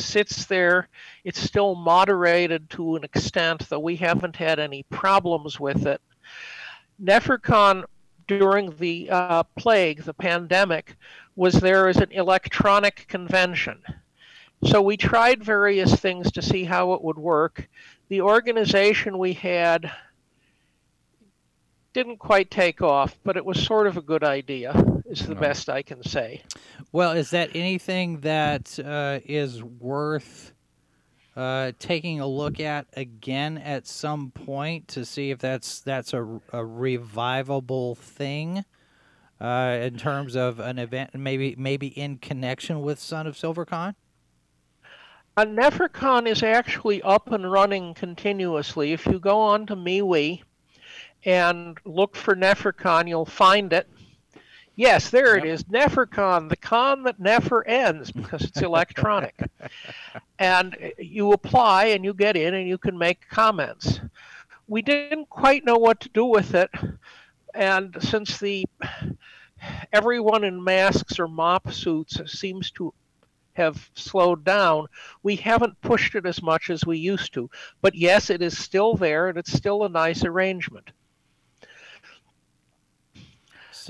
sits 0.01 0.47
there. 0.47 0.89
It's 1.25 1.41
still 1.41 1.75
moderated 1.75 2.71
to 2.71 2.97
an 2.97 3.05
extent, 3.05 3.69
though 3.69 3.79
we 3.79 3.97
haven't 3.97 4.37
had 4.37 4.59
any 4.59 4.85
problems 4.85 5.61
with 5.61 5.87
it. 5.87 6.01
Nefercon 7.03 7.85
during 8.27 8.77
the 8.77 9.11
uh, 9.11 9.43
plague, 9.57 10.03
the 10.03 10.15
pandemic, 10.15 10.97
was 11.35 11.55
there 11.55 11.89
as 11.89 11.97
an 11.97 12.13
electronic 12.13 13.07
convention. 13.09 13.83
So 14.65 14.83
we 14.83 14.97
tried 14.97 15.43
various 15.43 15.95
things 15.95 16.31
to 16.33 16.43
see 16.43 16.65
how 16.65 16.93
it 16.93 17.03
would 17.03 17.19
work. 17.19 17.69
The 18.09 18.21
organization 18.21 19.19
we 19.19 19.33
had 19.33 19.91
didn't 21.93 22.19
quite 22.19 22.51
take 22.51 22.83
off, 22.83 23.19
but 23.25 23.37
it 23.37 23.45
was 23.45 23.61
sort 23.61 23.87
of 23.87 23.97
a 23.97 24.03
good 24.03 24.23
idea, 24.23 24.73
is 25.11 25.27
the 25.27 25.35
no. 25.35 25.41
best 25.41 25.69
I 25.69 25.83
can 25.83 26.03
say. 26.03 26.43
Well, 26.93 27.13
is 27.13 27.31
that 27.31 27.51
anything 27.55 28.21
that 28.21 28.79
uh, 28.79 29.21
is 29.25 29.63
worth 29.63 30.53
uh, 31.37 31.73
taking 31.79 32.21
a 32.21 32.27
look 32.27 32.61
at 32.61 32.87
again 32.95 33.59
at 33.59 33.87
some 33.87 34.31
point 34.31 34.89
to 34.89 35.05
see 35.05 35.31
if 35.31 35.39
that's 35.39 35.81
that's 35.81 36.13
a, 36.13 36.41
a 36.53 36.65
revivable 36.65 37.95
thing 37.95 38.65
uh, 39.41 39.79
in 39.83 39.97
terms 39.97 40.37
of 40.37 40.61
an 40.61 40.79
event, 40.79 41.15
maybe 41.15 41.55
maybe 41.57 41.89
in 41.89 42.19
connection 42.19 42.83
with 42.83 42.99
Son 42.99 43.27
of 43.27 43.37
SilverCon? 43.37 43.95
A 45.37 45.47
Nefercon 45.47 46.27
is 46.27 46.43
actually 46.43 47.01
up 47.03 47.33
and 47.33 47.51
running 47.51 47.95
continuously. 47.95 48.93
If 48.93 49.07
you 49.07 49.19
go 49.19 49.39
on 49.39 49.65
to 49.67 49.77
MeWe, 49.77 50.43
and 51.25 51.79
look 51.85 52.17
for 52.17 52.35
Nefercon, 52.35 53.09
you'll 53.09 53.27
find 53.27 53.73
it. 53.73 53.89
Yes, 54.81 55.11
there 55.11 55.37
yep. 55.37 55.45
it 55.45 55.49
is, 55.51 55.65
Nefercon, 55.65 56.49
the 56.49 56.57
con 56.57 57.03
that 57.03 57.21
never 57.21 57.69
ends 57.69 58.11
because 58.11 58.41
it's 58.45 58.63
electronic. 58.63 59.39
and 60.39 60.75
uh, 60.75 60.89
you 60.97 61.33
apply 61.33 61.89
and 61.89 62.03
you 62.03 62.15
get 62.15 62.35
in 62.35 62.55
and 62.55 62.67
you 62.67 62.79
can 62.79 62.97
make 62.97 63.29
comments. 63.29 64.01
We 64.69 64.81
didn't 64.81 65.29
quite 65.29 65.67
know 65.67 65.77
what 65.77 66.01
to 66.01 66.09
do 66.09 66.25
with 66.25 66.55
it, 66.55 66.71
and 67.55 67.95
since 68.01 68.39
the 68.39 68.65
everyone 69.93 70.45
in 70.45 70.65
masks 70.65 71.19
or 71.19 71.29
mop 71.29 71.71
suits 71.75 72.19
seems 72.33 72.71
to 72.71 72.95
have 73.53 73.91
slowed 73.93 74.45
down, 74.45 74.87
we 75.23 75.37
haven't 75.37 75.79
pushed 75.83 76.15
it 76.15 76.25
as 76.25 76.43
much 76.43 76.71
as 76.71 76.87
we 76.87 76.97
used 76.97 77.35
to. 77.35 77.51
But 77.83 77.97
yes, 77.97 78.31
it 78.31 78.41
is 78.41 78.57
still 78.57 78.95
there 78.95 79.29
and 79.29 79.37
it's 79.37 79.53
still 79.53 79.85
a 79.85 79.91
nice 79.91 80.25
arrangement. 80.25 80.91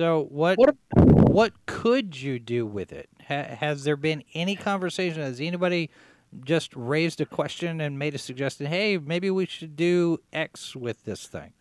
So 0.00 0.26
what 0.30 0.56
what, 0.56 0.76
what 0.94 1.66
could 1.66 2.18
you 2.18 2.38
do 2.38 2.64
with 2.64 2.90
it? 2.90 3.10
Ha, 3.28 3.42
has 3.42 3.84
there 3.84 3.98
been 3.98 4.24
any 4.32 4.56
conversation? 4.56 5.20
Has 5.20 5.42
anybody 5.42 5.90
just 6.42 6.74
raised 6.74 7.20
a 7.20 7.26
question 7.26 7.82
and 7.82 7.98
made 7.98 8.14
a 8.14 8.18
suggestion? 8.18 8.64
Hey, 8.64 8.96
maybe 8.96 9.30
we 9.30 9.44
should 9.44 9.76
do 9.76 10.16
X 10.32 10.74
with 10.74 11.04
this 11.04 11.26
thing. 11.26 11.52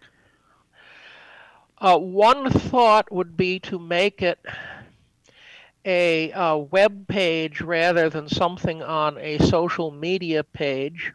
Uh, 1.79 1.97
one 1.97 2.49
thought 2.49 3.11
would 3.11 3.35
be 3.35 3.59
to 3.59 3.77
make 3.77 4.21
it 4.21 4.39
a, 5.83 6.31
a 6.31 6.57
web 6.57 7.09
page 7.09 7.59
rather 7.59 8.09
than 8.09 8.29
something 8.29 8.81
on 8.81 9.17
a 9.17 9.37
social 9.39 9.91
media 9.91 10.45
page. 10.45 11.11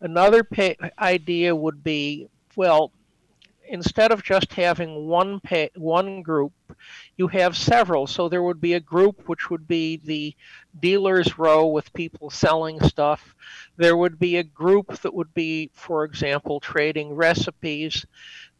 Another 0.00 0.44
pa- 0.44 0.90
idea 1.00 1.56
would 1.56 1.82
be 1.82 2.28
well, 2.54 2.92
instead 3.68 4.12
of 4.12 4.22
just 4.22 4.52
having 4.52 5.06
one 5.06 5.40
pay, 5.40 5.70
one 5.76 6.22
group, 6.22 6.52
you 7.16 7.28
have 7.28 7.56
several. 7.56 8.06
So 8.06 8.28
there 8.28 8.42
would 8.42 8.60
be 8.60 8.74
a 8.74 8.80
group 8.80 9.28
which 9.28 9.50
would 9.50 9.66
be 9.66 10.00
the 10.04 10.34
dealers 10.78 11.38
row 11.38 11.66
with 11.66 11.92
people 11.92 12.30
selling 12.30 12.80
stuff. 12.80 13.34
There 13.76 13.96
would 13.96 14.18
be 14.18 14.36
a 14.36 14.42
group 14.42 14.98
that 15.00 15.14
would 15.14 15.32
be, 15.34 15.70
for 15.74 16.04
example, 16.04 16.60
trading 16.60 17.14
recipes. 17.14 18.04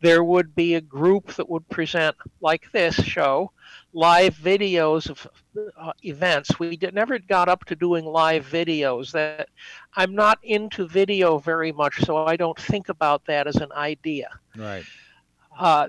There 0.05 0.23
would 0.23 0.55
be 0.55 0.75
a 0.75 0.83
group 0.83 1.33
that 1.37 1.49
would 1.49 1.67
present, 1.71 2.15
like 2.43 2.71
this 2.73 2.95
show, 2.95 3.53
live 3.95 4.35
videos 4.37 5.09
of 5.09 5.27
uh, 5.79 5.93
events. 6.03 6.59
We 6.59 6.77
did, 6.77 6.93
never 6.93 7.19
got 7.19 7.49
up 7.49 7.65
to 7.65 7.75
doing 7.75 8.05
live 8.05 8.47
videos. 8.47 9.13
That 9.13 9.49
I'm 9.97 10.15
not 10.15 10.39
into 10.43 10.87
video 10.87 11.39
very 11.39 11.73
much, 11.73 12.05
so 12.05 12.19
I 12.19 12.37
don't 12.37 12.59
think 12.59 12.91
about 12.91 13.25
that 13.25 13.47
as 13.47 13.57
an 13.57 13.73
idea. 13.73 14.29
Right. 14.55 14.85
Uh, 15.59 15.89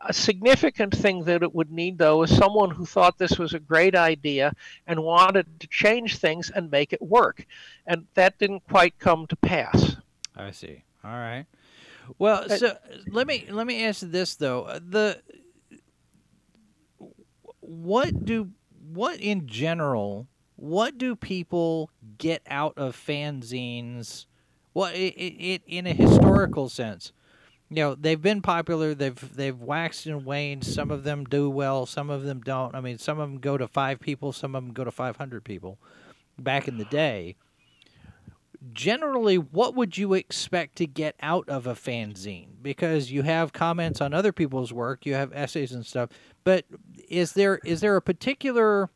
a 0.00 0.12
significant 0.12 0.94
thing 0.94 1.24
that 1.24 1.42
it 1.42 1.52
would 1.52 1.72
need, 1.72 1.98
though, 1.98 2.22
is 2.22 2.36
someone 2.36 2.70
who 2.70 2.86
thought 2.86 3.18
this 3.18 3.36
was 3.36 3.52
a 3.52 3.58
great 3.58 3.96
idea 3.96 4.52
and 4.86 5.02
wanted 5.02 5.46
to 5.58 5.66
change 5.66 6.18
things 6.18 6.52
and 6.54 6.70
make 6.70 6.92
it 6.92 7.02
work. 7.02 7.44
And 7.84 8.06
that 8.14 8.38
didn't 8.38 8.62
quite 8.68 8.96
come 9.00 9.26
to 9.26 9.36
pass. 9.36 9.96
I 10.36 10.52
see. 10.52 10.84
All 11.02 11.10
right. 11.10 11.46
Well, 12.18 12.44
uh, 12.50 12.56
so 12.56 12.76
let 13.08 13.26
me 13.26 13.46
let 13.50 13.66
me 13.66 13.84
ask 13.84 14.00
this 14.00 14.36
though. 14.36 14.78
The 14.86 15.20
what 17.60 18.24
do 18.24 18.50
what 18.92 19.20
in 19.20 19.46
general 19.46 20.28
what 20.56 20.98
do 20.98 21.14
people 21.14 21.90
get 22.18 22.42
out 22.46 22.74
of 22.76 22.96
fanzines? 22.96 24.26
Well, 24.72 24.90
it, 24.94 24.98
it, 24.98 25.62
in 25.66 25.86
a 25.86 25.92
historical 25.92 26.68
sense, 26.68 27.12
you 27.68 27.76
know 27.76 27.94
they've 27.94 28.20
been 28.20 28.42
popular 28.42 28.94
they've 28.94 29.36
they've 29.36 29.60
waxed 29.60 30.06
and 30.06 30.24
waned 30.24 30.64
some 30.64 30.90
of 30.90 31.04
them 31.04 31.24
do 31.24 31.50
well 31.50 31.86
some 31.86 32.10
of 32.10 32.22
them 32.22 32.40
don't 32.40 32.74
i 32.74 32.80
mean 32.80 32.98
some 32.98 33.18
of 33.18 33.28
them 33.28 33.38
go 33.38 33.56
to 33.56 33.66
five 33.66 33.98
people 34.00 34.32
some 34.32 34.54
of 34.54 34.62
them 34.62 34.72
go 34.72 34.84
to 34.84 34.90
500 34.90 35.44
people 35.44 35.78
back 36.38 36.68
in 36.68 36.78
the 36.78 36.84
day 36.84 37.34
generally, 38.72 39.36
what 39.36 39.74
would 39.74 39.96
you 39.96 40.14
expect 40.14 40.76
to 40.76 40.86
get 40.86 41.16
out 41.20 41.48
of 41.48 41.66
a 41.66 41.74
fanzine? 41.74 42.48
Because 42.62 43.10
you 43.10 43.22
have 43.22 43.52
comments 43.52 44.00
on 44.00 44.14
other 44.14 44.32
people's 44.32 44.72
work, 44.72 45.06
you 45.06 45.14
have 45.14 45.32
essays 45.32 45.72
and 45.72 45.84
stuff. 45.84 46.10
But 46.44 46.64
is 47.08 47.32
there 47.32 47.60
is 47.64 47.80
there 47.80 47.96
a 47.96 48.02
particular 48.02 48.90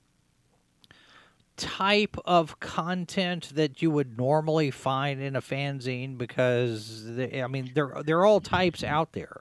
type 1.57 2.17
of 2.25 2.59
content 2.61 3.51
that 3.55 3.83
you 3.83 3.91
would 3.91 4.17
normally 4.17 4.71
find 4.71 5.21
in 5.21 5.37
a 5.37 5.43
fanzine? 5.43 6.17
Because 6.17 7.15
they, 7.15 7.43
I 7.43 7.47
mean, 7.47 7.73
there 7.75 8.03
there 8.05 8.19
are 8.19 8.27
all 8.27 8.41
types 8.41 8.83
out 8.85 9.13
there. 9.13 9.41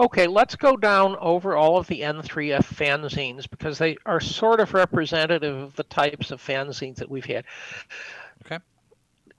Okay, 0.00 0.26
let's 0.26 0.56
go 0.56 0.78
down 0.78 1.14
over 1.20 1.54
all 1.54 1.76
of 1.76 1.86
the 1.86 2.00
N3F 2.00 2.64
fanzines 2.64 3.48
because 3.50 3.76
they 3.76 3.98
are 4.06 4.18
sort 4.18 4.58
of 4.58 4.72
representative 4.72 5.54
of 5.54 5.76
the 5.76 5.82
types 5.82 6.30
of 6.30 6.42
fanzines 6.42 6.96
that 6.96 7.10
we've 7.10 7.26
had. 7.26 7.44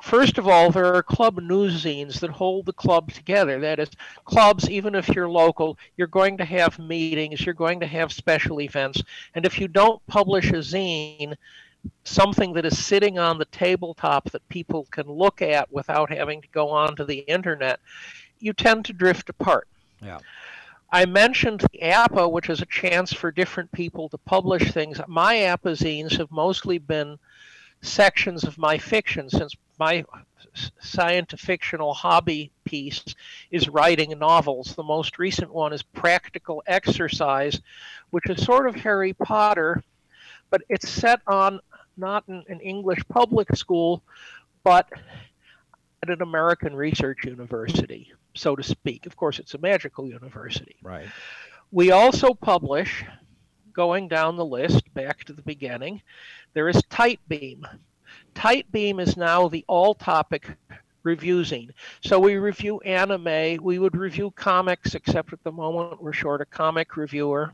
First 0.02 0.38
of 0.40 0.48
all, 0.48 0.72
there 0.72 0.96
are 0.96 1.04
club 1.04 1.40
newszines 1.40 2.20
that 2.20 2.32
hold 2.32 2.66
the 2.66 2.74
club 2.74 3.12
together. 3.12 3.60
That 3.60 3.80
is, 3.80 3.90
clubs, 4.26 4.70
even 4.70 4.96
if 4.96 5.08
you're 5.10 5.30
local, 5.30 5.78
you're 5.96 6.08
going 6.08 6.38
to 6.38 6.46
have 6.46 6.80
meetings, 6.80 7.46
you're 7.46 7.54
going 7.54 7.80
to 7.82 7.88
have 7.88 8.12
special 8.12 8.62
events. 8.62 9.04
And 9.36 9.46
if 9.46 9.60
you 9.60 9.68
don't 9.68 10.06
publish 10.08 10.50
a 10.50 10.56
zine, 10.56 11.36
something 12.04 12.54
that 12.54 12.66
is 12.66 12.84
sitting 12.84 13.20
on 13.20 13.38
the 13.38 13.46
tabletop 13.46 14.32
that 14.32 14.48
people 14.50 14.88
can 14.92 15.08
look 15.08 15.42
at 15.42 15.72
without 15.72 16.12
having 16.12 16.42
to 16.42 16.48
go 16.50 16.70
onto 16.70 17.06
the 17.06 17.20
internet, 17.20 17.80
you 18.40 18.54
tend 18.54 18.86
to 18.86 18.94
drift 18.94 19.30
apart. 19.30 19.68
Yeah. 20.02 20.20
I 20.92 21.06
mentioned 21.06 21.64
the 21.72 21.84
APA, 21.84 22.28
which 22.28 22.50
is 22.50 22.62
a 22.62 22.66
chance 22.66 23.14
for 23.14 23.32
different 23.32 23.72
people 23.72 24.10
to 24.10 24.18
publish 24.18 24.72
things. 24.72 25.00
My 25.08 25.44
APA 25.44 25.70
zines 25.70 26.18
have 26.18 26.32
mostly 26.32 26.80
been 26.80 27.18
sections 27.82 28.44
of 28.44 28.58
my 28.58 28.78
fiction 28.78 29.30
since 29.30 29.56
my 29.82 30.06
science 30.80 31.34
fictional 31.38 31.92
hobby 31.92 32.52
piece 32.66 33.04
is 33.50 33.68
writing 33.68 34.14
novels. 34.20 34.76
The 34.76 34.84
most 34.84 35.18
recent 35.18 35.52
one 35.52 35.74
is 35.74 35.82
Practical 35.82 36.62
Exercise, 36.68 37.60
which 38.12 38.30
is 38.30 38.44
sort 38.44 38.68
of 38.70 38.76
Harry 38.76 39.14
Potter, 39.14 39.84
but 40.52 40.62
it's 40.70 40.88
set 40.88 41.22
on 41.26 41.62
not 41.98 42.24
in 42.28 42.44
an 42.48 42.60
English 42.60 43.00
public 43.10 43.56
school, 43.56 44.04
but 44.64 44.88
at 46.04 46.12
an 46.12 46.22
American 46.22 46.76
research 46.76 47.26
university, 47.26 48.14
so 48.36 48.56
to 48.56 48.62
speak. 48.62 49.08
Of 49.08 49.16
course, 49.16 49.40
it's 49.40 49.56
a 49.56 49.58
magical 49.58 50.06
university. 50.08 50.76
Right. 50.84 51.08
We 51.72 51.90
also 51.90 52.36
publish, 52.36 53.04
going 53.74 54.10
down 54.10 54.36
the 54.36 54.46
list 54.46 54.94
back 54.94 55.24
to 55.24 55.34
the 55.34 55.42
beginning, 55.42 56.04
there 56.54 56.70
is 56.70 56.80
Tight 56.88 57.20
Beam. 57.28 57.66
Tight 58.36 58.72
Beam 58.72 59.00
is 59.00 59.18
now 59.18 59.48
the 59.48 59.66
all 59.68 59.94
topic 59.94 60.58
reviewing. 61.04 61.72
So 62.02 62.20
we 62.20 62.36
review 62.36 62.80
anime, 62.82 63.64
we 63.64 63.80
would 63.80 63.96
review 63.96 64.32
comics, 64.32 64.96
except 64.96 65.34
at 65.34 65.44
the 65.44 65.52
moment 65.52 66.02
we're 66.02 66.14
short 66.14 66.42
a 66.42 66.46
comic 66.46 66.96
reviewer. 66.98 67.54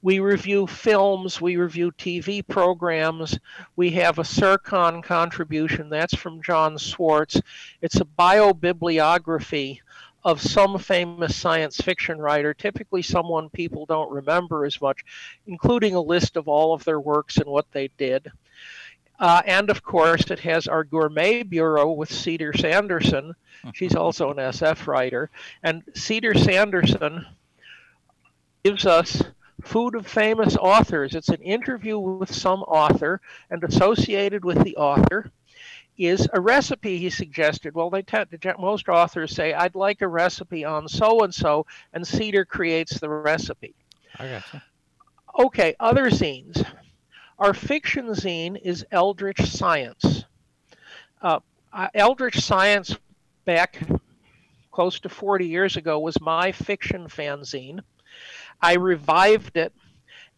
We 0.00 0.20
review 0.20 0.68
films, 0.68 1.40
we 1.40 1.56
review 1.56 1.90
TV 1.90 2.46
programs. 2.46 3.36
We 3.74 3.90
have 3.92 4.20
a 4.20 4.24
Sercon 4.24 5.02
contribution, 5.02 5.90
that's 5.90 6.14
from 6.14 6.40
Jon 6.40 6.78
Swartz. 6.78 7.40
It's 7.82 7.96
a 7.96 8.04
biobibliography 8.04 9.80
of 10.24 10.40
some 10.40 10.78
famous 10.78 11.34
science 11.34 11.78
fiction 11.78 12.18
writer, 12.18 12.54
typically 12.54 13.02
someone 13.02 13.50
people 13.50 13.86
don't 13.86 14.10
remember 14.10 14.64
as 14.64 14.80
much, 14.80 15.04
including 15.46 15.94
a 15.94 16.00
list 16.00 16.36
of 16.36 16.46
all 16.48 16.74
of 16.74 16.84
their 16.84 17.00
works 17.00 17.38
and 17.38 17.46
what 17.46 17.70
they 17.72 17.88
did. 17.98 18.30
Uh, 19.18 19.42
and 19.46 19.70
of 19.70 19.82
course, 19.82 20.30
it 20.30 20.38
has 20.40 20.68
our 20.68 20.84
gourmet 20.84 21.42
bureau 21.42 21.90
with 21.90 22.12
Cedar 22.12 22.52
Sanderson. 22.52 23.34
She's 23.74 23.96
also 23.96 24.30
an 24.30 24.36
SF 24.36 24.86
writer. 24.86 25.30
And 25.62 25.82
Cedar 25.94 26.34
Sanderson 26.34 27.26
gives 28.62 28.86
us 28.86 29.22
Food 29.62 29.96
of 29.96 30.06
Famous 30.06 30.56
Authors. 30.56 31.14
It's 31.14 31.30
an 31.30 31.42
interview 31.42 31.98
with 31.98 32.32
some 32.32 32.62
author, 32.62 33.20
and 33.50 33.62
associated 33.64 34.44
with 34.44 34.62
the 34.62 34.76
author 34.76 35.32
is 35.96 36.28
a 36.32 36.40
recipe 36.40 36.98
he 36.98 37.10
suggested. 37.10 37.74
Well, 37.74 37.90
they 37.90 38.02
tend 38.02 38.30
to, 38.30 38.54
most 38.58 38.88
authors 38.88 39.34
say, 39.34 39.52
I'd 39.52 39.74
like 39.74 40.00
a 40.00 40.06
recipe 40.06 40.64
on 40.64 40.86
so 40.86 41.24
and 41.24 41.34
so, 41.34 41.66
and 41.92 42.06
Cedar 42.06 42.44
creates 42.44 43.00
the 43.00 43.08
recipe. 43.08 43.74
I 44.16 44.28
gotcha. 44.28 44.62
Okay, 45.38 45.74
other 45.80 46.08
zines. 46.10 46.64
Our 47.38 47.54
fiction 47.54 48.08
zine 48.08 48.60
is 48.60 48.84
Eldritch 48.90 49.40
Science. 49.46 50.24
Uh, 51.22 51.38
Eldritch 51.94 52.40
Science, 52.40 52.96
back 53.44 53.80
close 54.72 54.98
to 55.00 55.08
40 55.08 55.46
years 55.46 55.76
ago, 55.76 56.00
was 56.00 56.20
my 56.20 56.50
fiction 56.50 57.06
fanzine. 57.06 57.80
I 58.60 58.74
revived 58.74 59.56
it. 59.56 59.72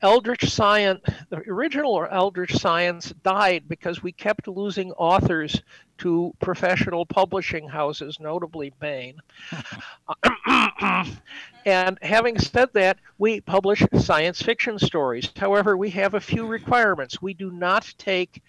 Eldritch 0.02 0.50
Science, 0.50 1.00
the 1.28 1.38
original 1.48 2.06
Eldritch 2.10 2.54
Science 2.54 3.12
died 3.22 3.64
because 3.68 4.02
we 4.02 4.12
kept 4.12 4.48
losing 4.48 4.92
authors 4.92 5.62
to 5.98 6.34
professional 6.40 7.04
publishing 7.04 7.68
houses, 7.68 8.18
notably 8.18 8.72
Baen. 8.80 9.20
and 11.66 11.98
having 12.00 12.38
said 12.38 12.70
that, 12.72 12.98
we 13.18 13.42
publish 13.42 13.84
science 13.98 14.40
fiction 14.40 14.78
stories. 14.78 15.30
However, 15.36 15.76
we 15.76 15.90
have 15.90 16.14
a 16.14 16.20
few 16.20 16.46
requirements. 16.46 17.20
We 17.20 17.34
do 17.34 17.50
not 17.50 17.92
take 17.98 18.42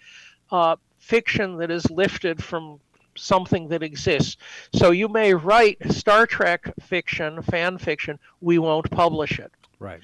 uh, 0.50 0.76
fiction 0.98 1.58
that 1.58 1.70
is 1.70 1.90
lifted 1.90 2.42
from 2.42 2.80
something 3.14 3.68
that 3.68 3.82
exists. 3.82 4.38
So 4.74 4.90
you 4.90 5.08
may 5.08 5.34
write 5.34 5.76
Star 5.92 6.26
Trek 6.26 6.72
fiction, 6.80 7.42
fan 7.42 7.76
fiction, 7.76 8.18
we 8.40 8.58
won't 8.58 8.90
publish 8.90 9.38
it. 9.38 9.52
Right. 9.78 10.00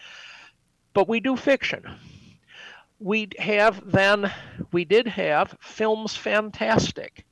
But 0.98 1.06
we 1.06 1.20
do 1.20 1.37
fiction. 1.37 1.84
We 2.98 3.28
have 3.38 3.88
then, 3.88 4.32
we 4.72 4.84
did 4.84 5.06
have 5.06 5.56
Films 5.61 6.16
Fantastic. 6.16 7.24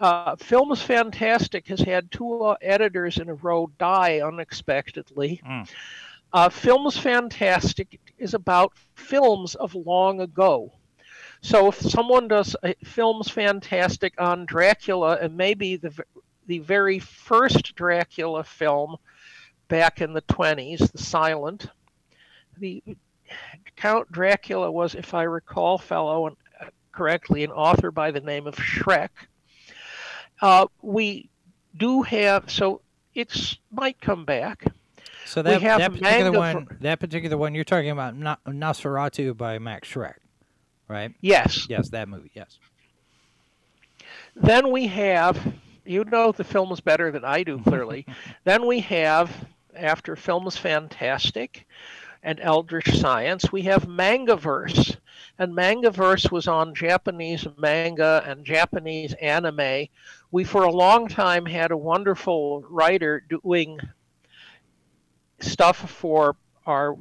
Uh, 0.00 0.36
Films 0.36 0.80
Fantastic 0.80 1.68
has 1.68 1.80
had 1.80 2.10
two 2.10 2.44
uh, 2.44 2.56
editors 2.62 3.18
in 3.18 3.28
a 3.28 3.34
row 3.34 3.70
die 3.78 4.22
unexpectedly. 4.22 5.42
Mm. 5.46 5.68
Uh, 6.32 6.48
Films 6.48 6.96
Fantastic 6.96 8.00
is 8.16 8.32
about 8.32 8.72
films 8.94 9.54
of 9.54 9.74
long 9.74 10.22
ago. 10.22 10.72
So 11.42 11.68
if 11.68 11.78
someone 11.78 12.26
does 12.26 12.56
Films 12.84 13.28
Fantastic 13.28 14.14
on 14.18 14.46
Dracula 14.46 15.18
and 15.20 15.36
maybe 15.36 15.76
the 15.76 15.92
the 16.46 16.60
very 16.60 17.00
first 17.00 17.74
Dracula 17.74 18.44
film 18.44 18.96
back 19.68 20.00
in 20.00 20.14
the 20.14 20.22
20s, 20.22 20.90
the 20.90 20.96
silent, 20.96 21.68
the 22.58 22.82
Count 23.76 24.10
Dracula 24.10 24.70
was, 24.70 24.94
if 24.94 25.14
I 25.14 25.24
recall, 25.24 25.78
fellow 25.78 26.26
uh, 26.26 26.64
correctly, 26.92 27.44
an 27.44 27.50
author 27.50 27.90
by 27.90 28.10
the 28.10 28.20
name 28.20 28.46
of 28.46 28.56
Schreck. 28.56 29.10
Uh, 30.40 30.66
we 30.82 31.28
do 31.76 32.02
have 32.02 32.50
so 32.50 32.80
it 33.14 33.58
might 33.70 34.00
come 34.00 34.24
back. 34.24 34.64
So 35.24 35.42
that, 35.42 35.60
that 35.60 35.92
particular 35.92 36.32
one, 36.32 36.66
for, 36.66 36.74
that 36.80 37.00
particular 37.00 37.36
one, 37.36 37.54
you're 37.54 37.64
talking 37.64 37.90
about 37.90 38.16
Nosferatu 38.16 39.36
by 39.36 39.58
Max 39.58 39.88
Schreck, 39.88 40.14
right? 40.88 41.14
Yes. 41.20 41.66
Yes, 41.68 41.90
that 41.90 42.08
movie. 42.08 42.30
Yes. 42.34 42.58
Then 44.34 44.70
we 44.70 44.86
have, 44.86 45.54
you 45.84 46.04
know, 46.04 46.32
the 46.32 46.44
films 46.44 46.80
better 46.80 47.10
than 47.10 47.24
I 47.24 47.42
do, 47.42 47.58
clearly. 47.58 48.06
then 48.44 48.66
we 48.66 48.80
have, 48.80 49.30
after 49.76 50.16
Films 50.16 50.56
Fantastic 50.56 51.66
and 52.28 52.40
Eldritch 52.40 52.94
Science, 52.98 53.50
we 53.50 53.62
have 53.62 53.88
Mangaverse, 53.88 54.98
and 55.38 55.54
Mangaverse 55.54 56.30
was 56.30 56.46
on 56.46 56.74
Japanese 56.74 57.46
manga 57.56 58.22
and 58.26 58.44
Japanese 58.44 59.14
anime. 59.14 59.86
We, 60.30 60.44
for 60.44 60.64
a 60.64 60.70
long 60.70 61.08
time, 61.08 61.46
had 61.46 61.70
a 61.70 61.76
wonderful 61.78 62.66
writer 62.68 63.24
doing 63.26 63.80
stuff 65.40 65.90
for 65.90 66.36
our, 66.66 66.98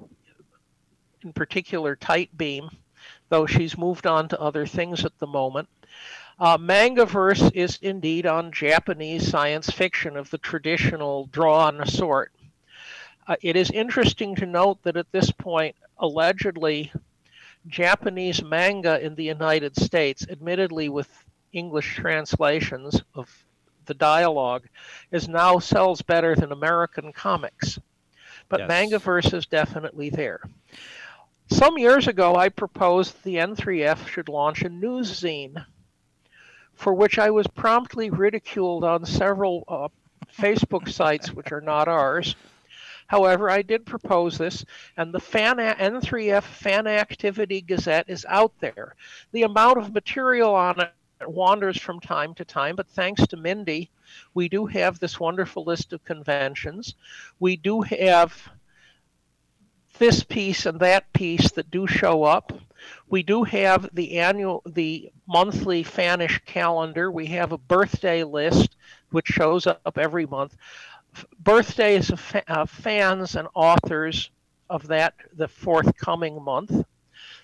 in 1.26 1.34
particular, 1.34 1.98
Tight 1.98 2.30
Beam, 2.38 2.70
though 3.28 3.46
she's 3.46 3.78
moved 3.78 4.08
on 4.08 4.30
to 4.30 4.40
other 4.40 4.66
things 4.66 5.04
at 5.04 5.20
the 5.20 5.28
moment. 5.28 5.68
Uh, 6.40 6.58
Mangaverse 6.58 7.52
is 7.54 7.78
indeed 7.82 8.26
on 8.26 8.54
Japanese 8.54 9.28
science 9.28 9.70
fiction 9.70 10.16
of 10.16 10.30
the 10.30 10.38
traditional 10.38 11.26
drawn 11.34 11.86
sort. 11.86 12.32
Uh, 13.28 13.36
it 13.42 13.56
is 13.56 13.70
interesting 13.72 14.36
to 14.36 14.46
note 14.46 14.82
that 14.84 14.98
at 14.98 15.12
this 15.12 15.32
point, 15.32 15.76
allegedly, 15.98 16.92
Japanese 17.68 18.42
manga 18.42 19.04
in 19.04 19.16
the 19.16 19.26
United 19.26 19.76
States, 19.76 20.26
admittedly 20.30 20.88
with 20.88 21.10
English 21.52 21.96
translations 21.96 23.02
of 23.13 23.46
the 23.86 23.94
dialogue, 23.94 24.68
is 25.12 25.28
now 25.28 25.60
sells 25.60 26.02
better 26.02 26.36
than 26.36 26.52
American 26.52 27.12
comics. 27.12 27.80
But 28.50 28.62
yes. 28.62 28.70
Mangaverse 28.70 29.34
is 29.34 29.46
definitely 29.46 30.10
there. 30.10 30.40
Some 31.50 31.78
years 31.78 32.08
ago, 32.08 32.36
I 32.36 32.50
proposed 32.50 33.24
the 33.24 33.36
N3F 33.36 34.08
should 34.08 34.30
launch 34.30 34.62
a 34.62 34.70
news 34.70 35.22
zine 35.22 35.66
for 36.78 36.94
which 36.94 37.18
I 37.18 37.32
was 37.32 37.48
promptly 37.48 38.10
ridiculed 38.10 38.84
on 38.84 39.04
several 39.04 39.63
uh, 39.68 39.88
Facebook 40.40 40.88
sites, 40.88 41.34
which 41.34 41.52
are 41.52 41.62
not 41.62 41.88
ours. 41.88 42.36
However, 43.08 43.50
I 43.50 43.62
did 43.62 43.86
propose 43.86 44.38
this, 44.38 44.63
and 44.98 45.13
the 45.13 45.20
fan 45.20 45.58
N3F 45.58 46.43
Fan 46.43 46.88
Activity 46.88 47.62
Gazette 47.62 48.10
is 48.10 48.26
out 48.28 48.54
there. 48.60 48.96
The 49.32 49.43
amount 49.43 49.80
of 49.80 49.93
material 49.93 50.54
on 50.54 50.80
it 50.80 50.91
wanders 51.26 51.80
from 51.80 52.00
time 52.00 52.34
to 52.36 52.46
time, 52.46 52.76
but 52.76 52.88
thanks 52.89 53.26
to 53.28 53.38
Mindy, 53.38 53.89
we 54.34 54.48
do 54.50 54.65
have 54.65 55.00
this 55.00 55.20
wonderful 55.20 55.63
list 55.63 55.93
of 55.93 56.04
conventions. 56.06 56.96
We 57.39 57.56
do 57.56 57.82
have 57.82 58.50
this 59.98 60.24
piece 60.24 60.65
and 60.65 60.80
that 60.80 61.12
piece 61.13 61.52
that 61.54 61.72
do 61.72 61.88
show 61.88 62.24
up. 62.24 62.54
We 63.10 63.24
do 63.24 63.43
have 63.43 63.89
the 63.93 64.20
annual, 64.20 64.62
the 64.65 65.12
monthly 65.28 65.84
Fanish 65.84 66.43
calendar. 66.46 67.12
We 67.12 67.26
have 67.28 67.52
a 67.52 67.58
birthday 67.58 68.24
list 68.24 68.76
which 69.10 69.28
shows 69.28 69.65
up 69.65 69.98
every 69.98 70.26
month. 70.26 70.56
Birthdays 71.40 72.10
of 72.10 72.20
fa- 72.20 72.44
uh, 72.48 72.66
fans 72.66 73.36
and 73.36 73.48
authors 73.54 74.30
of 74.70 74.88
that 74.88 75.14
the 75.34 75.48
forthcoming 75.48 76.42
month. 76.42 76.86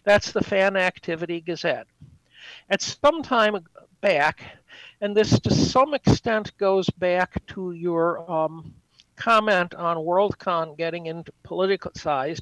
That's 0.04 0.32
the 0.32 0.44
Fan 0.44 0.76
Activity 0.76 1.42
Gazette. 1.42 1.88
At 2.70 2.82
some 2.82 3.24
time 3.24 3.58
back, 4.02 4.42
and 5.02 5.16
this 5.16 5.40
to 5.40 5.54
some 5.54 5.94
extent 5.94 6.56
goes 6.58 6.90
back 6.90 7.46
to 7.48 7.72
your 7.72 8.30
um, 8.30 8.74
comment 9.16 9.74
on 9.76 9.98
Worldcon 9.98 10.78
getting 10.78 11.06
into 11.06 11.32
politicized, 11.46 12.42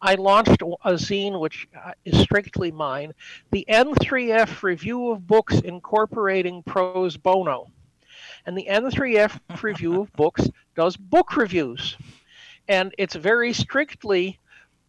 I 0.00 0.14
launched 0.14 0.62
a 0.62 0.92
zine 0.92 1.40
which 1.40 1.68
uh, 1.76 1.92
is 2.04 2.18
strictly 2.20 2.72
mine, 2.72 3.12
the 3.50 3.64
N3F 3.68 4.62
Review 4.62 5.10
of 5.10 5.26
Books 5.26 5.60
Incorporating 5.60 6.62
Prose 6.62 7.16
Bono. 7.16 7.70
And 8.46 8.56
the 8.56 8.66
N3F 8.70 9.62
Review 9.62 10.00
of 10.00 10.12
Books 10.12 10.48
does 10.76 10.96
book 10.96 11.36
reviews. 11.36 11.96
And 12.68 12.94
it's 12.96 13.14
very 13.14 13.52
strictly 13.52 14.38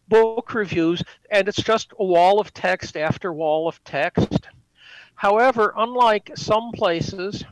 book 0.08 0.54
reviews, 0.54 1.02
and 1.30 1.48
it's 1.48 1.62
just 1.62 1.92
a 1.98 2.04
wall 2.04 2.40
of 2.40 2.54
text 2.54 2.96
after 2.96 3.32
wall 3.32 3.68
of 3.68 3.82
text. 3.84 4.48
However, 5.14 5.74
unlike 5.76 6.30
some 6.36 6.70
places, 6.72 7.44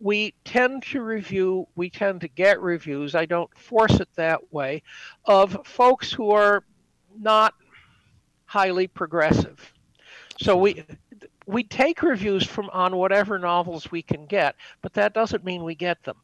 we 0.00 0.34
tend 0.44 0.82
to 0.84 1.02
review, 1.02 1.68
we 1.76 1.90
tend 1.90 2.22
to 2.22 2.28
get 2.28 2.60
reviews, 2.60 3.14
I 3.14 3.26
don't 3.26 3.56
force 3.56 4.00
it 4.00 4.08
that 4.16 4.52
way, 4.52 4.82
of 5.24 5.58
folks 5.64 6.12
who 6.12 6.30
are 6.30 6.64
not 7.18 7.54
highly 8.46 8.86
progressive. 8.86 9.72
So 10.40 10.56
we 10.56 10.84
we 11.48 11.64
take 11.64 12.02
reviews 12.02 12.46
from 12.46 12.68
on 12.72 12.96
whatever 12.96 13.38
novels 13.38 13.90
we 13.90 14.02
can 14.02 14.26
get, 14.26 14.54
but 14.82 14.92
that 14.92 15.14
doesn't 15.14 15.44
mean 15.44 15.64
we 15.64 15.74
get 15.74 16.02
them. 16.04 16.16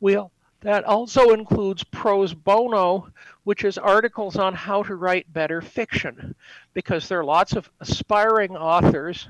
We'll 0.00 0.30
that 0.60 0.84
also 0.84 1.30
includes 1.30 1.84
Prose 1.84 2.32
Bono, 2.32 3.08
which 3.44 3.64
is 3.64 3.76
articles 3.76 4.36
on 4.36 4.54
how 4.54 4.82
to 4.84 4.94
write 4.94 5.30
better 5.32 5.60
fiction, 5.60 6.34
because 6.72 7.08
there 7.08 7.20
are 7.20 7.24
lots 7.24 7.52
of 7.52 7.70
aspiring 7.80 8.56
authors 8.56 9.28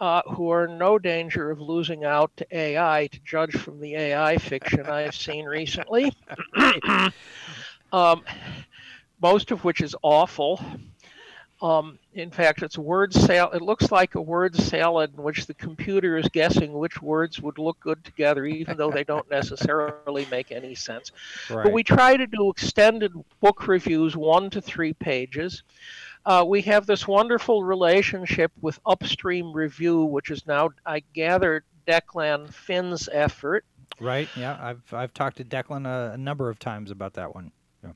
uh, 0.00 0.22
who 0.32 0.50
are 0.50 0.64
in 0.64 0.78
no 0.78 0.98
danger 0.98 1.50
of 1.50 1.60
losing 1.60 2.04
out 2.04 2.36
to 2.36 2.46
AI, 2.50 3.06
to 3.06 3.20
judge 3.20 3.52
from 3.56 3.80
the 3.80 3.94
AI 3.94 4.36
fiction 4.36 4.86
I've 4.86 5.14
seen 5.14 5.44
recently, 5.46 6.12
um, 7.92 8.22
most 9.22 9.52
of 9.52 9.62
which 9.64 9.80
is 9.80 9.94
awful. 10.02 10.60
Um, 11.62 12.00
in 12.12 12.32
fact, 12.32 12.62
it's 12.62 12.76
word 12.76 13.14
sal- 13.14 13.52
It 13.52 13.62
looks 13.62 13.92
like 13.92 14.16
a 14.16 14.20
word 14.20 14.56
salad 14.56 15.12
in 15.16 15.22
which 15.22 15.46
the 15.46 15.54
computer 15.54 16.18
is 16.18 16.28
guessing 16.28 16.72
which 16.72 17.00
words 17.00 17.40
would 17.40 17.56
look 17.56 17.78
good 17.78 18.04
together, 18.04 18.44
even 18.44 18.76
though 18.76 18.90
they 18.90 19.04
don't 19.04 19.30
necessarily 19.30 20.26
make 20.28 20.50
any 20.50 20.74
sense. 20.74 21.12
Right. 21.48 21.62
But 21.62 21.72
we 21.72 21.84
try 21.84 22.16
to 22.16 22.26
do 22.26 22.50
extended 22.50 23.12
book 23.40 23.68
reviews, 23.68 24.16
one 24.16 24.50
to 24.50 24.60
three 24.60 24.92
pages. 24.92 25.62
Uh, 26.26 26.44
we 26.46 26.62
have 26.62 26.86
this 26.86 27.06
wonderful 27.06 27.62
relationship 27.62 28.50
with 28.60 28.80
Upstream 28.84 29.52
Review, 29.52 30.02
which 30.02 30.30
is 30.30 30.44
now, 30.46 30.70
I 30.84 31.04
gather, 31.14 31.62
Declan 31.86 32.52
Finn's 32.52 33.08
effort. 33.12 33.64
Right. 34.00 34.28
Yeah, 34.36 34.58
I've 34.60 34.82
I've 34.92 35.14
talked 35.14 35.36
to 35.36 35.44
Declan 35.44 35.86
a, 35.86 36.14
a 36.14 36.18
number 36.18 36.48
of 36.48 36.58
times 36.58 36.90
about 36.90 37.14
that 37.14 37.34
one. 37.34 37.52
Yeah. 37.84 37.92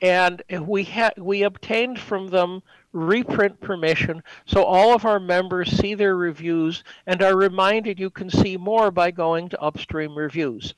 And 0.00 0.42
we 0.66 0.84
had 0.84 1.14
we 1.18 1.42
obtained 1.42 1.98
from 1.98 2.28
them 2.28 2.62
reprint 2.92 3.60
permission, 3.60 4.22
so 4.46 4.64
all 4.64 4.94
of 4.94 5.04
our 5.04 5.20
members 5.20 5.70
see 5.70 5.94
their 5.94 6.16
reviews 6.16 6.84
and 7.06 7.22
are 7.22 7.36
reminded 7.36 7.98
you 7.98 8.10
can 8.10 8.30
see 8.30 8.56
more 8.56 8.90
by 8.90 9.10
going 9.10 9.48
to 9.48 9.60
Upstream 9.60 10.16
Reviews. 10.16 10.74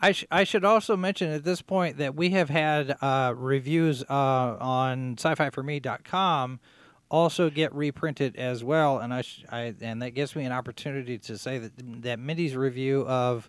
I, 0.00 0.12
sh- 0.12 0.26
I 0.30 0.44
should 0.44 0.64
also 0.64 0.96
mention 0.96 1.30
at 1.30 1.44
this 1.44 1.62
point 1.62 1.98
that 1.98 2.14
we 2.14 2.30
have 2.30 2.48
had 2.48 2.96
uh, 3.00 3.34
reviews 3.36 4.02
uh, 4.04 4.56
on 4.60 5.16
sci-fi4me.com 5.18 6.60
also 7.10 7.50
get 7.50 7.74
reprinted 7.74 8.36
as 8.36 8.62
well, 8.62 8.98
and 8.98 9.12
I, 9.12 9.24
I 9.50 9.74
and 9.80 10.00
that 10.00 10.10
gives 10.10 10.36
me 10.36 10.44
an 10.44 10.52
opportunity 10.52 11.18
to 11.18 11.36
say 11.36 11.58
that 11.58 12.02
that 12.02 12.18
Mindy's 12.18 12.56
review 12.56 13.02
of 13.02 13.48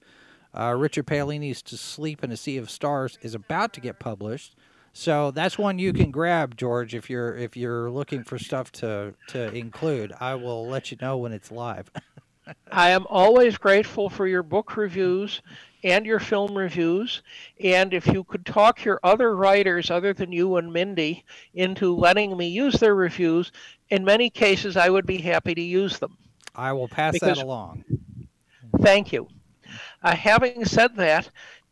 uh, 0.57 0.73
Richard 0.75 1.05
Paolini's 1.05 1.61
"To 1.63 1.77
Sleep 1.77 2.23
in 2.23 2.31
a 2.31 2.37
Sea 2.37 2.57
of 2.57 2.69
Stars" 2.69 3.19
is 3.21 3.35
about 3.35 3.73
to 3.73 3.81
get 3.81 3.99
published. 3.99 4.55
So 4.93 5.31
that's 5.31 5.57
one 5.57 5.79
you 5.79 5.93
can 5.93 6.11
grab, 6.11 6.57
George, 6.57 6.93
if 6.93 7.09
you're 7.09 7.35
if 7.35 7.55
you're 7.55 7.89
looking 7.89 8.23
for 8.23 8.37
stuff 8.37 8.71
to 8.73 9.13
to 9.27 9.53
include. 9.53 10.13
I 10.19 10.35
will 10.35 10.67
let 10.67 10.91
you 10.91 10.97
know 11.01 11.17
when 11.17 11.31
it's 11.31 11.51
live. 11.51 11.89
I 12.71 12.89
am 12.89 13.05
always 13.07 13.57
grateful 13.57 14.09
for 14.09 14.27
your 14.27 14.43
book 14.43 14.75
reviews 14.75 15.41
and 15.83 16.05
your 16.05 16.19
film 16.19 16.57
reviews. 16.57 17.21
And 17.59 17.93
if 17.93 18.07
you 18.07 18.23
could 18.23 18.45
talk 18.45 18.83
your 18.83 18.99
other 19.03 19.35
writers, 19.35 19.89
other 19.89 20.13
than 20.13 20.31
you 20.31 20.57
and 20.57 20.71
Mindy, 20.71 21.23
into 21.53 21.95
letting 21.95 22.35
me 22.37 22.47
use 22.47 22.75
their 22.75 22.95
reviews, 22.95 23.51
in 23.89 24.03
many 24.03 24.29
cases 24.29 24.77
I 24.77 24.89
would 24.89 25.05
be 25.05 25.19
happy 25.19 25.55
to 25.55 25.61
use 25.61 25.99
them. 25.99 26.17
I 26.55 26.73
will 26.73 26.87
pass 26.87 27.13
because, 27.13 27.37
that 27.37 27.43
along. 27.43 27.83
Thank 28.81 29.13
you. 29.13 29.27
Uh, 30.03 30.15
having 30.15 30.65
said 30.65 30.95
that, 30.97 31.29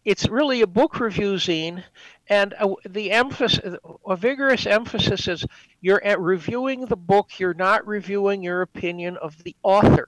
it's 0.09 0.27
really 0.27 0.61
a 0.61 0.67
book 0.67 0.99
review 0.99 1.35
zine, 1.35 1.83
and 2.27 2.53
uh, 2.59 2.73
the 2.87 3.11
emphasis, 3.11 3.77
a 4.07 4.15
vigorous 4.15 4.65
emphasis 4.65 5.27
is 5.27 5.45
you're 5.81 6.01
reviewing 6.17 6.85
the 6.85 6.97
book, 6.97 7.39
you're 7.39 7.53
not 7.53 7.85
reviewing 7.85 8.41
your 8.41 8.61
opinion 8.61 9.17
of 9.17 9.43
the 9.43 9.55
author 9.63 10.07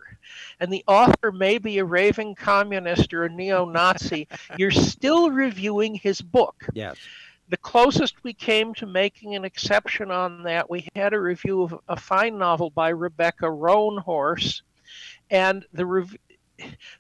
and 0.60 0.72
the 0.72 0.84
author 0.88 1.32
may 1.32 1.58
be 1.58 1.80
a 1.80 1.86
raving 1.86 2.36
communist 2.36 3.14
or 3.14 3.24
a 3.24 3.30
neo 3.30 3.66
Nazi, 3.66 4.28
you're 4.58 4.72
still 4.72 5.32
reviewing 5.32 5.96
his 5.96 6.22
book. 6.22 6.68
Yes. 6.74 6.98
The 7.50 7.58
closest 7.58 8.24
we 8.24 8.34
came 8.34 8.74
to 8.76 8.86
making 8.86 9.36
an 9.36 9.44
exception 9.44 10.10
on 10.10 10.44
that, 10.44 10.70
we 10.70 10.88
had 10.96 11.14
a 11.14 11.20
review 11.20 11.64
of 11.64 11.80
a 11.90 11.98
fine 11.98 12.38
novel 12.38 12.70
by 12.70 12.90
Rebecca 12.90 13.46
Roanhorse, 13.46 14.62
and 15.30 15.66
the 15.74 15.86
rev- 15.86 16.16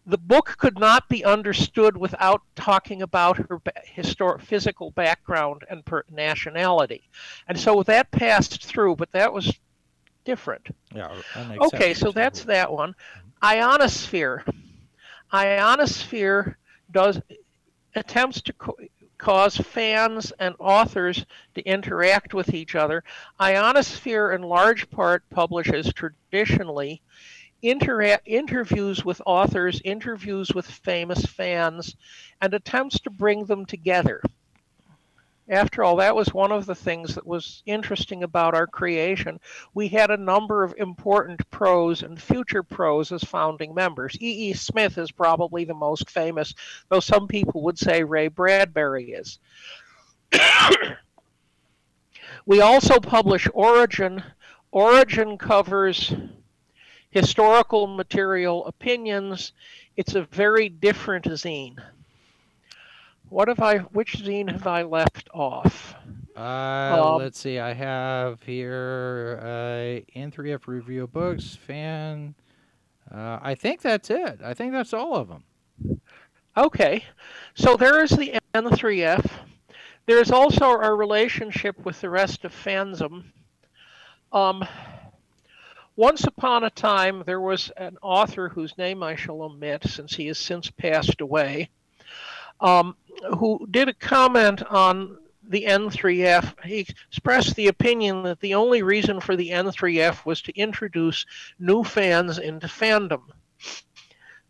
the 0.05 0.17
book 0.17 0.55
could 0.57 0.79
not 0.79 1.07
be 1.09 1.23
understood 1.23 1.97
without 1.97 2.41
talking 2.55 3.01
about 3.01 3.37
her 3.37 3.61
historic 3.85 4.41
physical 4.41 4.91
background 4.91 5.63
and 5.69 5.85
per- 5.85 6.03
nationality, 6.11 7.03
and 7.47 7.59
so 7.59 7.83
that 7.83 8.11
passed 8.11 8.63
through. 8.63 8.95
But 8.95 9.11
that 9.11 9.33
was 9.33 9.53
different. 10.25 10.67
Yeah. 10.93 11.09
Okay, 11.59 11.93
so 11.93 12.11
that's 12.11 12.43
that 12.45 12.71
one. 12.71 12.95
Ionosphere. 13.43 14.45
Ionosphere 15.33 16.57
does 16.91 17.21
attempts 17.95 18.41
to 18.41 18.53
co- 18.53 18.77
cause 19.17 19.55
fans 19.55 20.33
and 20.39 20.55
authors 20.59 21.25
to 21.55 21.61
interact 21.61 22.33
with 22.33 22.53
each 22.53 22.75
other. 22.75 23.03
Ionosphere, 23.39 24.33
in 24.33 24.41
large 24.41 24.89
part, 24.89 25.23
publishes 25.29 25.93
traditionally 25.93 27.01
intera- 27.63 28.19
interviews 28.25 29.03
with 29.05 29.21
authors, 29.25 29.81
interviews 29.83 30.53
with 30.53 30.65
famous 30.65 31.25
fans, 31.25 31.95
and 32.41 32.53
attempts 32.53 32.99
to 33.01 33.09
bring 33.09 33.45
them 33.45 33.65
together 33.65 34.21
after 35.51 35.83
all, 35.83 35.97
that 35.97 36.15
was 36.15 36.33
one 36.33 36.53
of 36.53 36.65
the 36.65 36.75
things 36.75 37.15
that 37.15 37.27
was 37.27 37.61
interesting 37.65 38.23
about 38.23 38.55
our 38.55 38.67
creation. 38.67 39.37
We 39.73 39.89
had 39.89 40.09
a 40.09 40.17
number 40.17 40.63
of 40.63 40.73
important 40.77 41.47
pros 41.51 42.03
and 42.03 42.19
future 42.19 42.63
pros 42.63 43.11
as 43.11 43.21
founding 43.23 43.73
members. 43.73 44.15
E. 44.21 44.49
E. 44.49 44.53
Smith 44.53 44.97
is 44.97 45.11
probably 45.11 45.65
the 45.65 45.73
most 45.73 46.09
famous, 46.09 46.53
though 46.87 47.01
some 47.01 47.27
people 47.27 47.63
would 47.63 47.77
say 47.77 48.01
Ray 48.03 48.29
Bradbury 48.29 49.11
is. 49.11 49.39
we 52.45 52.61
also 52.61 53.01
publish 53.01 53.45
Origin. 53.53 54.23
Origin 54.71 55.37
covers 55.37 56.13
historical 57.11 57.87
material 57.87 58.65
opinions. 58.65 59.53
It's 59.95 60.15
a 60.15 60.23
very 60.23 60.69
different 60.69 61.25
zine. 61.25 61.77
What 63.29 63.47
have 63.47 63.59
I? 63.59 63.77
Which 63.77 64.17
zine 64.17 64.51
have 64.51 64.67
I 64.67 64.83
left 64.83 65.29
off? 65.33 65.95
Uh, 66.35 66.39
um, 67.13 67.21
let's 67.21 67.39
see. 67.39 67.59
I 67.59 67.73
have 67.73 68.41
here 68.41 69.39
uh, 69.41 70.17
N3F 70.17 70.67
review 70.67 71.07
books, 71.07 71.55
fan 71.55 72.33
Uh, 73.13 73.39
I 73.41 73.55
think 73.55 73.81
that's 73.81 74.09
it. 74.09 74.39
I 74.43 74.53
think 74.53 74.71
that's 74.71 74.93
all 74.93 75.15
of 75.15 75.27
them. 75.27 75.43
Okay, 76.57 77.03
so 77.53 77.77
there 77.77 78.03
is 78.03 78.09
the 78.11 78.39
N3F. 78.53 79.29
There 80.05 80.19
is 80.19 80.31
also 80.31 80.65
our 80.65 80.95
relationship 80.95 81.77
with 81.85 82.01
the 82.01 82.09
rest 82.09 82.43
of 82.43 82.53
fandom. 82.53 83.23
Um, 84.33 84.65
once 86.01 86.23
upon 86.23 86.63
a 86.63 86.69
time, 86.71 87.21
there 87.27 87.39
was 87.39 87.71
an 87.77 87.95
author 88.01 88.49
whose 88.49 88.75
name 88.75 89.03
I 89.03 89.15
shall 89.15 89.43
omit 89.43 89.83
since 89.83 90.15
he 90.15 90.25
has 90.25 90.39
since 90.39 90.67
passed 90.71 91.21
away, 91.21 91.69
um, 92.59 92.95
who 93.37 93.67
did 93.69 93.87
a 93.87 93.93
comment 93.93 94.63
on 94.63 95.19
the 95.47 95.65
N3F. 95.65 96.65
He 96.65 96.79
expressed 96.79 97.55
the 97.55 97.67
opinion 97.67 98.23
that 98.23 98.39
the 98.39 98.55
only 98.55 98.81
reason 98.81 99.21
for 99.21 99.35
the 99.35 99.51
N3F 99.51 100.25
was 100.25 100.41
to 100.41 100.57
introduce 100.57 101.23
new 101.59 101.83
fans 101.83 102.39
into 102.39 102.65
fandom. 102.65 103.21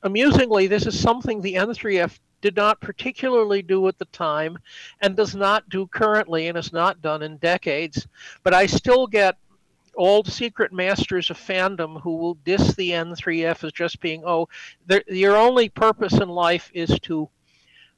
Amusingly, 0.04 0.68
this 0.68 0.86
is 0.86 0.98
something 0.98 1.42
the 1.42 1.56
N3F 1.56 2.18
did 2.40 2.56
not 2.56 2.80
particularly 2.80 3.62
do 3.62 3.90
at 3.90 4.00
the 4.00 4.06
time 4.06 4.58
and 5.02 5.18
does 5.18 5.36
not 5.36 5.68
do 5.68 5.86
currently 5.88 6.48
and 6.48 6.56
has 6.56 6.72
not 6.72 7.02
done 7.02 7.22
in 7.22 7.36
decades. 7.36 8.08
But 8.42 8.54
I 8.54 8.68
still 8.68 9.06
get 9.06 9.36
old 9.96 10.28
secret 10.28 10.72
masters 10.72 11.30
of 11.30 11.38
fandom 11.38 12.02
who 12.02 12.18
will 12.18 12.36
diss 12.36 12.76
the 12.76 12.92
N3F 12.92 13.64
as 13.64 13.72
just 13.72 14.00
being, 14.00 14.24
oh, 14.26 14.48
your 15.08 15.36
only 15.36 15.70
purpose 15.70 16.14
in 16.14 16.30
life 16.30 16.72
is 16.74 17.00
to, 17.02 17.30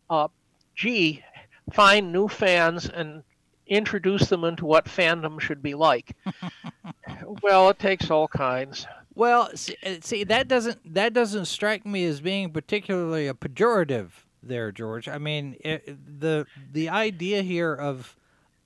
uh, 0.10 0.28
gee, 0.76 1.24
find 1.72 2.12
new 2.12 2.28
fans 2.28 2.90
and 2.90 3.24
introduce 3.68 4.28
them 4.28 4.44
into 4.44 4.66
what 4.66 4.86
fandom 4.86 5.40
should 5.40 5.62
be 5.62 5.74
like. 5.74 6.16
well, 7.42 7.70
it 7.70 7.80
takes 7.80 8.10
all 8.10 8.28
kinds. 8.28 8.86
Well, 9.16 9.50
see, 9.56 9.78
uh, 9.86 9.96
see, 10.02 10.24
that 10.24 10.48
doesn't 10.48 10.94
that 10.94 11.14
doesn't 11.14 11.46
strike 11.46 11.86
me 11.86 12.04
as 12.06 12.20
being 12.20 12.52
particularly 12.52 13.28
a 13.28 13.34
pejorative 13.34 14.10
there, 14.42 14.72
George. 14.72 15.08
I 15.08 15.20
mean, 15.20 15.56
it, 15.60 15.86
the 16.20 16.48
the 16.72 16.90
idea 16.90 17.44
here 17.44 17.74
of 17.74 18.16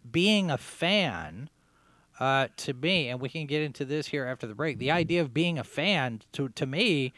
being 0.09 0.49
a 0.49 0.57
fan 0.57 1.49
uh, 2.19 2.47
to 2.57 2.73
me, 2.73 3.09
and 3.09 3.19
we 3.19 3.29
can 3.29 3.45
get 3.45 3.61
into 3.61 3.85
this 3.85 4.07
here 4.07 4.25
after 4.25 4.47
the 4.47 4.55
break. 4.55 4.77
The 4.77 4.91
idea 4.91 5.21
of 5.21 5.33
being 5.33 5.59
a 5.59 5.63
fan 5.63 6.21
to 6.33 6.49
to 6.49 6.65
me 6.65 7.13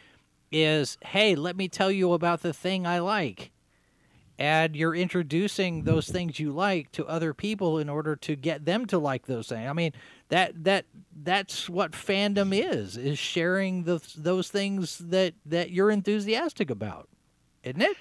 is, 0.52 0.98
hey, 1.02 1.36
let 1.36 1.56
me 1.56 1.68
tell 1.68 1.92
you 1.92 2.14
about 2.14 2.42
the 2.42 2.54
thing 2.54 2.88
I 2.88 3.00
like 3.00 3.52
and 4.40 4.74
you're 4.74 4.96
introducing 4.96 5.84
those 5.84 6.08
things 6.08 6.40
you 6.40 6.54
like 6.54 6.90
to 6.94 7.06
other 7.06 7.34
people 7.34 7.78
in 7.78 7.90
order 7.90 8.16
to 8.16 8.38
get 8.38 8.64
them 8.64 8.86
to 8.86 8.98
like 8.98 9.26
those 9.26 9.50
things. 9.50 9.70
I 9.70 9.74
mean, 9.74 9.92
that 10.30 10.64
that 10.64 10.86
that's 11.24 11.70
what 11.70 11.92
fandom 11.92 12.58
is 12.58 12.96
is 12.96 13.20
sharing 13.20 13.84
the, 13.84 14.00
those 14.18 14.48
things 14.48 14.98
that 15.00 15.34
that 15.46 15.72
you're 15.72 15.92
enthusiastic 15.92 16.70
about, 16.70 17.10
isn't 17.64 17.82
it? 17.82 17.98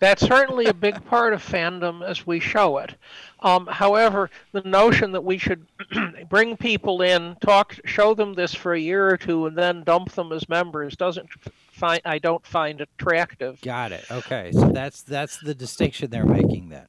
That's 0.00 0.26
certainly 0.26 0.66
a 0.66 0.74
big 0.74 1.04
part 1.04 1.34
of 1.34 1.46
fandom 1.46 2.02
as 2.02 2.26
we 2.26 2.40
show 2.40 2.78
it. 2.78 2.94
Um, 3.40 3.66
however, 3.66 4.30
the 4.52 4.62
notion 4.62 5.12
that 5.12 5.24
we 5.24 5.38
should 5.38 5.66
bring 6.28 6.56
people 6.56 7.02
in, 7.02 7.36
talk, 7.40 7.76
show 7.84 8.14
them 8.14 8.34
this 8.34 8.54
for 8.54 8.72
a 8.72 8.80
year 8.80 9.08
or 9.08 9.16
two, 9.16 9.46
and 9.46 9.56
then 9.56 9.84
dump 9.84 10.12
them 10.12 10.32
as 10.32 10.48
members 10.48 10.96
doesn't 10.96 11.28
find 11.70 12.00
I 12.04 12.18
don't 12.18 12.44
find 12.44 12.80
attractive. 12.80 13.60
Got 13.60 13.92
it. 13.92 14.04
Okay, 14.10 14.52
so 14.52 14.70
that's 14.72 15.02
that's 15.02 15.38
the 15.38 15.54
distinction 15.54 16.10
they're 16.10 16.24
making 16.24 16.70
then. 16.70 16.86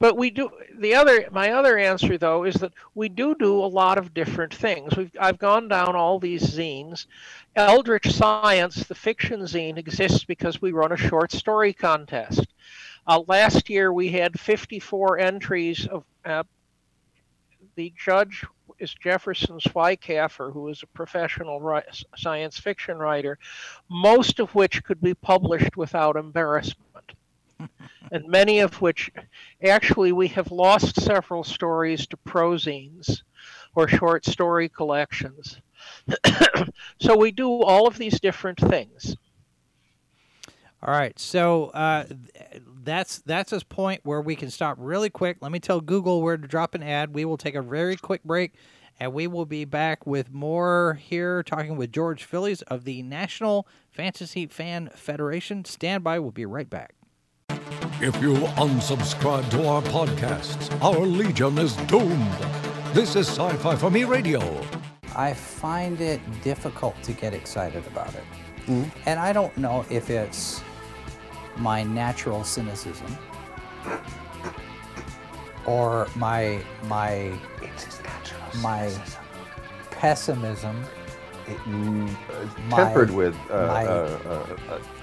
But 0.00 0.16
we 0.16 0.30
do 0.30 0.50
the 0.78 0.94
other. 0.94 1.28
My 1.30 1.52
other 1.52 1.76
answer 1.76 2.16
though 2.16 2.44
is 2.44 2.54
that 2.54 2.72
we 2.94 3.10
do 3.10 3.34
do 3.34 3.62
a 3.62 3.66
lot 3.66 3.98
of 3.98 4.14
different 4.14 4.54
things. 4.54 4.96
We've 4.96 5.12
I've 5.20 5.38
gone 5.38 5.68
down 5.68 5.94
all 5.94 6.18
these 6.18 6.42
zines. 6.42 7.06
Eldritch 7.54 8.10
Science, 8.10 8.84
the 8.84 8.94
fiction 8.94 9.40
zine, 9.42 9.76
exists 9.76 10.24
because 10.24 10.62
we 10.62 10.72
run 10.72 10.92
a 10.92 10.96
short 10.96 11.32
story 11.32 11.74
contest. 11.74 12.46
Uh, 13.06 13.22
last 13.28 13.68
year 13.68 13.92
we 13.92 14.08
had 14.08 14.40
54 14.40 15.18
entries 15.18 15.86
of. 15.86 16.04
Uh, 16.24 16.44
the 17.76 17.92
judge 17.96 18.44
is 18.78 18.94
Jefferson 18.94 19.58
Swycaffer, 19.58 20.52
who 20.52 20.68
is 20.68 20.82
a 20.82 20.86
professional 20.88 21.82
science 22.16 22.58
fiction 22.58 22.98
writer, 22.98 23.38
most 23.88 24.40
of 24.40 24.54
which 24.54 24.82
could 24.82 25.00
be 25.00 25.14
published 25.14 25.76
without 25.76 26.16
embarrassment. 26.16 26.89
And 28.12 28.26
many 28.28 28.60
of 28.60 28.80
which, 28.80 29.10
actually, 29.62 30.12
we 30.12 30.28
have 30.28 30.50
lost 30.50 31.00
several 31.00 31.44
stories 31.44 32.06
to 32.08 32.16
prozines 32.18 33.22
or 33.74 33.88
short 33.88 34.24
story 34.24 34.68
collections. 34.68 35.60
so 37.00 37.16
we 37.16 37.30
do 37.30 37.62
all 37.62 37.86
of 37.86 37.98
these 37.98 38.20
different 38.20 38.58
things. 38.58 39.16
All 40.82 40.94
right, 40.94 41.18
so 41.18 41.66
uh, 41.66 42.04
that's 42.82 43.18
that's 43.18 43.52
a 43.52 43.60
point 43.60 44.00
where 44.02 44.22
we 44.22 44.34
can 44.34 44.50
stop 44.50 44.76
really 44.80 45.10
quick. 45.10 45.36
Let 45.40 45.52
me 45.52 45.60
tell 45.60 45.82
Google 45.82 46.22
where 46.22 46.38
to 46.38 46.48
drop 46.48 46.74
an 46.74 46.82
ad. 46.82 47.14
We 47.14 47.26
will 47.26 47.36
take 47.36 47.54
a 47.54 47.60
very 47.60 47.96
quick 47.96 48.24
break, 48.24 48.54
and 48.98 49.12
we 49.12 49.26
will 49.26 49.44
be 49.44 49.66
back 49.66 50.06
with 50.06 50.32
more 50.32 50.98
here, 51.02 51.42
talking 51.42 51.76
with 51.76 51.92
George 51.92 52.24
Phillies 52.24 52.62
of 52.62 52.84
the 52.84 53.02
National 53.02 53.68
Fantasy 53.90 54.46
Fan 54.46 54.88
Federation. 54.94 55.66
Stand 55.66 56.02
by. 56.02 56.18
We'll 56.18 56.30
be 56.30 56.46
right 56.46 56.68
back. 56.68 56.94
If 58.02 58.18
you 58.22 58.32
unsubscribe 58.32 59.50
to 59.50 59.68
our 59.68 59.82
podcasts, 59.82 60.72
our 60.82 61.00
legion 61.00 61.58
is 61.58 61.76
doomed. 61.76 62.38
This 62.94 63.14
is 63.14 63.28
Sci 63.28 63.52
Fi 63.56 63.76
for 63.76 63.90
Me 63.90 64.04
Radio. 64.04 64.40
I 65.14 65.34
find 65.34 66.00
it 66.00 66.18
difficult 66.40 66.94
to 67.02 67.12
get 67.12 67.34
excited 67.34 67.86
about 67.86 68.14
it. 68.14 68.24
Mm-hmm. 68.62 68.88
And 69.04 69.20
I 69.20 69.34
don't 69.34 69.54
know 69.58 69.84
if 69.90 70.08
it's 70.08 70.62
my 71.58 71.82
natural 71.82 72.42
cynicism 72.42 73.18
or 75.66 76.08
my 76.16 76.62
my 76.84 77.38
my 78.62 78.90
pessimism 79.90 80.82
it, 81.46 81.58
mm, 81.58 82.68
my, 82.70 82.76
tempered 82.78 83.10
with 83.10 83.36
uh, 83.50 83.66
my, 83.66 83.84
uh, 83.84 84.56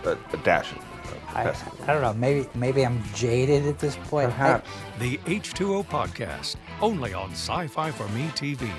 uh, 0.03 0.15
a 0.33 0.37
dash 0.37 0.71
of 0.71 0.96
I, 1.33 1.49
I, 1.83 1.93
don't 1.93 2.01
know. 2.01 2.13
Maybe 2.13 2.47
maybe 2.55 2.85
I'm 2.85 3.03
jaded 3.13 3.65
at 3.65 3.79
this 3.79 3.95
point. 3.95 4.31
Perhaps. 4.31 4.69
I, 4.95 4.99
the 4.99 5.17
H2O 5.19 5.85
podcast, 5.85 6.55
only 6.81 7.13
on 7.13 7.31
Sci-Fi 7.31 7.91
for 7.91 8.07
Me 8.09 8.27
TV. 8.29 8.69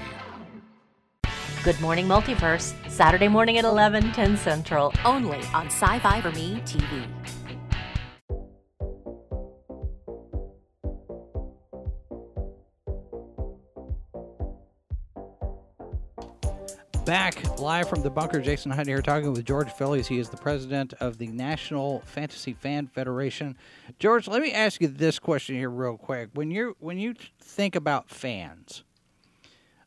Good 1.64 1.80
Morning 1.80 2.06
Multiverse, 2.06 2.72
Saturday 2.88 3.28
morning 3.28 3.58
at 3.58 3.64
11, 3.64 4.12
10 4.12 4.36
Central, 4.36 4.92
only 5.04 5.38
on 5.54 5.66
Sci-Fi 5.66 6.20
for 6.20 6.30
Me 6.30 6.62
TV. 6.64 7.06
Back 17.08 17.58
live 17.58 17.88
from 17.88 18.02
the 18.02 18.10
bunker. 18.10 18.38
Jason 18.38 18.70
Hunt 18.70 18.86
here 18.86 19.00
talking 19.00 19.32
with 19.32 19.42
George 19.46 19.72
Phillies. 19.72 20.06
He 20.06 20.18
is 20.18 20.28
the 20.28 20.36
president 20.36 20.92
of 21.00 21.16
the 21.16 21.28
National 21.28 22.00
Fantasy 22.00 22.52
Fan 22.52 22.86
Federation. 22.86 23.56
George, 23.98 24.28
let 24.28 24.42
me 24.42 24.52
ask 24.52 24.82
you 24.82 24.88
this 24.88 25.18
question 25.18 25.56
here 25.56 25.70
real 25.70 25.96
quick. 25.96 26.28
When 26.34 26.50
you 26.50 26.76
when 26.80 26.98
you 26.98 27.14
think 27.40 27.74
about 27.74 28.10
fans, 28.10 28.84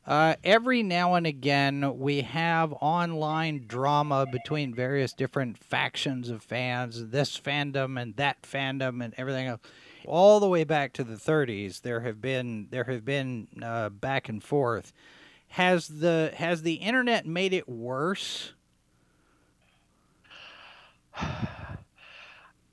uh, 0.07 0.34
every 0.43 0.82
now 0.82 1.13
and 1.13 1.28
again 1.28 1.99
we 1.99 2.22
have 2.22 2.74
online 2.82 3.65
drama 3.67 4.26
between 4.26 4.74
various 4.74 5.13
different 5.13 5.59
factions 5.59 6.28
of 6.28 6.41
fans, 6.41 7.09
this 7.09 7.39
fandom 7.39 8.01
and 8.01 8.15
that 8.15 8.41
fandom 8.41 9.05
and 9.05 9.13
everything 9.15 9.45
else. 9.45 9.61
All 10.07 10.39
the 10.39 10.49
way 10.49 10.63
back 10.63 10.91
to 10.93 11.03
the 11.03 11.17
30s, 11.17 11.82
there 11.82 11.99
have 11.99 12.19
been 12.19 12.69
there 12.72 12.86
have 12.86 13.05
been 13.05 13.47
uh, 13.61 13.89
back 13.89 14.28
and 14.28 14.43
forth 14.43 14.91
has 15.52 15.86
the 15.86 16.32
has 16.36 16.62
the 16.62 16.76
internet 16.76 17.26
made 17.28 17.52
it 17.52 17.68
worse? 17.68 18.54
I, 21.18 21.43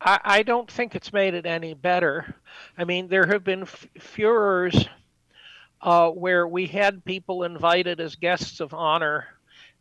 I 0.00 0.42
don't 0.44 0.70
think 0.70 0.94
it's 0.94 1.12
made 1.12 1.34
it 1.34 1.44
any 1.44 1.74
better. 1.74 2.36
I 2.76 2.84
mean, 2.84 3.08
there 3.08 3.26
have 3.26 3.42
been 3.42 3.64
furors 3.66 4.88
uh, 5.82 6.10
where 6.10 6.46
we 6.46 6.66
had 6.66 7.04
people 7.04 7.42
invited 7.42 7.98
as 7.98 8.14
guests 8.14 8.60
of 8.60 8.72
honor 8.72 9.26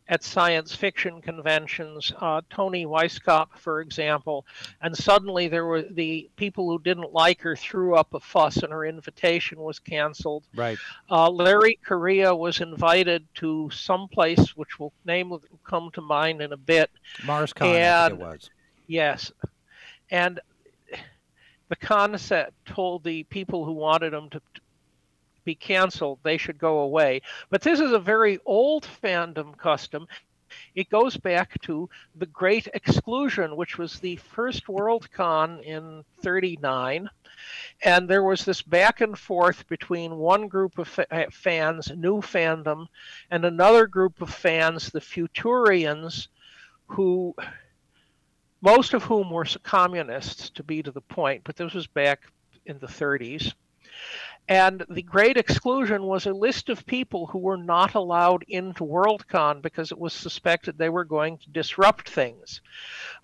at 0.08 0.24
science 0.24 0.74
fiction 0.74 1.20
conventions, 1.20 2.12
uh, 2.20 2.40
Toni 2.48 2.86
Weisskopf, 2.86 3.58
for 3.58 3.80
example, 3.80 4.46
and 4.80 4.96
suddenly 4.96 5.48
there 5.48 5.66
were 5.66 5.82
the 5.82 6.30
people 6.36 6.68
who 6.68 6.78
didn't 6.78 7.12
like 7.12 7.40
her 7.42 7.54
threw 7.54 7.94
up 7.94 8.14
a 8.14 8.20
fuss 8.20 8.56
and 8.58 8.72
her 8.72 8.86
invitation 8.86 9.58
was 9.58 9.78
canceled. 9.78 10.44
Right. 10.54 10.78
Uh, 11.10 11.30
Larry 11.30 11.78
Correia 11.84 12.34
was 12.34 12.60
invited 12.60 13.26
to 13.34 13.68
some 13.70 14.08
place 14.08 14.56
which 14.56 14.78
will 14.78 14.92
name 15.04 15.28
will 15.28 15.42
come 15.64 15.90
to 15.92 16.00
mind 16.00 16.40
in 16.40 16.52
a 16.52 16.56
bit. 16.56 16.90
MarsCon, 17.22 17.74
and, 17.74 18.14
it 18.14 18.18
was. 18.18 18.50
Yes, 18.86 19.30
and 20.10 20.40
the 21.68 21.76
concept 21.76 22.52
told 22.64 23.04
the 23.04 23.24
people 23.24 23.66
who 23.66 23.72
wanted 23.72 24.14
him 24.14 24.30
to, 24.30 24.40
be 25.48 25.54
canceled, 25.54 26.18
they 26.22 26.36
should 26.36 26.58
go 26.58 26.80
away. 26.80 27.22
But 27.48 27.62
this 27.62 27.80
is 27.80 27.92
a 27.92 27.98
very 27.98 28.38
old 28.44 28.86
fandom 29.02 29.56
custom, 29.56 30.06
It 30.74 30.90
goes 30.90 31.16
back 31.16 31.58
to 31.62 31.88
the 32.16 32.26
Great 32.26 32.68
Exclusion, 32.74 33.56
which 33.56 33.78
was 33.78 33.98
the 33.98 34.16
first 34.16 34.68
World 34.68 35.10
Con 35.10 35.60
in 35.60 36.04
39. 36.22 37.08
And 37.82 38.08
there 38.08 38.22
was 38.22 38.44
this 38.44 38.60
back 38.60 39.00
and 39.00 39.18
forth 39.18 39.66
between 39.68 40.16
one 40.16 40.48
group 40.48 40.76
of 40.76 40.88
fa- 40.88 41.10
uh, 41.10 41.30
fans, 41.30 41.90
new 41.96 42.20
fandom, 42.20 42.86
and 43.30 43.46
another 43.46 43.86
group 43.86 44.20
of 44.20 44.28
fans, 44.28 44.90
the 44.90 45.00
Futurians, 45.00 46.28
who 46.88 47.34
most 48.60 48.92
of 48.92 49.04
whom 49.04 49.30
were 49.30 49.46
communists, 49.62 50.50
to 50.50 50.62
be 50.62 50.82
to 50.82 50.90
the 50.90 51.08
point, 51.18 51.42
but 51.44 51.56
this 51.56 51.72
was 51.72 51.86
back 51.86 52.20
in 52.66 52.78
the 52.80 52.86
30s. 52.86 53.54
And 54.48 54.84
the 54.88 55.02
Great 55.02 55.36
Exclusion 55.36 56.04
was 56.04 56.24
a 56.24 56.32
list 56.32 56.70
of 56.70 56.86
people 56.86 57.26
who 57.26 57.38
were 57.38 57.58
not 57.58 57.94
allowed 57.94 58.44
into 58.48 58.82
Worldcon 58.82 59.60
because 59.60 59.92
it 59.92 59.98
was 59.98 60.14
suspected 60.14 60.78
they 60.78 60.88
were 60.88 61.04
going 61.04 61.38
to 61.38 61.50
disrupt 61.50 62.08
things. 62.08 62.62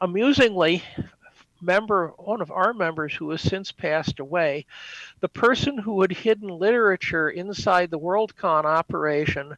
Amusingly, 0.01 0.83
member, 1.63 2.09
one 2.19 2.43
of 2.43 2.51
our 2.51 2.75
members 2.75 3.15
who 3.15 3.31
has 3.31 3.41
since 3.41 3.73
passed 3.73 4.21
away, 4.21 4.67
the 5.21 5.29
person 5.29 5.79
who 5.79 6.03
had 6.03 6.13
hidden 6.13 6.49
literature 6.49 7.31
inside 7.31 7.91
the 7.91 7.99
Worldcon 7.99 8.65
operation 8.65 9.57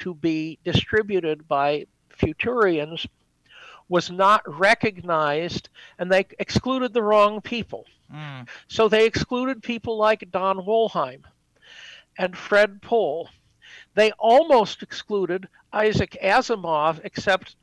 to 0.00 0.14
be 0.14 0.58
distributed 0.64 1.48
by 1.48 1.86
Futurians 2.10 3.06
was 3.88 4.10
not 4.10 4.42
recognized 4.46 5.68
and 5.98 6.10
they 6.10 6.26
excluded 6.38 6.92
the 6.92 7.02
wrong 7.02 7.40
people. 7.40 7.84
Mm. 8.12 8.48
So 8.68 8.88
they 8.88 9.06
excluded 9.06 9.62
people 9.62 9.96
like 9.96 10.30
Don 10.30 10.64
Wollheim 10.64 11.22
and 12.18 12.36
Fred 12.36 12.82
Pohl. 12.82 13.28
They 13.94 14.12
almost 14.12 14.82
excluded 14.82 15.48
Isaac 15.72 16.16
Asimov, 16.22 17.00
except 17.04 17.56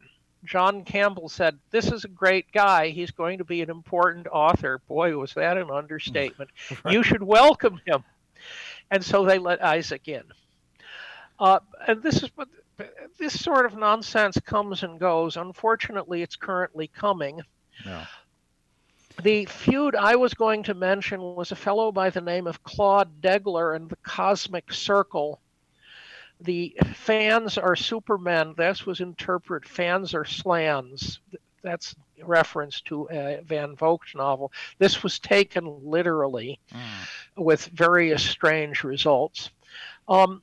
John 0.43 0.83
Campbell 0.83 1.29
said, 1.29 1.57
This 1.71 1.91
is 1.91 2.03
a 2.03 2.09
great 2.09 2.51
guy. 2.51 2.89
He's 2.89 3.11
going 3.11 3.37
to 3.37 3.45
be 3.45 3.61
an 3.61 3.69
important 3.69 4.27
author. 4.31 4.81
Boy, 4.87 5.15
was 5.17 5.33
that 5.33 5.57
an 5.57 5.69
understatement. 5.71 6.49
right. 6.83 6.93
You 6.93 7.03
should 7.03 7.23
welcome 7.23 7.79
him. 7.85 8.03
And 8.91 9.03
so 9.03 9.25
they 9.25 9.39
let 9.39 9.63
Isaac 9.63 10.07
in. 10.07 10.23
Uh, 11.39 11.59
and 11.87 12.03
this 12.03 12.21
is 12.21 12.29
this 13.19 13.39
sort 13.39 13.65
of 13.65 13.77
nonsense 13.77 14.37
comes 14.45 14.83
and 14.83 14.99
goes. 14.99 15.37
Unfortunately, 15.37 16.21
it's 16.21 16.35
currently 16.35 16.87
coming. 16.87 17.41
No. 17.85 18.03
The 19.21 19.45
feud 19.45 19.95
I 19.95 20.15
was 20.15 20.33
going 20.33 20.63
to 20.63 20.73
mention 20.73 21.21
was 21.21 21.51
a 21.51 21.55
fellow 21.55 21.91
by 21.91 22.09
the 22.09 22.21
name 22.21 22.47
of 22.47 22.63
Claude 22.63 23.21
Degler 23.21 23.75
and 23.75 23.89
the 23.89 23.95
Cosmic 23.97 24.73
Circle. 24.73 25.39
The 26.41 26.75
fans 26.95 27.57
are 27.57 27.75
supermen. 27.75 28.55
This 28.57 28.85
was 28.85 29.01
interpret 29.01 29.67
fans 29.67 30.13
are 30.13 30.25
slans. 30.25 31.19
That's 31.61 31.95
reference 32.23 32.81
to 32.81 33.07
a 33.11 33.41
Van 33.45 33.75
Vogt 33.75 34.15
novel. 34.15 34.51
This 34.79 35.03
was 35.03 35.19
taken 35.19 35.79
literally 35.83 36.59
mm. 36.73 36.81
with 37.37 37.67
various 37.67 38.23
strange 38.23 38.83
results. 38.83 39.51
Um, 40.07 40.41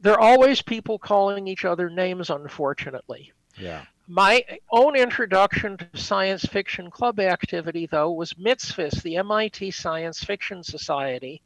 there 0.00 0.14
are 0.14 0.20
always 0.20 0.62
people 0.62 0.98
calling 0.98 1.46
each 1.46 1.64
other 1.64 1.90
names, 1.90 2.30
unfortunately. 2.30 3.32
Yeah. 3.56 3.84
My 4.08 4.44
own 4.72 4.96
introduction 4.96 5.76
to 5.76 5.86
science 5.94 6.44
fiction 6.44 6.90
club 6.90 7.20
activity, 7.20 7.86
though, 7.86 8.10
was 8.10 8.34
MITSFS, 8.34 9.02
the 9.02 9.16
MIT 9.16 9.70
Science 9.70 10.24
Fiction 10.24 10.64
Society, 10.64 11.42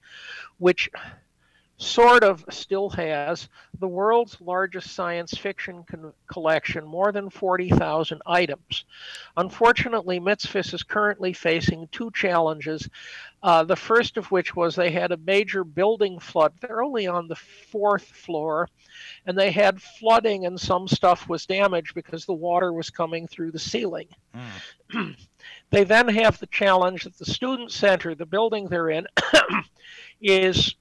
which 0.58 0.88
sort 1.76 2.22
of 2.22 2.44
still 2.50 2.88
has 2.90 3.48
the 3.80 3.88
world's 3.88 4.40
largest 4.40 4.94
science 4.94 5.32
fiction 5.32 5.82
con- 5.84 6.12
collection, 6.26 6.86
more 6.86 7.10
than 7.10 7.28
40,000 7.28 8.22
items. 8.26 8.84
Unfortunately, 9.36 10.20
MITSFS 10.20 10.72
is 10.72 10.82
currently 10.84 11.32
facing 11.32 11.88
two 11.88 12.10
challenges. 12.12 12.88
Uh, 13.42 13.64
the 13.64 13.76
first 13.76 14.16
of 14.16 14.30
which 14.30 14.54
was 14.54 14.74
they 14.74 14.90
had 14.90 15.10
a 15.10 15.16
major 15.18 15.64
building 15.64 16.18
flood. 16.20 16.52
They're 16.60 16.82
only 16.82 17.08
on 17.08 17.26
the 17.26 17.36
fourth 17.36 18.04
floor, 18.04 18.68
and 19.26 19.36
they 19.36 19.50
had 19.50 19.82
flooding, 19.82 20.46
and 20.46 20.58
some 20.58 20.86
stuff 20.86 21.28
was 21.28 21.44
damaged 21.44 21.94
because 21.94 22.24
the 22.24 22.32
water 22.32 22.72
was 22.72 22.88
coming 22.88 23.26
through 23.26 23.50
the 23.50 23.58
ceiling. 23.58 24.08
Mm. 24.92 25.16
they 25.70 25.84
then 25.84 26.08
have 26.08 26.38
the 26.38 26.46
challenge 26.46 27.04
that 27.04 27.18
the 27.18 27.26
student 27.26 27.72
center, 27.72 28.14
the 28.14 28.24
building 28.24 28.68
they're 28.68 28.90
in, 28.90 29.06
is 30.22 30.76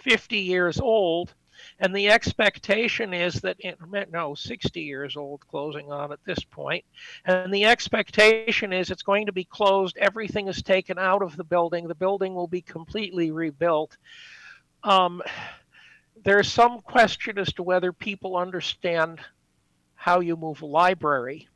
50 0.00 0.38
years 0.38 0.80
old, 0.80 1.34
and 1.78 1.94
the 1.94 2.08
expectation 2.08 3.12
is 3.12 3.34
that 3.40 3.56
it, 3.58 3.78
no 4.10 4.34
60 4.34 4.80
years 4.80 5.16
old 5.16 5.46
closing 5.46 5.90
on 5.92 6.12
at 6.12 6.24
this 6.24 6.42
point 6.44 6.84
and 7.24 7.52
the 7.52 7.64
expectation 7.64 8.72
is 8.72 8.90
it's 8.90 9.02
going 9.02 9.26
to 9.26 9.32
be 9.32 9.44
closed 9.44 9.96
everything 9.98 10.48
is 10.48 10.62
taken 10.62 10.98
out 10.98 11.22
of 11.22 11.36
the 11.36 11.44
building 11.44 11.86
the 11.86 11.94
building 11.94 12.34
will 12.34 12.48
be 12.48 12.62
completely 12.62 13.30
rebuilt. 13.30 13.96
Um, 14.82 15.22
there's 16.22 16.50
some 16.50 16.80
question 16.80 17.38
as 17.38 17.52
to 17.54 17.62
whether 17.62 17.92
people 17.92 18.36
understand 18.36 19.20
how 19.94 20.20
you 20.20 20.36
move 20.36 20.62
a 20.62 20.66
library. 20.66 21.48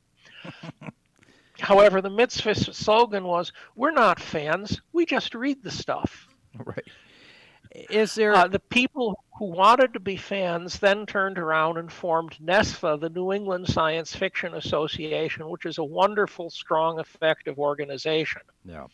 However 1.60 2.00
the 2.02 2.10
MITSFS 2.10 2.74
slogan 2.74 3.24
was 3.24 3.52
we're 3.74 3.90
not 3.90 4.20
fans 4.20 4.80
we 4.92 5.06
just 5.06 5.34
read 5.34 5.62
the 5.62 5.70
stuff. 5.70 6.28
Right 6.56 6.84
is 7.74 8.14
there 8.14 8.34
uh, 8.34 8.46
the 8.46 8.60
people 8.60 9.18
who 9.38 9.46
wanted 9.46 9.92
to 9.92 10.00
be 10.00 10.16
fans 10.16 10.78
then 10.78 11.06
turned 11.06 11.38
around 11.38 11.76
and 11.76 11.90
formed 11.90 12.36
NESFA, 12.42 13.00
the 13.00 13.08
New 13.10 13.32
England 13.32 13.68
Science 13.68 14.14
Fiction 14.14 14.54
Association, 14.54 15.48
which 15.48 15.66
is 15.66 15.78
a 15.78 15.84
wonderful, 15.84 16.50
strong, 16.50 17.00
effective 17.00 17.58
organization. 17.58 18.42
Yeah. 18.64 18.86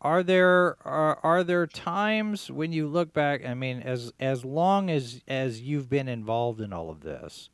Are 0.00 0.22
there 0.22 0.76
are, 0.86 1.18
are 1.22 1.44
there 1.44 1.66
times 1.66 2.50
when 2.50 2.72
you 2.72 2.86
look 2.86 3.12
back? 3.12 3.44
I 3.44 3.54
mean, 3.54 3.82
as 3.82 4.12
as 4.20 4.44
long 4.44 4.90
as 4.90 5.20
as 5.28 5.60
you've 5.60 5.90
been 5.90 6.08
involved 6.08 6.60
in 6.60 6.72
all 6.72 6.88
of 6.88 7.00
this, 7.00 7.50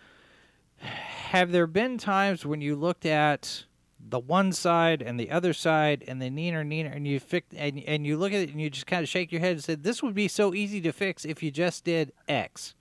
have 0.76 1.50
there 1.50 1.66
been 1.66 1.98
times 1.98 2.46
when 2.46 2.60
you 2.60 2.76
looked 2.76 3.06
at 3.06 3.64
the 4.00 4.18
one 4.18 4.52
side 4.52 5.02
and 5.02 5.18
the 5.18 5.30
other 5.30 5.52
side 5.52 6.04
and 6.06 6.22
the 6.22 6.30
neener 6.30 6.66
neener 6.66 6.94
and 6.94 7.06
you 7.06 7.18
fix 7.18 7.46
and, 7.56 7.82
and 7.86 8.06
you 8.06 8.16
look 8.16 8.32
at 8.32 8.40
it 8.40 8.50
and 8.50 8.60
you 8.60 8.70
just 8.70 8.86
kind 8.86 9.02
of 9.02 9.08
shake 9.08 9.32
your 9.32 9.40
head 9.40 9.52
and 9.52 9.64
say 9.64 9.74
this 9.74 10.02
would 10.02 10.14
be 10.14 10.28
so 10.28 10.54
easy 10.54 10.80
to 10.80 10.92
fix 10.92 11.24
if 11.24 11.42
you 11.42 11.50
just 11.50 11.84
did 11.84 12.12
x. 12.28 12.74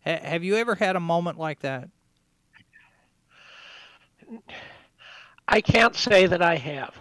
Have 0.00 0.42
you 0.42 0.56
ever 0.56 0.74
had 0.76 0.96
a 0.96 1.00
moment 1.00 1.38
like 1.38 1.60
that? 1.60 1.88
I 5.46 5.60
can't 5.60 5.94
say 5.94 6.26
that 6.26 6.42
i 6.42 6.56
have. 6.56 6.94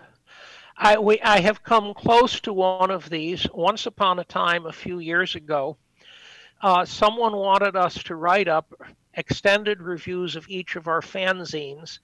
I 0.77 0.97
we 0.97 1.19
i 1.21 1.39
have 1.39 1.63
come 1.63 1.93
close 1.93 2.39
to 2.41 2.53
one 2.53 2.91
of 2.91 3.09
these 3.09 3.47
once 3.53 3.85
upon 3.85 4.19
a 4.19 4.23
time 4.23 4.65
a 4.65 4.71
few 4.71 4.99
years 4.99 5.35
ago. 5.35 5.77
Uh, 6.61 6.85
someone 6.85 7.35
wanted 7.35 7.75
us 7.75 8.03
to 8.03 8.15
write 8.15 8.47
up 8.47 8.73
extended 9.13 9.81
reviews 9.81 10.35
of 10.35 10.47
each 10.49 10.75
of 10.75 10.87
our 10.87 11.01
fanzines 11.01 11.99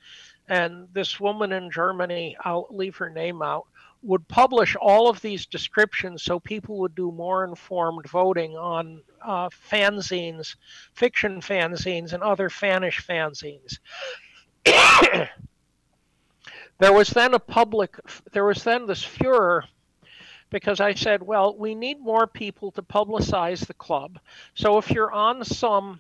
and 0.48 0.88
this 0.94 1.20
woman 1.20 1.52
in 1.52 1.72
Germany, 1.72 2.38
I'll 2.42 2.68
leave 2.70 2.98
her 2.98 3.10
name 3.10 3.42
out, 3.42 3.66
would 4.04 4.28
publish 4.28 4.76
all 4.80 5.10
of 5.10 5.22
these 5.22 5.48
descriptions 5.48 6.22
so 6.22 6.40
people 6.40 6.78
would 6.78 6.94
do 6.94 7.12
more 7.12 7.44
informed 7.44 8.08
voting 8.08 8.56
on 8.56 9.02
uh, 9.24 9.50
fanzines, 9.50 10.56
fiction 10.94 11.42
fanzines, 11.42 12.14
and 12.14 12.22
other 12.22 12.50
fanish 12.50 13.04
fanzines. 13.04 13.80
there 16.80 16.94
was 16.94 17.10
then 17.10 17.34
a 17.34 17.40
public, 17.40 18.00
there 18.32 18.46
was 18.46 18.64
then 18.64 18.86
this 18.86 19.04
furor 19.04 19.64
because 20.52 20.80
I 20.80 20.94
said, 20.94 21.24
well, 21.24 21.58
we 21.58 21.74
need 21.74 22.00
more 22.00 22.28
people 22.28 22.72
to 22.74 22.84
publicize 22.84 23.66
the 23.66 23.74
club. 23.74 24.20
So 24.54 24.78
if 24.78 24.92
you're 24.92 25.12
on 25.12 25.44
some 25.44 26.00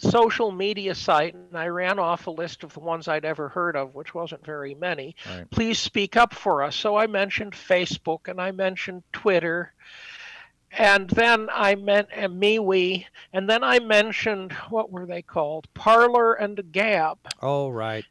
social 0.00 0.50
media 0.50 0.94
site, 0.94 1.34
and 1.34 1.56
I 1.56 1.68
ran 1.68 1.98
off 1.98 2.26
a 2.26 2.30
list 2.30 2.64
of 2.64 2.72
the 2.72 2.80
ones 2.80 3.08
I'd 3.08 3.24
ever 3.24 3.48
heard 3.48 3.76
of, 3.76 3.94
which 3.94 4.14
wasn't 4.14 4.44
very 4.44 4.74
many. 4.74 5.14
Right. 5.28 5.50
Please 5.50 5.78
speak 5.78 6.16
up 6.16 6.34
for 6.34 6.62
us. 6.62 6.76
So 6.76 6.96
I 6.96 7.06
mentioned 7.06 7.52
Facebook 7.52 8.28
and 8.28 8.40
I 8.40 8.52
mentioned 8.52 9.02
Twitter. 9.12 9.72
And 10.72 11.10
then 11.10 11.48
I 11.52 11.74
meant 11.74 12.08
uh, 12.16 12.28
MeWe, 12.28 13.04
and 13.32 13.50
then 13.50 13.64
I 13.64 13.80
mentioned 13.80 14.52
what 14.68 14.92
were 14.92 15.04
they 15.04 15.20
called? 15.20 15.66
Parler 15.74 16.34
and 16.34 16.70
Gab. 16.70 17.18
Oh, 17.42 17.68
right. 17.70 18.04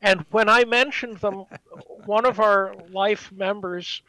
And 0.00 0.24
when 0.32 0.48
I 0.48 0.64
mentioned 0.64 1.18
them, 1.18 1.44
one 2.04 2.26
of 2.26 2.40
our 2.40 2.74
life 2.90 3.30
members 3.30 4.02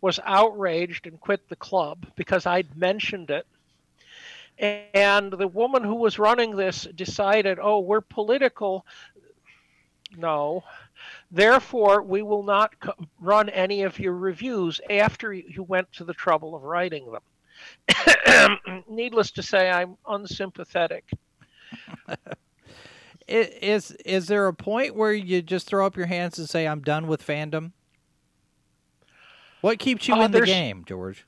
was 0.00 0.18
outraged 0.24 1.06
and 1.06 1.20
quit 1.20 1.46
the 1.48 1.56
club 1.56 2.06
because 2.16 2.46
I'd 2.46 2.76
mentioned 2.76 3.30
it 3.30 3.46
and 4.58 5.32
the 5.32 5.48
woman 5.48 5.84
who 5.84 5.94
was 5.94 6.18
running 6.18 6.56
this 6.56 6.86
decided, 6.94 7.58
oh, 7.60 7.80
we're 7.80 8.00
political. 8.00 8.84
No. 10.16 10.64
Therefore, 11.30 12.02
we 12.02 12.22
will 12.22 12.42
not 12.42 12.74
run 13.20 13.48
any 13.50 13.82
of 13.82 13.98
your 13.98 14.14
reviews 14.14 14.80
after 14.90 15.32
you 15.32 15.62
went 15.62 15.92
to 15.92 16.04
the 16.04 16.14
trouble 16.14 16.54
of 16.54 16.62
writing 16.62 17.12
them. 17.12 17.22
Needless 18.88 19.30
to 19.32 19.42
say, 19.42 19.70
I'm 19.70 19.96
unsympathetic. 20.06 21.04
is 23.28 23.90
is 24.04 24.26
there 24.26 24.46
a 24.46 24.54
point 24.54 24.94
where 24.94 25.12
you 25.12 25.42
just 25.42 25.66
throw 25.66 25.86
up 25.86 25.96
your 25.96 26.06
hands 26.06 26.38
and 26.38 26.48
say 26.48 26.66
I'm 26.66 26.80
done 26.80 27.06
with 27.06 27.24
fandom? 27.24 27.72
What 29.60 29.78
keeps 29.78 30.08
you 30.08 30.14
uh, 30.14 30.24
in 30.24 30.30
the 30.30 30.42
game, 30.42 30.84
George? 30.86 31.26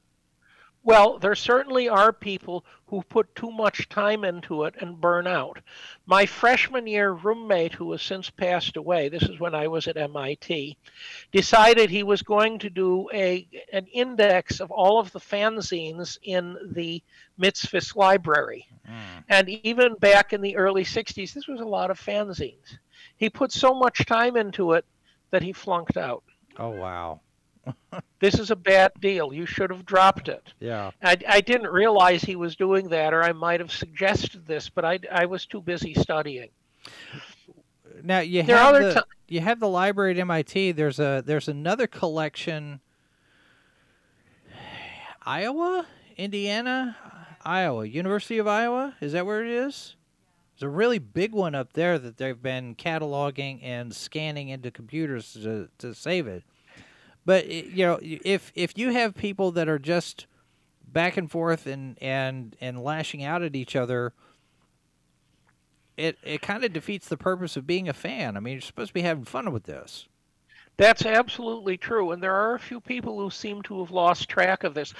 Well, 0.82 1.18
there 1.18 1.34
certainly 1.34 1.88
are 1.90 2.12
people 2.12 2.64
who 2.86 3.02
put 3.02 3.34
too 3.34 3.50
much 3.50 3.88
time 3.90 4.24
into 4.24 4.64
it 4.64 4.74
and 4.80 5.00
burn 5.00 5.26
out. 5.26 5.60
My 6.06 6.24
freshman 6.24 6.86
year 6.86 7.12
roommate, 7.12 7.74
who 7.74 7.92
has 7.92 8.00
since 8.00 8.30
passed 8.30 8.76
away, 8.76 9.08
this 9.08 9.22
is 9.24 9.38
when 9.38 9.54
I 9.54 9.68
was 9.68 9.86
at 9.88 9.98
MIT, 9.98 10.78
decided 11.32 11.90
he 11.90 12.02
was 12.02 12.22
going 12.22 12.58
to 12.60 12.70
do 12.70 13.08
a 13.12 13.46
an 13.72 13.86
index 13.92 14.60
of 14.60 14.70
all 14.70 14.98
of 14.98 15.12
the 15.12 15.20
fanzines 15.20 16.16
in 16.22 16.56
the 16.72 17.02
MITSFS 17.38 17.94
library. 17.94 18.66
Mm. 18.88 19.24
And 19.28 19.48
even 19.48 19.94
back 19.96 20.32
in 20.32 20.40
the 20.40 20.56
early 20.56 20.84
60s, 20.84 21.34
this 21.34 21.46
was 21.46 21.60
a 21.60 21.64
lot 21.64 21.90
of 21.90 22.00
fanzines. 22.00 22.78
He 23.18 23.28
put 23.28 23.52
so 23.52 23.74
much 23.74 24.06
time 24.06 24.36
into 24.36 24.72
it 24.72 24.86
that 25.30 25.42
he 25.42 25.52
flunked 25.52 25.98
out. 25.98 26.24
Oh, 26.58 26.70
wow 26.70 27.20
this 28.20 28.38
is 28.38 28.50
a 28.50 28.56
bad 28.56 28.92
deal. 29.00 29.32
You 29.32 29.46
should 29.46 29.70
have 29.70 29.84
dropped 29.86 30.28
it. 30.28 30.52
Yeah. 30.60 30.90
I, 31.02 31.16
I 31.28 31.40
didn't 31.40 31.70
realize 31.70 32.22
he 32.22 32.36
was 32.36 32.56
doing 32.56 32.88
that, 32.90 33.12
or 33.12 33.22
I 33.22 33.32
might 33.32 33.60
have 33.60 33.72
suggested 33.72 34.46
this, 34.46 34.68
but 34.68 34.84
I, 34.84 34.98
I 35.10 35.26
was 35.26 35.46
too 35.46 35.60
busy 35.60 35.94
studying. 35.94 36.50
Now 38.02 38.20
you 38.20 38.42
there 38.42 38.56
have 38.56 38.74
the, 38.74 39.04
you 39.28 39.40
have 39.40 39.60
the 39.60 39.68
library 39.68 40.12
at 40.12 40.18
MIT. 40.18 40.72
There's 40.72 40.98
a 40.98 41.22
there's 41.24 41.48
another 41.48 41.86
collection. 41.86 42.80
Iowa, 45.22 45.86
Indiana, 46.16 46.96
Iowa, 47.44 47.84
University 47.84 48.38
of 48.38 48.46
Iowa. 48.46 48.94
Is 49.00 49.12
that 49.12 49.26
where 49.26 49.44
it 49.44 49.50
is? 49.50 49.96
There's 50.54 50.66
a 50.66 50.74
really 50.74 50.98
big 50.98 51.32
one 51.32 51.54
up 51.54 51.72
there 51.72 51.98
that 51.98 52.16
they've 52.16 52.40
been 52.40 52.74
cataloging 52.74 53.60
and 53.62 53.94
scanning 53.94 54.48
into 54.48 54.70
computers 54.70 55.32
to, 55.34 55.68
to 55.78 55.94
save 55.94 56.26
it. 56.26 56.44
But 57.24 57.48
you 57.48 57.84
know, 57.84 57.98
if 58.02 58.52
if 58.54 58.76
you 58.76 58.90
have 58.90 59.14
people 59.14 59.52
that 59.52 59.68
are 59.68 59.78
just 59.78 60.26
back 60.86 61.16
and 61.16 61.30
forth 61.30 61.66
and 61.66 61.96
and 62.02 62.56
and 62.60 62.82
lashing 62.82 63.22
out 63.22 63.42
at 63.42 63.54
each 63.54 63.76
other, 63.76 64.12
it 65.96 66.18
it 66.22 66.42
kind 66.42 66.64
of 66.64 66.72
defeats 66.72 67.08
the 67.08 67.16
purpose 67.16 67.56
of 67.56 67.66
being 67.66 67.88
a 67.88 67.92
fan. 67.92 68.36
I 68.36 68.40
mean, 68.40 68.54
you're 68.54 68.62
supposed 68.62 68.90
to 68.90 68.94
be 68.94 69.02
having 69.02 69.24
fun 69.24 69.52
with 69.52 69.64
this. 69.64 70.06
That's 70.76 71.04
absolutely 71.04 71.76
true, 71.76 72.12
and 72.12 72.22
there 72.22 72.34
are 72.34 72.54
a 72.54 72.58
few 72.58 72.80
people 72.80 73.20
who 73.20 73.28
seem 73.28 73.60
to 73.64 73.80
have 73.80 73.90
lost 73.90 74.30
track 74.30 74.64
of 74.64 74.72
this. 74.72 74.94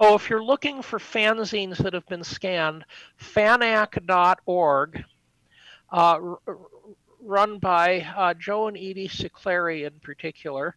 Oh, 0.00 0.14
if 0.14 0.30
you're 0.30 0.42
looking 0.42 0.80
for 0.80 0.98
fanzines 0.98 1.76
that 1.76 1.92
have 1.92 2.06
been 2.06 2.24
scanned, 2.24 2.86
fanac.org, 3.20 5.04
uh, 5.92 6.18
run 7.20 7.58
by 7.58 8.00
uh, 8.16 8.32
Joe 8.32 8.68
and 8.68 8.78
Edie 8.78 9.08
Siclari 9.08 9.86
in 9.86 10.00
particular, 10.00 10.74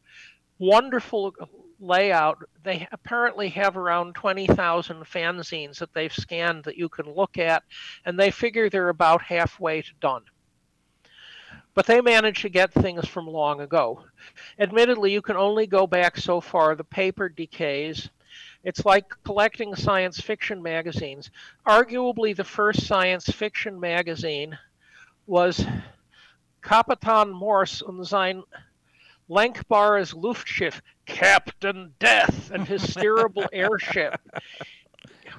wonderful 0.60 1.34
layout. 1.80 2.38
They 2.64 2.88
apparently 2.92 3.50
have 3.50 3.78
around 3.78 4.16
20,000 4.16 5.04
fanzines 5.04 5.80
that 5.80 5.94
they've 5.94 6.14
scanned 6.14 6.66
that 6.66 6.78
you 6.78 6.90
can 6.90 7.14
look 7.14 7.38
at, 7.38 7.64
and 8.06 8.20
they 8.20 8.32
figure 8.32 8.70
they're 8.70 8.90
about 8.90 9.22
halfway 9.22 9.82
to 9.82 9.92
done. 10.00 10.24
But 11.74 11.86
they 11.86 12.02
managed 12.02 12.42
to 12.42 12.50
get 12.50 12.74
things 12.74 13.08
from 13.08 13.28
long 13.28 13.62
ago. 13.62 14.04
Admittedly, 14.60 15.14
you 15.14 15.22
can 15.22 15.38
only 15.38 15.66
go 15.66 15.88
back 15.88 16.18
so 16.18 16.42
far. 16.42 16.76
The 16.76 16.84
paper 16.84 17.30
decays. 17.30 18.10
It's 18.64 18.86
like 18.86 19.06
collecting 19.24 19.76
science 19.76 20.20
fiction 20.20 20.62
magazines. 20.62 21.32
Arguably, 21.66 22.36
the 22.36 22.44
first 22.44 22.86
science 22.86 23.26
fiction 23.26 23.80
magazine 23.80 24.58
was 25.26 25.66
Kapitan 26.62 27.32
Mors 27.32 27.82
und 27.82 28.06
sein 28.06 28.44
Lenkbares 29.30 30.14
Luftschiff, 30.14 30.82
Captain 31.06 31.94
Death, 32.00 32.52
and 32.52 32.68
his 32.68 32.82
steerable 32.84 33.48
airship. 33.54 34.20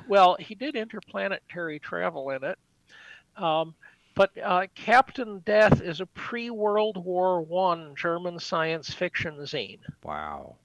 Well, 0.08 0.36
he 0.38 0.54
did 0.54 0.76
interplanetary 0.76 1.78
travel 1.78 2.30
in 2.30 2.44
it. 2.44 2.58
Um, 3.36 3.74
but 4.14 4.30
uh, 4.42 4.66
Captain 4.74 5.40
Death 5.40 5.80
is 5.80 6.00
a 6.00 6.06
pre 6.06 6.50
World 6.50 7.02
War 7.02 7.40
One 7.40 7.94
German 7.96 8.38
science 8.38 8.92
fiction 8.92 9.36
zine. 9.38 9.80
Wow. 10.04 10.56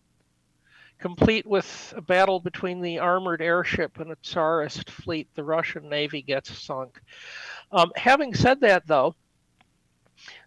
Complete 1.00 1.46
with 1.46 1.94
a 1.96 2.02
battle 2.02 2.40
between 2.40 2.82
the 2.82 3.00
armored 3.00 3.42
airship 3.42 4.00
and 4.00 4.12
a 4.12 4.16
Tsarist 4.24 4.90
fleet, 4.90 5.28
the 5.36 5.44
Russian 5.44 5.90
Navy 5.90 6.22
gets 6.22 6.58
sunk. 6.58 7.02
Um, 7.72 7.92
having 7.96 8.34
said 8.34 8.62
that, 8.62 8.88
though, 8.88 9.16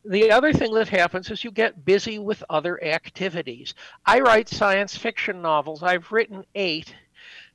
the 0.05 0.31
other 0.31 0.53
thing 0.53 0.73
that 0.75 0.89
happens 0.89 1.31
is 1.31 1.45
you 1.45 1.51
get 1.51 1.85
busy 1.85 2.19
with 2.19 2.43
other 2.49 2.83
activities. 2.83 3.75
I 4.05 4.21
write 4.21 4.49
science 4.49 4.97
fiction 4.97 5.43
novels. 5.43 5.83
I've 5.83 6.11
written 6.11 6.45
eight. 6.55 6.95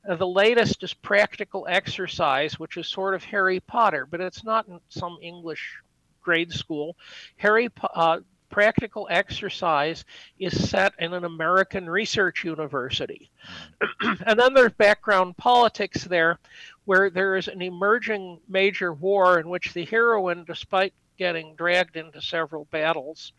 Uh, 0.08 0.16
the 0.16 0.26
latest 0.26 0.82
is 0.82 0.94
Practical 0.94 1.66
Exercise, 1.68 2.58
which 2.58 2.76
is 2.76 2.86
sort 2.86 3.14
of 3.14 3.24
Harry 3.24 3.60
Potter, 3.60 4.06
but 4.10 4.20
it's 4.20 4.44
not 4.44 4.68
in 4.68 4.80
some 4.88 5.18
English 5.22 5.78
grade 6.22 6.52
school. 6.52 6.96
Harry 7.36 7.68
uh, 7.94 8.20
Practical 8.50 9.08
Exercise 9.10 10.04
is 10.38 10.68
set 10.68 10.92
in 11.00 11.12
an 11.12 11.24
American 11.24 11.90
research 11.90 12.44
university. 12.44 13.30
and 14.26 14.38
then 14.38 14.54
there's 14.54 14.72
background 14.74 15.36
politics 15.36 16.04
there, 16.04 16.38
where 16.84 17.10
there 17.10 17.36
is 17.36 17.48
an 17.48 17.62
emerging 17.62 18.38
major 18.48 18.92
war 18.92 19.40
in 19.40 19.48
which 19.48 19.72
the 19.72 19.84
heroine, 19.84 20.44
despite 20.44 20.92
getting 21.16 21.54
dragged 21.56 21.96
into 21.96 22.20
several 22.20 22.66
battles, 22.70 23.32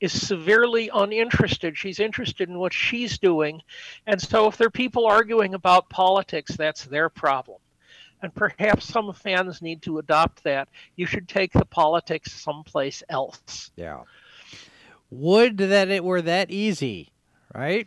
is 0.00 0.26
severely 0.26 0.90
uninterested. 0.92 1.78
She's 1.78 2.00
interested 2.00 2.48
in 2.48 2.58
what 2.58 2.72
she's 2.72 3.18
doing. 3.18 3.62
And 4.06 4.20
so 4.20 4.48
if 4.48 4.56
there 4.56 4.66
are 4.66 4.70
people 4.70 5.06
arguing 5.06 5.54
about 5.54 5.88
politics, 5.88 6.56
that's 6.56 6.84
their 6.84 7.08
problem. 7.08 7.58
And 8.22 8.34
perhaps 8.34 8.86
some 8.86 9.12
fans 9.12 9.60
need 9.62 9.82
to 9.82 9.98
adopt 9.98 10.44
that. 10.44 10.68
You 10.96 11.06
should 11.06 11.28
take 11.28 11.52
the 11.52 11.66
politics 11.66 12.32
someplace 12.32 13.02
else. 13.08 13.70
Yeah. 13.76 14.02
Would 15.10 15.58
that 15.58 15.90
it 15.90 16.02
were 16.02 16.22
that 16.22 16.50
easy, 16.50 17.12
right? 17.54 17.86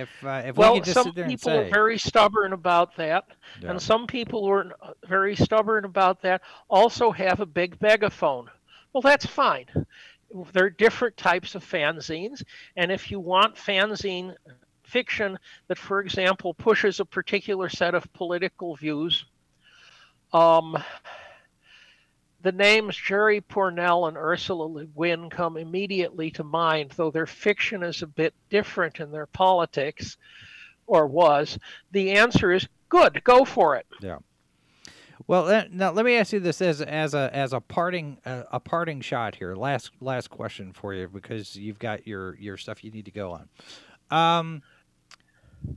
If, 0.00 0.24
uh, 0.24 0.42
if 0.46 0.56
well, 0.56 0.74
we 0.74 0.84
some 0.84 1.12
people 1.12 1.36
say, 1.38 1.66
are 1.66 1.70
very 1.70 1.98
stubborn 1.98 2.52
about 2.52 2.96
that, 2.96 3.26
yeah. 3.60 3.70
and 3.70 3.80
some 3.80 4.06
people 4.06 4.44
who 4.44 4.50
are 4.50 4.72
very 5.06 5.36
stubborn 5.36 5.84
about 5.84 6.22
that 6.22 6.42
also 6.68 7.10
have 7.10 7.40
a 7.40 7.46
big 7.46 7.80
megaphone. 7.80 8.50
Well, 8.92 9.02
that's 9.02 9.26
fine. 9.26 9.66
There 10.52 10.64
are 10.64 10.70
different 10.70 11.16
types 11.16 11.54
of 11.54 11.64
fanzines, 11.64 12.42
and 12.76 12.90
if 12.90 13.10
you 13.10 13.20
want 13.20 13.56
fanzine 13.56 14.34
fiction 14.82 15.38
that, 15.68 15.78
for 15.78 16.00
example, 16.00 16.54
pushes 16.54 17.00
a 17.00 17.04
particular 17.04 17.68
set 17.68 17.94
of 17.94 18.12
political 18.12 18.76
views, 18.76 19.24
um, 20.32 20.76
the 22.44 22.52
names 22.52 22.94
Jerry 22.94 23.40
Pournelle 23.40 24.06
and 24.06 24.18
Ursula 24.18 24.64
Le 24.64 24.84
Guin 24.84 25.30
come 25.30 25.56
immediately 25.56 26.30
to 26.32 26.44
mind, 26.44 26.92
though 26.94 27.10
their 27.10 27.26
fiction 27.26 27.82
is 27.82 28.02
a 28.02 28.06
bit 28.06 28.34
different 28.50 29.00
in 29.00 29.10
their 29.10 29.26
politics, 29.26 30.18
or 30.86 31.06
was. 31.06 31.58
The 31.92 32.12
answer 32.12 32.52
is 32.52 32.68
good. 32.90 33.24
Go 33.24 33.46
for 33.46 33.76
it. 33.76 33.86
Yeah. 34.00 34.18
Well, 35.26 35.64
now 35.72 35.92
let 35.92 36.04
me 36.04 36.16
ask 36.16 36.34
you 36.34 36.40
this 36.40 36.60
as 36.60 36.82
as 36.82 37.14
a 37.14 37.30
as 37.32 37.54
a 37.54 37.60
parting 37.60 38.18
uh, 38.26 38.42
a 38.52 38.60
parting 38.60 39.00
shot 39.00 39.36
here. 39.36 39.56
Last 39.56 39.92
last 40.02 40.28
question 40.28 40.74
for 40.74 40.92
you 40.92 41.08
because 41.08 41.56
you've 41.56 41.78
got 41.78 42.06
your 42.06 42.36
your 42.36 42.58
stuff 42.58 42.84
you 42.84 42.90
need 42.90 43.06
to 43.06 43.10
go 43.10 43.32
on. 43.32 43.48
Um, 44.10 44.62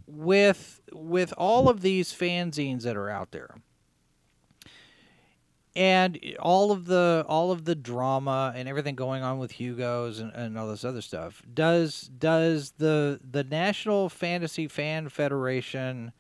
with 0.05 0.82
with 0.91 1.34
all 1.38 1.70
of 1.70 1.80
these 1.80 2.11
fanzines 2.11 2.82
that 2.82 2.97
are 2.97 3.09
out 3.09 3.32
there, 3.32 3.55
and 5.78 6.19
all 6.39 6.71
of 6.71 6.86
the 6.86 7.23
all 7.28 7.51
of 7.51 7.65
the 7.65 7.75
drama 7.75 8.51
and 8.55 8.67
everything 8.67 8.95
going 8.95 9.21
on 9.21 9.38
with 9.38 9.51
Hugo's 9.51 10.19
and, 10.19 10.34
and 10.34 10.57
all 10.57 10.67
this 10.67 10.84
other 10.84 11.01
stuff 11.01 11.43
does 11.53 12.09
does 12.17 12.73
the 12.80 13.19
the 13.23 13.43
National 13.43 14.09
Fantasy 14.09 14.67
Fan 14.67 15.07
Federation 15.07 16.11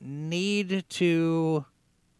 need 0.00 0.84
to 0.90 1.64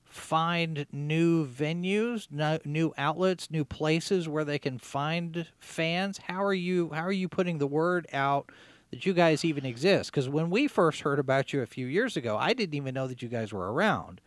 find 0.05 0.87
new 0.93 1.45
venues, 1.45 2.29
new 2.65 2.95
outlets, 2.97 3.51
new 3.51 3.65
places 3.65 4.29
where 4.29 4.45
they 4.45 4.61
can 4.61 4.79
find 4.79 5.49
fans? 5.59 6.19
How 6.19 6.45
are 6.45 6.55
you 6.55 6.91
how 6.95 7.03
are 7.03 7.13
you 7.13 7.29
putting 7.29 7.59
the 7.59 7.67
word 7.67 8.07
out 8.13 8.53
that 8.93 9.05
you 9.05 9.13
guys 9.13 9.45
even 9.45 9.67
exist? 9.67 10.13
Because 10.13 10.29
when 10.29 10.51
we 10.51 10.69
first 10.69 11.01
heard 11.01 11.19
about 11.19 11.53
you 11.53 11.63
a 11.63 11.67
few 11.67 11.89
years 11.89 12.17
ago, 12.17 12.37
I 12.37 12.53
didn't 12.53 12.77
even 12.77 12.95
know 12.95 13.09
that 13.09 13.23
you 13.23 13.29
guys 13.29 13.53
were 13.53 13.73
around. 13.73 14.21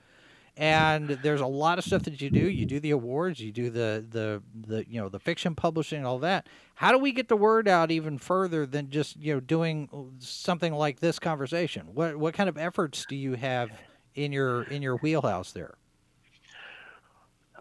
And 0.57 1.09
there's 1.21 1.41
a 1.41 1.47
lot 1.47 1.77
of 1.77 1.85
stuff 1.85 2.03
that 2.03 2.19
you 2.19 2.31
do. 2.31 2.49
You 2.49 2.65
do 2.65 2.79
the 2.79 2.91
awards, 2.91 3.39
you 3.39 3.51
do 3.51 3.69
the 3.69 4.03
the 4.09 4.41
the 4.53 4.85
you 4.89 4.99
know 4.99 5.07
the 5.07 5.19
fiction 5.19 5.53
publishing, 5.53 6.05
all 6.05 6.19
that. 6.19 6.47
How 6.75 6.91
do 6.91 6.97
we 6.97 7.11
get 7.11 7.27
the 7.27 7.37
word 7.37 7.67
out 7.67 7.91
even 7.91 8.17
further 8.17 8.65
than 8.65 8.89
just 8.89 9.17
you 9.17 9.35
know 9.35 9.39
doing 9.39 10.15
something 10.19 10.73
like 10.73 10.99
this 10.99 11.19
conversation? 11.19 11.87
What 11.93 12.17
what 12.17 12.33
kind 12.33 12.49
of 12.49 12.57
efforts 12.57 13.05
do 13.07 13.15
you 13.15 13.35
have 13.35 13.69
in 14.15 14.31
your 14.31 14.63
in 14.63 14.81
your 14.81 14.97
wheelhouse 14.97 15.51
there? 15.51 15.75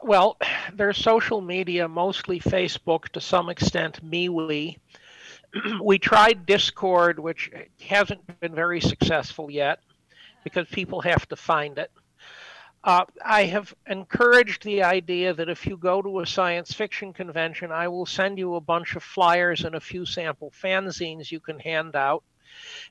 Well, 0.03 0.38
there's 0.72 0.97
social 0.97 1.40
media, 1.40 1.88
mostly 1.88 2.40
Facebook, 2.40 3.09
to 3.11 3.20
some 3.20 3.49
extent 3.49 4.05
MeWe. 4.09 4.76
we 5.82 5.99
tried 5.99 6.47
Discord, 6.47 7.18
which 7.18 7.51
hasn't 7.80 8.40
been 8.40 8.55
very 8.55 8.80
successful 8.80 9.51
yet 9.51 9.80
because 10.44 10.66
people 10.68 11.01
have 11.01 11.28
to 11.28 11.36
find 11.36 11.78
it. 11.78 11.90
Uh, 12.87 13.05
I 13.24 13.47
have 13.47 13.74
encouraged 13.89 14.62
the 14.62 14.84
idea 14.84 15.34
that 15.34 15.49
if 15.49 15.66
you 15.66 15.76
go 15.76 16.01
to 16.01 16.20
a 16.20 16.26
science 16.26 16.72
fiction 16.72 17.12
convention, 17.12 17.72
I 17.72 17.89
will 17.89 18.07
send 18.07 18.39
you 18.39 18.55
a 18.55 18.61
bunch 18.61 18.95
of 18.95 19.03
flyers 19.03 19.64
and 19.64 19.74
a 19.74 19.80
few 19.80 20.07
sample 20.07 20.53
fanzines 20.53 21.32
you 21.32 21.41
can 21.41 21.59
hand 21.59 21.97
out. 21.97 22.22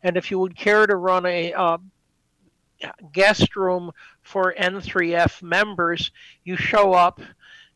And 0.03 0.17
if 0.17 0.31
you 0.31 0.39
would 0.39 0.57
care 0.57 0.85
to 0.85 0.97
run 0.97 1.25
a 1.25 1.53
uh, 1.53 1.77
guest 3.13 3.55
room 3.55 3.91
for 4.21 4.53
N3F 4.53 5.41
members, 5.41 6.11
you 6.43 6.57
show 6.57 6.91
up 6.91 7.21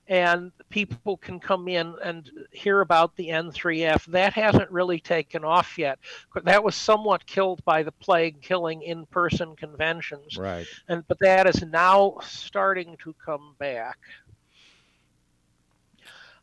and 0.05 0.51
people 0.69 1.17
can 1.17 1.39
come 1.39 1.67
in 1.67 1.95
and 2.03 2.29
hear 2.51 2.81
about 2.81 3.15
the 3.15 3.29
N3F. 3.29 4.05
That 4.05 4.33
hasn't 4.33 4.69
really 4.71 4.99
taken 4.99 5.43
off 5.43 5.77
yet. 5.77 5.99
That 6.43 6.63
was 6.63 6.75
somewhat 6.75 7.25
killed 7.25 7.63
by 7.65 7.83
the 7.83 7.91
plague, 7.91 8.41
killing 8.41 8.81
in-person 8.81 9.55
conventions. 9.55 10.37
Right. 10.37 10.67
And 10.87 11.07
but 11.07 11.19
that 11.19 11.47
is 11.47 11.63
now 11.63 12.17
starting 12.21 12.97
to 13.03 13.13
come 13.23 13.55
back. 13.57 13.97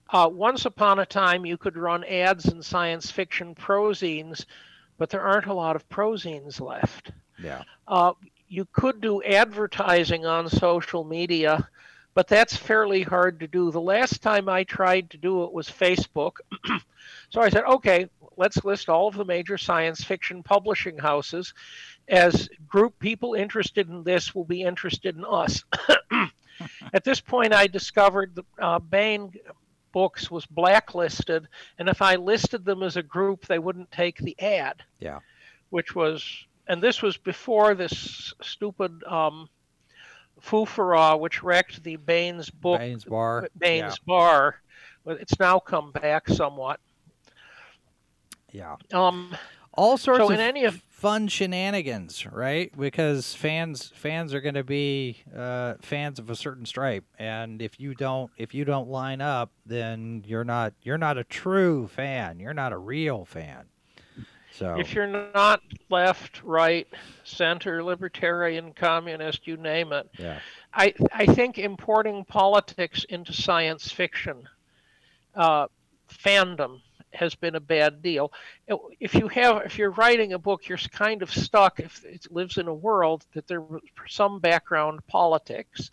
Uh, 0.09 0.29
once 0.33 0.67
upon 0.67 1.01
a 1.01 1.07
time, 1.07 1.45
you 1.45 1.57
could 1.57 1.77
run 1.77 2.05
ads 2.05 2.47
in 2.47 2.63
science 2.63 3.11
fiction 3.11 3.55
prozines, 3.55 4.45
but 4.99 5.11
there 5.11 5.23
aren't 5.23 5.47
a 5.47 5.55
lot 5.55 5.75
of 5.75 5.89
prozines 5.89 6.61
left. 6.61 7.11
Yeah. 7.43 7.65
Uh, 7.89 8.13
you 8.49 8.67
could 8.73 9.01
do 9.01 9.23
advertising 9.23 10.25
on 10.25 10.49
social 10.49 11.03
media 11.03 11.69
but 12.17 12.29
that's 12.29 12.57
fairly 12.57 13.03
hard 13.03 13.39
to 13.41 13.47
do. 13.47 13.71
The 13.71 13.79
last 13.79 14.23
time 14.23 14.49
I 14.49 14.65
tried 14.65 15.11
to 15.11 15.19
do 15.19 15.45
it 15.45 15.53
was 15.53 15.69
Facebook. 15.69 16.39
so 17.29 17.43
I 17.43 17.51
said, 17.51 17.65
okay, 17.65 18.09
let's 18.39 18.65
list 18.65 18.89
all 18.89 19.07
of 19.07 19.17
the 19.17 19.25
major 19.27 19.59
science 19.59 20.03
fiction 20.03 20.43
publishing 20.43 20.97
houses 20.97 21.53
as 22.09 22.49
group 22.67 22.99
people 22.99 23.35
interested 23.35 23.91
in 23.91 24.03
this 24.03 24.35
will 24.35 24.47
be 24.47 24.63
interested 24.63 25.15
in 25.15 25.27
us. 25.29 25.63
At 26.95 27.05
this 27.05 27.21
point, 27.21 27.53
I 27.53 27.67
discovered 27.67 28.35
the 28.35 28.45
uh, 28.59 28.79
Baen 28.79 29.31
books 29.93 30.31
was 30.31 30.47
blacklisted, 30.47 31.47
and 31.79 31.87
if 31.87 32.01
I 32.01 32.15
listed 32.17 32.65
them 32.65 32.83
as 32.83 32.97
a 32.97 33.03
group, 33.03 33.45
they 33.45 33.59
wouldn't 33.59 33.93
take 33.93 34.17
the 34.17 34.41
ad. 34.41 34.83
Yeah. 35.01 35.19
Which 35.69 35.95
was, 35.95 36.47
and 36.67 36.83
this 36.83 37.03
was 37.03 37.19
before 37.19 37.75
this 37.75 38.33
stupid 38.41 39.05
um, 39.05 39.51
Fufara, 40.41 41.19
which 41.19 41.43
wrecked 41.43 41.83
the 41.83 41.97
Baen's 41.97 42.51
book, 42.51 42.81
Baen's 42.81 43.05
Bar. 43.05 43.49
Baen's 43.57 43.95
yeah. 43.95 44.05
Bar. 44.07 44.61
It's 45.07 45.39
now 45.39 45.59
come 45.59 45.93
back 45.93 46.29
somewhat. 46.29 46.81
Yeah. 48.51 48.77
Um, 48.93 49.37
all 49.75 49.97
sorts 49.97 50.21
so 50.21 50.27
of 50.27 50.33
in 50.33 50.41
any 50.41 50.65
of, 50.65 50.83
fun 50.89 51.29
shenanigans, 51.29 52.27
right? 52.27 52.73
Because 52.77 53.35
fans 53.35 53.93
fans 53.95 54.33
are 54.33 54.41
going 54.41 54.55
to 54.55 54.65
be 54.65 55.19
uh, 55.37 55.75
fans 55.81 56.19
of 56.19 56.31
a 56.31 56.37
certain 56.37 56.65
stripe, 56.65 57.05
and 57.19 57.61
if 57.61 57.79
you 57.79 57.95
don't 57.95 58.31
if 58.39 58.55
you 58.55 58.65
don't 58.65 58.89
line 58.89 59.21
up, 59.21 59.51
then 59.67 60.25
you're 60.27 60.45
not 60.45 60.73
you're 60.83 60.99
not 60.99 61.19
a 61.19 61.25
true 61.25 61.87
fan. 61.87 62.41
You're 62.41 62.55
not 62.55 62.73
a 62.73 62.79
real 62.79 63.25
fan. 63.25 63.67
So 64.59 64.79
if 64.79 64.95
you're 64.95 65.07
not 65.07 65.61
left, 65.91 66.43
right, 66.43 66.87
center, 67.25 67.83
libertarian, 67.83 68.73
communist, 68.73 69.47
you 69.47 69.57
name 69.57 69.93
it, 69.93 70.09
yeah. 70.19 70.39
I 70.73 70.95
I 71.13 71.27
think 71.27 71.59
importing 71.59 72.25
politics 72.25 73.05
into 73.05 73.33
science 73.33 73.91
fiction 73.91 74.49
uh, 75.35 75.67
fandom 76.11 76.81
has 77.13 77.35
been 77.35 77.55
a 77.55 77.61
bad 77.61 78.03
deal. 78.03 78.33
If 79.01 79.15
you 79.15 79.29
have 79.29 79.63
if 79.65 79.79
you're 79.79 79.91
writing 79.91 80.33
a 80.33 80.39
book, 80.39 80.69
you're 80.69 80.79
kind 80.79 81.23
of 81.23 81.33
stuck 81.33 81.81
if 81.81 82.05
it 82.05 82.27
lives 82.31 82.57
in 82.59 82.69
a 82.69 82.75
world 82.75 83.27
that 83.35 83.47
there's 83.47 83.63
some 84.09 84.41
background 84.41 85.07
politics. 85.07 85.91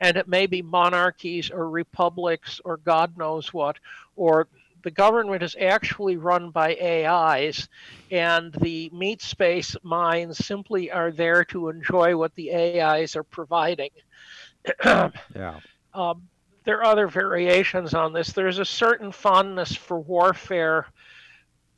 And 0.00 0.16
it 0.16 0.28
may 0.28 0.46
be 0.46 0.62
monarchies 0.62 1.50
or 1.50 1.68
republics 1.68 2.60
or 2.64 2.76
God 2.76 3.18
knows 3.18 3.52
what, 3.52 3.78
or 4.14 4.46
the 4.82 4.90
government 4.90 5.42
is 5.42 5.56
actually 5.60 6.16
run 6.16 6.50
by 6.50 6.76
AIs, 6.76 7.68
and 8.10 8.52
the 8.54 8.90
meat 8.92 9.22
space 9.22 9.76
minds 9.82 10.44
simply 10.44 10.90
are 10.90 11.10
there 11.10 11.44
to 11.46 11.68
enjoy 11.68 12.16
what 12.16 12.34
the 12.34 12.54
AIs 12.54 13.16
are 13.16 13.24
providing. 13.24 13.90
yeah. 14.84 15.60
Um, 15.94 16.28
there 16.64 16.78
are 16.78 16.84
other 16.84 17.08
variations 17.08 17.94
on 17.94 18.12
this. 18.12 18.32
There's 18.32 18.58
a 18.58 18.64
certain 18.64 19.10
fondness 19.10 19.74
for 19.74 19.98
warfare 19.98 20.86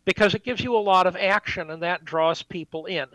because 0.05 0.35
it 0.35 0.45
gives 0.45 0.63
you 0.63 0.77
a 0.77 0.79
lot 0.79 1.07
of 1.07 1.17
action 1.17 1.71
and 1.71 1.83
that 1.83 2.05
draws 2.05 2.43
people 2.43 2.87
in. 2.87 3.07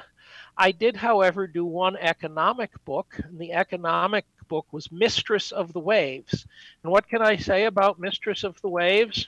I 0.58 0.72
did, 0.72 0.96
however, 0.96 1.48
do 1.48 1.66
one 1.66 1.98
economic 1.98 2.72
book, 2.86 3.20
and 3.22 3.38
the 3.38 3.52
economic 3.52 4.26
book 4.48 4.66
was 4.72 4.92
Mistress 4.92 5.52
of 5.52 5.74
the 5.74 5.80
Waves. 5.82 6.48
And 6.84 6.92
what 6.92 7.10
can 7.10 7.22
I 7.22 7.36
say 7.36 7.66
about 7.66 8.00
Mistress 8.00 8.44
of 8.44 8.62
the 8.62 8.70
Waves? 8.70 9.28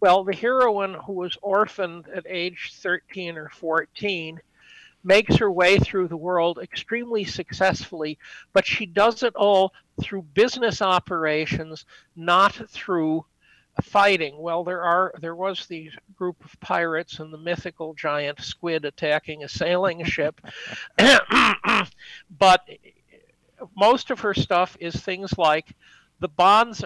Well, 0.00 0.24
the 0.24 0.34
heroine 0.34 0.94
who 0.94 1.12
was 1.12 1.36
orphaned 1.42 2.08
at 2.08 2.24
age 2.26 2.72
13 2.76 3.36
or 3.36 3.50
14 3.50 4.40
makes 5.04 5.36
her 5.36 5.50
way 5.50 5.78
through 5.78 6.08
the 6.08 6.16
world 6.16 6.58
extremely 6.58 7.24
successfully, 7.24 8.18
but 8.52 8.66
she 8.66 8.86
does 8.86 9.22
it 9.22 9.34
all 9.34 9.72
through 10.00 10.22
business 10.22 10.82
operations, 10.82 11.84
not 12.16 12.54
through 12.70 13.24
fighting. 13.82 14.38
Well, 14.38 14.64
there 14.64 14.82
are 14.82 15.14
there 15.20 15.34
was 15.34 15.66
the 15.66 15.90
group 16.16 16.44
of 16.44 16.58
pirates 16.60 17.18
and 17.18 17.32
the 17.32 17.38
mythical 17.38 17.94
giant 17.94 18.40
squid 18.40 18.84
attacking 18.84 19.44
a 19.44 19.48
sailing 19.48 20.04
ship, 20.04 20.40
but 22.38 22.68
most 23.76 24.10
of 24.10 24.20
her 24.20 24.34
stuff 24.34 24.76
is 24.80 24.96
things 24.96 25.36
like 25.38 25.74
the 26.20 26.28
bonds 26.28 26.84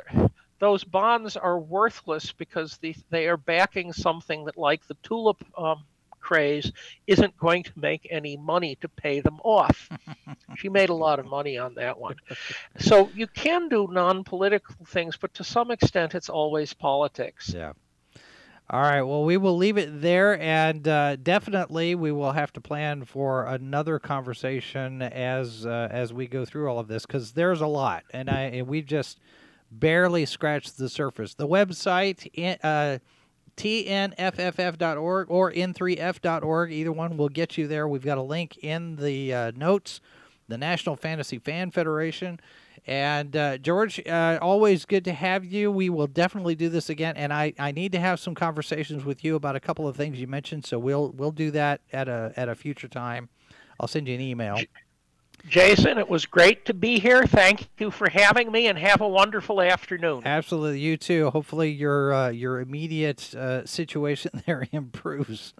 those 0.58 0.84
bonds 0.84 1.36
are 1.36 1.58
worthless 1.58 2.32
because 2.32 2.78
the, 2.78 2.94
they 3.10 3.28
are 3.28 3.36
backing 3.36 3.92
something 3.92 4.44
that, 4.44 4.56
like 4.56 4.86
the 4.86 4.96
tulip 5.02 5.44
um, 5.58 5.84
craze, 6.20 6.72
isn't 7.06 7.36
going 7.36 7.62
to 7.62 7.72
make 7.76 8.08
any 8.10 8.36
money 8.36 8.76
to 8.80 8.88
pay 8.88 9.20
them 9.20 9.40
off. 9.44 9.90
she 10.56 10.68
made 10.68 10.88
a 10.88 10.94
lot 10.94 11.18
of 11.18 11.26
money 11.26 11.58
on 11.58 11.74
that 11.74 11.98
one. 11.98 12.16
So 12.78 13.10
you 13.14 13.26
can 13.26 13.68
do 13.68 13.88
non 13.90 14.24
political 14.24 14.74
things, 14.86 15.16
but 15.16 15.34
to 15.34 15.44
some 15.44 15.70
extent, 15.70 16.14
it's 16.14 16.30
always 16.30 16.72
politics. 16.72 17.52
Yeah. 17.54 17.72
All 18.70 18.80
right. 18.80 19.02
Well, 19.02 19.24
we 19.24 19.36
will 19.36 19.58
leave 19.58 19.76
it 19.76 20.00
there, 20.00 20.40
and 20.40 20.88
uh, 20.88 21.16
definitely 21.16 21.94
we 21.94 22.10
will 22.12 22.32
have 22.32 22.50
to 22.54 22.62
plan 22.62 23.04
for 23.04 23.44
another 23.44 23.98
conversation 23.98 25.02
as 25.02 25.66
uh, 25.66 25.88
as 25.90 26.14
we 26.14 26.26
go 26.26 26.46
through 26.46 26.68
all 26.68 26.78
of 26.78 26.88
this 26.88 27.04
because 27.04 27.32
there's 27.32 27.60
a 27.60 27.66
lot, 27.66 28.04
and 28.10 28.30
I 28.30 28.44
and 28.44 28.66
we 28.66 28.80
just 28.80 29.20
barely 29.78 30.26
scratched 30.26 30.78
the 30.78 30.88
surface. 30.88 31.34
The 31.34 31.48
website, 31.48 32.28
uh, 32.62 32.98
tnfff.org 33.56 35.30
or 35.30 35.52
n3f.org, 35.52 36.72
either 36.72 36.92
one 36.92 37.16
will 37.16 37.28
get 37.28 37.56
you 37.58 37.66
there. 37.66 37.86
We've 37.88 38.04
got 38.04 38.18
a 38.18 38.22
link 38.22 38.58
in 38.58 38.96
the 38.96 39.34
uh, 39.34 39.52
notes. 39.54 40.00
The 40.46 40.58
National 40.58 40.96
Fantasy 40.96 41.38
Fan 41.38 41.70
Federation. 41.70 42.38
And 42.86 43.34
uh, 43.34 43.56
George, 43.58 44.06
uh, 44.06 44.38
always 44.42 44.84
good 44.84 45.06
to 45.06 45.12
have 45.14 45.44
you. 45.44 45.70
We 45.72 45.88
will 45.88 46.06
definitely 46.06 46.54
do 46.54 46.68
this 46.68 46.90
again, 46.90 47.16
and 47.16 47.32
I, 47.32 47.54
I 47.58 47.72
need 47.72 47.92
to 47.92 48.00
have 48.00 48.20
some 48.20 48.34
conversations 48.34 49.06
with 49.06 49.24
you 49.24 49.36
about 49.36 49.56
a 49.56 49.60
couple 49.60 49.88
of 49.88 49.96
things 49.96 50.20
you 50.20 50.26
mentioned. 50.26 50.66
So 50.66 50.78
we'll 50.78 51.12
we'll 51.12 51.30
do 51.30 51.50
that 51.52 51.80
at 51.94 52.08
a 52.08 52.34
at 52.36 52.50
a 52.50 52.54
future 52.54 52.88
time. 52.88 53.30
I'll 53.80 53.88
send 53.88 54.06
you 54.06 54.14
an 54.14 54.20
email. 54.20 54.58
Jason, 55.48 55.98
it 55.98 56.08
was 56.08 56.26
great 56.26 56.64
to 56.66 56.74
be 56.74 56.98
here. 56.98 57.26
Thank 57.26 57.68
you 57.78 57.90
for 57.90 58.08
having 58.08 58.50
me, 58.50 58.66
and 58.66 58.78
have 58.78 59.00
a 59.00 59.08
wonderful 59.08 59.60
afternoon. 59.60 60.22
Absolutely, 60.24 60.80
you 60.80 60.96
too. 60.96 61.30
Hopefully, 61.30 61.70
your 61.70 62.12
uh, 62.12 62.28
your 62.30 62.60
immediate 62.60 63.34
uh, 63.34 63.64
situation 63.66 64.42
there 64.46 64.66
improves. 64.72 65.54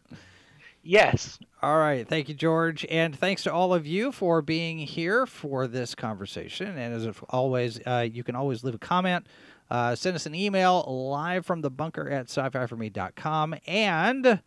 Yes. 0.83 1.39
All 1.63 1.79
right. 1.79 2.07
Thank 2.07 2.29
you, 2.29 2.35
George. 2.35 2.85
And 2.91 3.19
thanks 3.19 3.43
to 3.45 3.53
all 3.53 3.73
of 3.73 3.87
you 3.87 4.13
for 4.13 4.43
being 4.43 4.79
here 4.79 5.25
for 5.25 5.67
this 5.67 5.95
conversation. 5.95 6.77
And 6.77 6.95
as 6.95 7.09
always, 7.31 7.81
uh, 7.87 8.07
you 8.11 8.23
can 8.23 8.37
always 8.37 8.63
leave 8.65 8.75
a 8.75 8.79
comment, 8.79 9.27
uh, 9.71 9.95
send 9.95 10.15
us 10.15 10.27
an 10.27 10.35
email 10.35 10.83
live 11.11 11.47
from 11.47 11.63
the 11.63 11.71
bunker 11.71 12.11
at 12.11 12.29
sci 12.29 12.51
fi 12.51 12.67
for 12.67 12.77
me.com. 12.77 13.55
And 13.67 14.43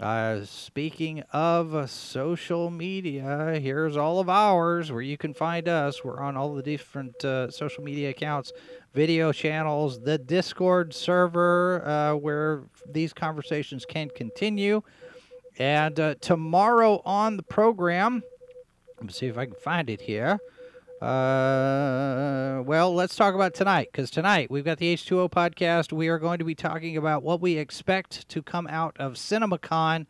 Uh, 0.00 0.44
speaking 0.44 1.22
of 1.32 1.88
social 1.88 2.68
media, 2.68 3.60
here's 3.62 3.96
all 3.96 4.18
of 4.18 4.28
ours 4.28 4.90
where 4.90 5.00
you 5.00 5.16
can 5.16 5.32
find 5.32 5.68
us. 5.68 6.02
We're 6.02 6.18
on 6.18 6.36
all 6.36 6.52
the 6.52 6.64
different 6.64 7.24
uh, 7.24 7.48
social 7.52 7.84
media 7.84 8.10
accounts, 8.10 8.52
video 8.92 9.30
channels, 9.30 10.00
the 10.00 10.18
Discord 10.18 10.92
server 10.92 11.86
uh, 11.86 12.16
where 12.16 12.64
these 12.90 13.12
conversations 13.12 13.86
can 13.86 14.10
continue. 14.10 14.82
And 15.60 16.00
uh, 16.00 16.16
tomorrow 16.20 17.00
on 17.04 17.36
the 17.36 17.44
program, 17.44 18.24
let 18.96 19.06
me 19.06 19.12
see 19.12 19.26
if 19.26 19.38
I 19.38 19.44
can 19.46 19.54
find 19.54 19.88
it 19.88 20.00
here. 20.00 20.40
Uh, 21.04 22.62
well, 22.62 22.94
let's 22.94 23.14
talk 23.14 23.34
about 23.34 23.52
tonight 23.52 23.90
because 23.92 24.10
tonight 24.10 24.50
we've 24.50 24.64
got 24.64 24.78
the 24.78 24.94
H2O 24.94 25.30
podcast. 25.30 25.92
We 25.92 26.08
are 26.08 26.18
going 26.18 26.38
to 26.38 26.46
be 26.46 26.54
talking 26.54 26.96
about 26.96 27.22
what 27.22 27.42
we 27.42 27.58
expect 27.58 28.26
to 28.30 28.42
come 28.42 28.66
out 28.68 28.96
of 28.98 29.16
CinemaCon, 29.16 30.06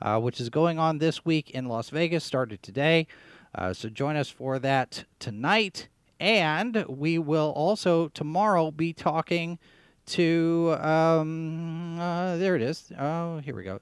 uh, 0.00 0.18
which 0.18 0.40
is 0.40 0.48
going 0.48 0.78
on 0.78 0.98
this 0.98 1.22
week 1.22 1.50
in 1.50 1.66
Las 1.66 1.90
Vegas, 1.90 2.24
started 2.24 2.62
today. 2.62 3.06
Uh, 3.54 3.74
so 3.74 3.90
join 3.90 4.16
us 4.16 4.30
for 4.30 4.58
that 4.58 5.04
tonight. 5.18 5.88
And 6.18 6.82
we 6.88 7.18
will 7.18 7.50
also 7.50 8.08
tomorrow 8.08 8.70
be 8.70 8.94
talking 8.94 9.58
to, 10.06 10.78
um, 10.80 12.00
uh, 12.00 12.38
there 12.38 12.56
it 12.56 12.62
is. 12.62 12.90
Oh, 12.98 13.36
here 13.40 13.54
we 13.54 13.64
go. 13.64 13.80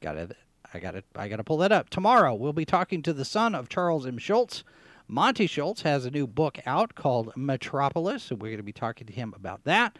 Got 0.00 0.16
it. 0.16 0.36
I 0.74 0.80
got 0.80 0.96
it. 0.96 1.04
I 1.14 1.28
got 1.28 1.36
to 1.36 1.44
pull 1.44 1.58
that 1.58 1.70
up. 1.70 1.88
Tomorrow 1.88 2.34
we'll 2.34 2.52
be 2.52 2.64
talking 2.64 3.00
to 3.02 3.12
the 3.12 3.24
son 3.24 3.54
of 3.54 3.68
Charles 3.68 4.08
M. 4.08 4.18
Schulz. 4.18 4.64
Monte 5.06 5.46
Schulz 5.46 5.82
has 5.82 6.06
a 6.06 6.10
new 6.10 6.26
book 6.26 6.58
out 6.64 6.94
called 6.94 7.32
Metropolis, 7.36 8.24
so 8.24 8.34
we're 8.34 8.48
going 8.48 8.56
to 8.56 8.62
be 8.62 8.72
talking 8.72 9.06
to 9.06 9.12
him 9.12 9.34
about 9.36 9.64
that. 9.64 9.98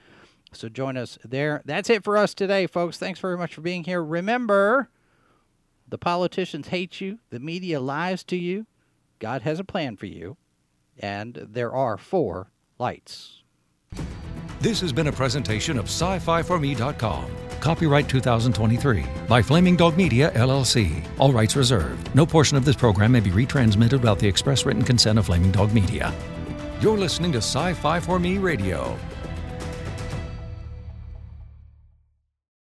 So 0.53 0.69
join 0.69 0.97
us 0.97 1.19
there. 1.25 1.63
That's 1.65 1.91
it 1.91 2.05
for 2.05 2.17
us 2.17 2.33
today, 2.33 2.67
folks. 2.67 2.97
Thanks 2.97 3.21
very 3.21 3.37
much 3.37 3.55
for 3.55 3.61
being 3.61 3.85
here. 3.85 4.03
Remember, 4.03 4.89
the 5.87 5.99
politicians 5.99 6.69
hate 6.69 7.01
you, 7.01 7.19
the 7.31 7.41
media 7.41 7.81
lies 7.81 8.25
to 8.25 8.37
you. 8.37 8.67
God 9.19 9.43
has 9.43 9.59
a 9.59 9.65
plan 9.65 9.97
for 9.97 10.07
you, 10.07 10.37
and 10.99 11.35
there 11.51 11.73
are 11.73 11.99
four 11.99 12.51
lights. 12.79 13.43
This 14.65 14.81
has 14.81 14.95
been 14.95 15.09
a 15.09 15.13
presentation 15.13 15.79
of 15.79 15.89
SciFiForMe.com. 15.89 17.27
Copyright 17.61 18.09
2023 18.09 19.05
by 19.29 19.43
Flaming 19.43 19.77
Dog 19.77 19.95
Media, 19.95 20.31
LLC. 20.31 21.07
All 21.19 21.35
rights 21.35 21.55
reserved. 21.55 22.15
No 22.15 22.25
portion 22.25 22.57
of 22.57 22.65
this 22.65 22.75
program 22.75 23.13
may 23.13 23.21
be 23.21 23.29
retransmitted 23.29 24.01
without 24.01 24.19
the 24.19 24.27
express 24.27 24.65
written 24.65 24.83
consent 24.83 25.19
of 25.19 25.27
Flaming 25.27 25.53
Dog 25.53 25.75
Media. 25.75 26.15
You're 26.81 26.97
listening 26.97 27.31
to 27.33 27.43
Sci 27.43 27.75
Fi 27.75 28.01
for 28.01 28.19
Me 28.19 28.39
Radio. 28.39 28.99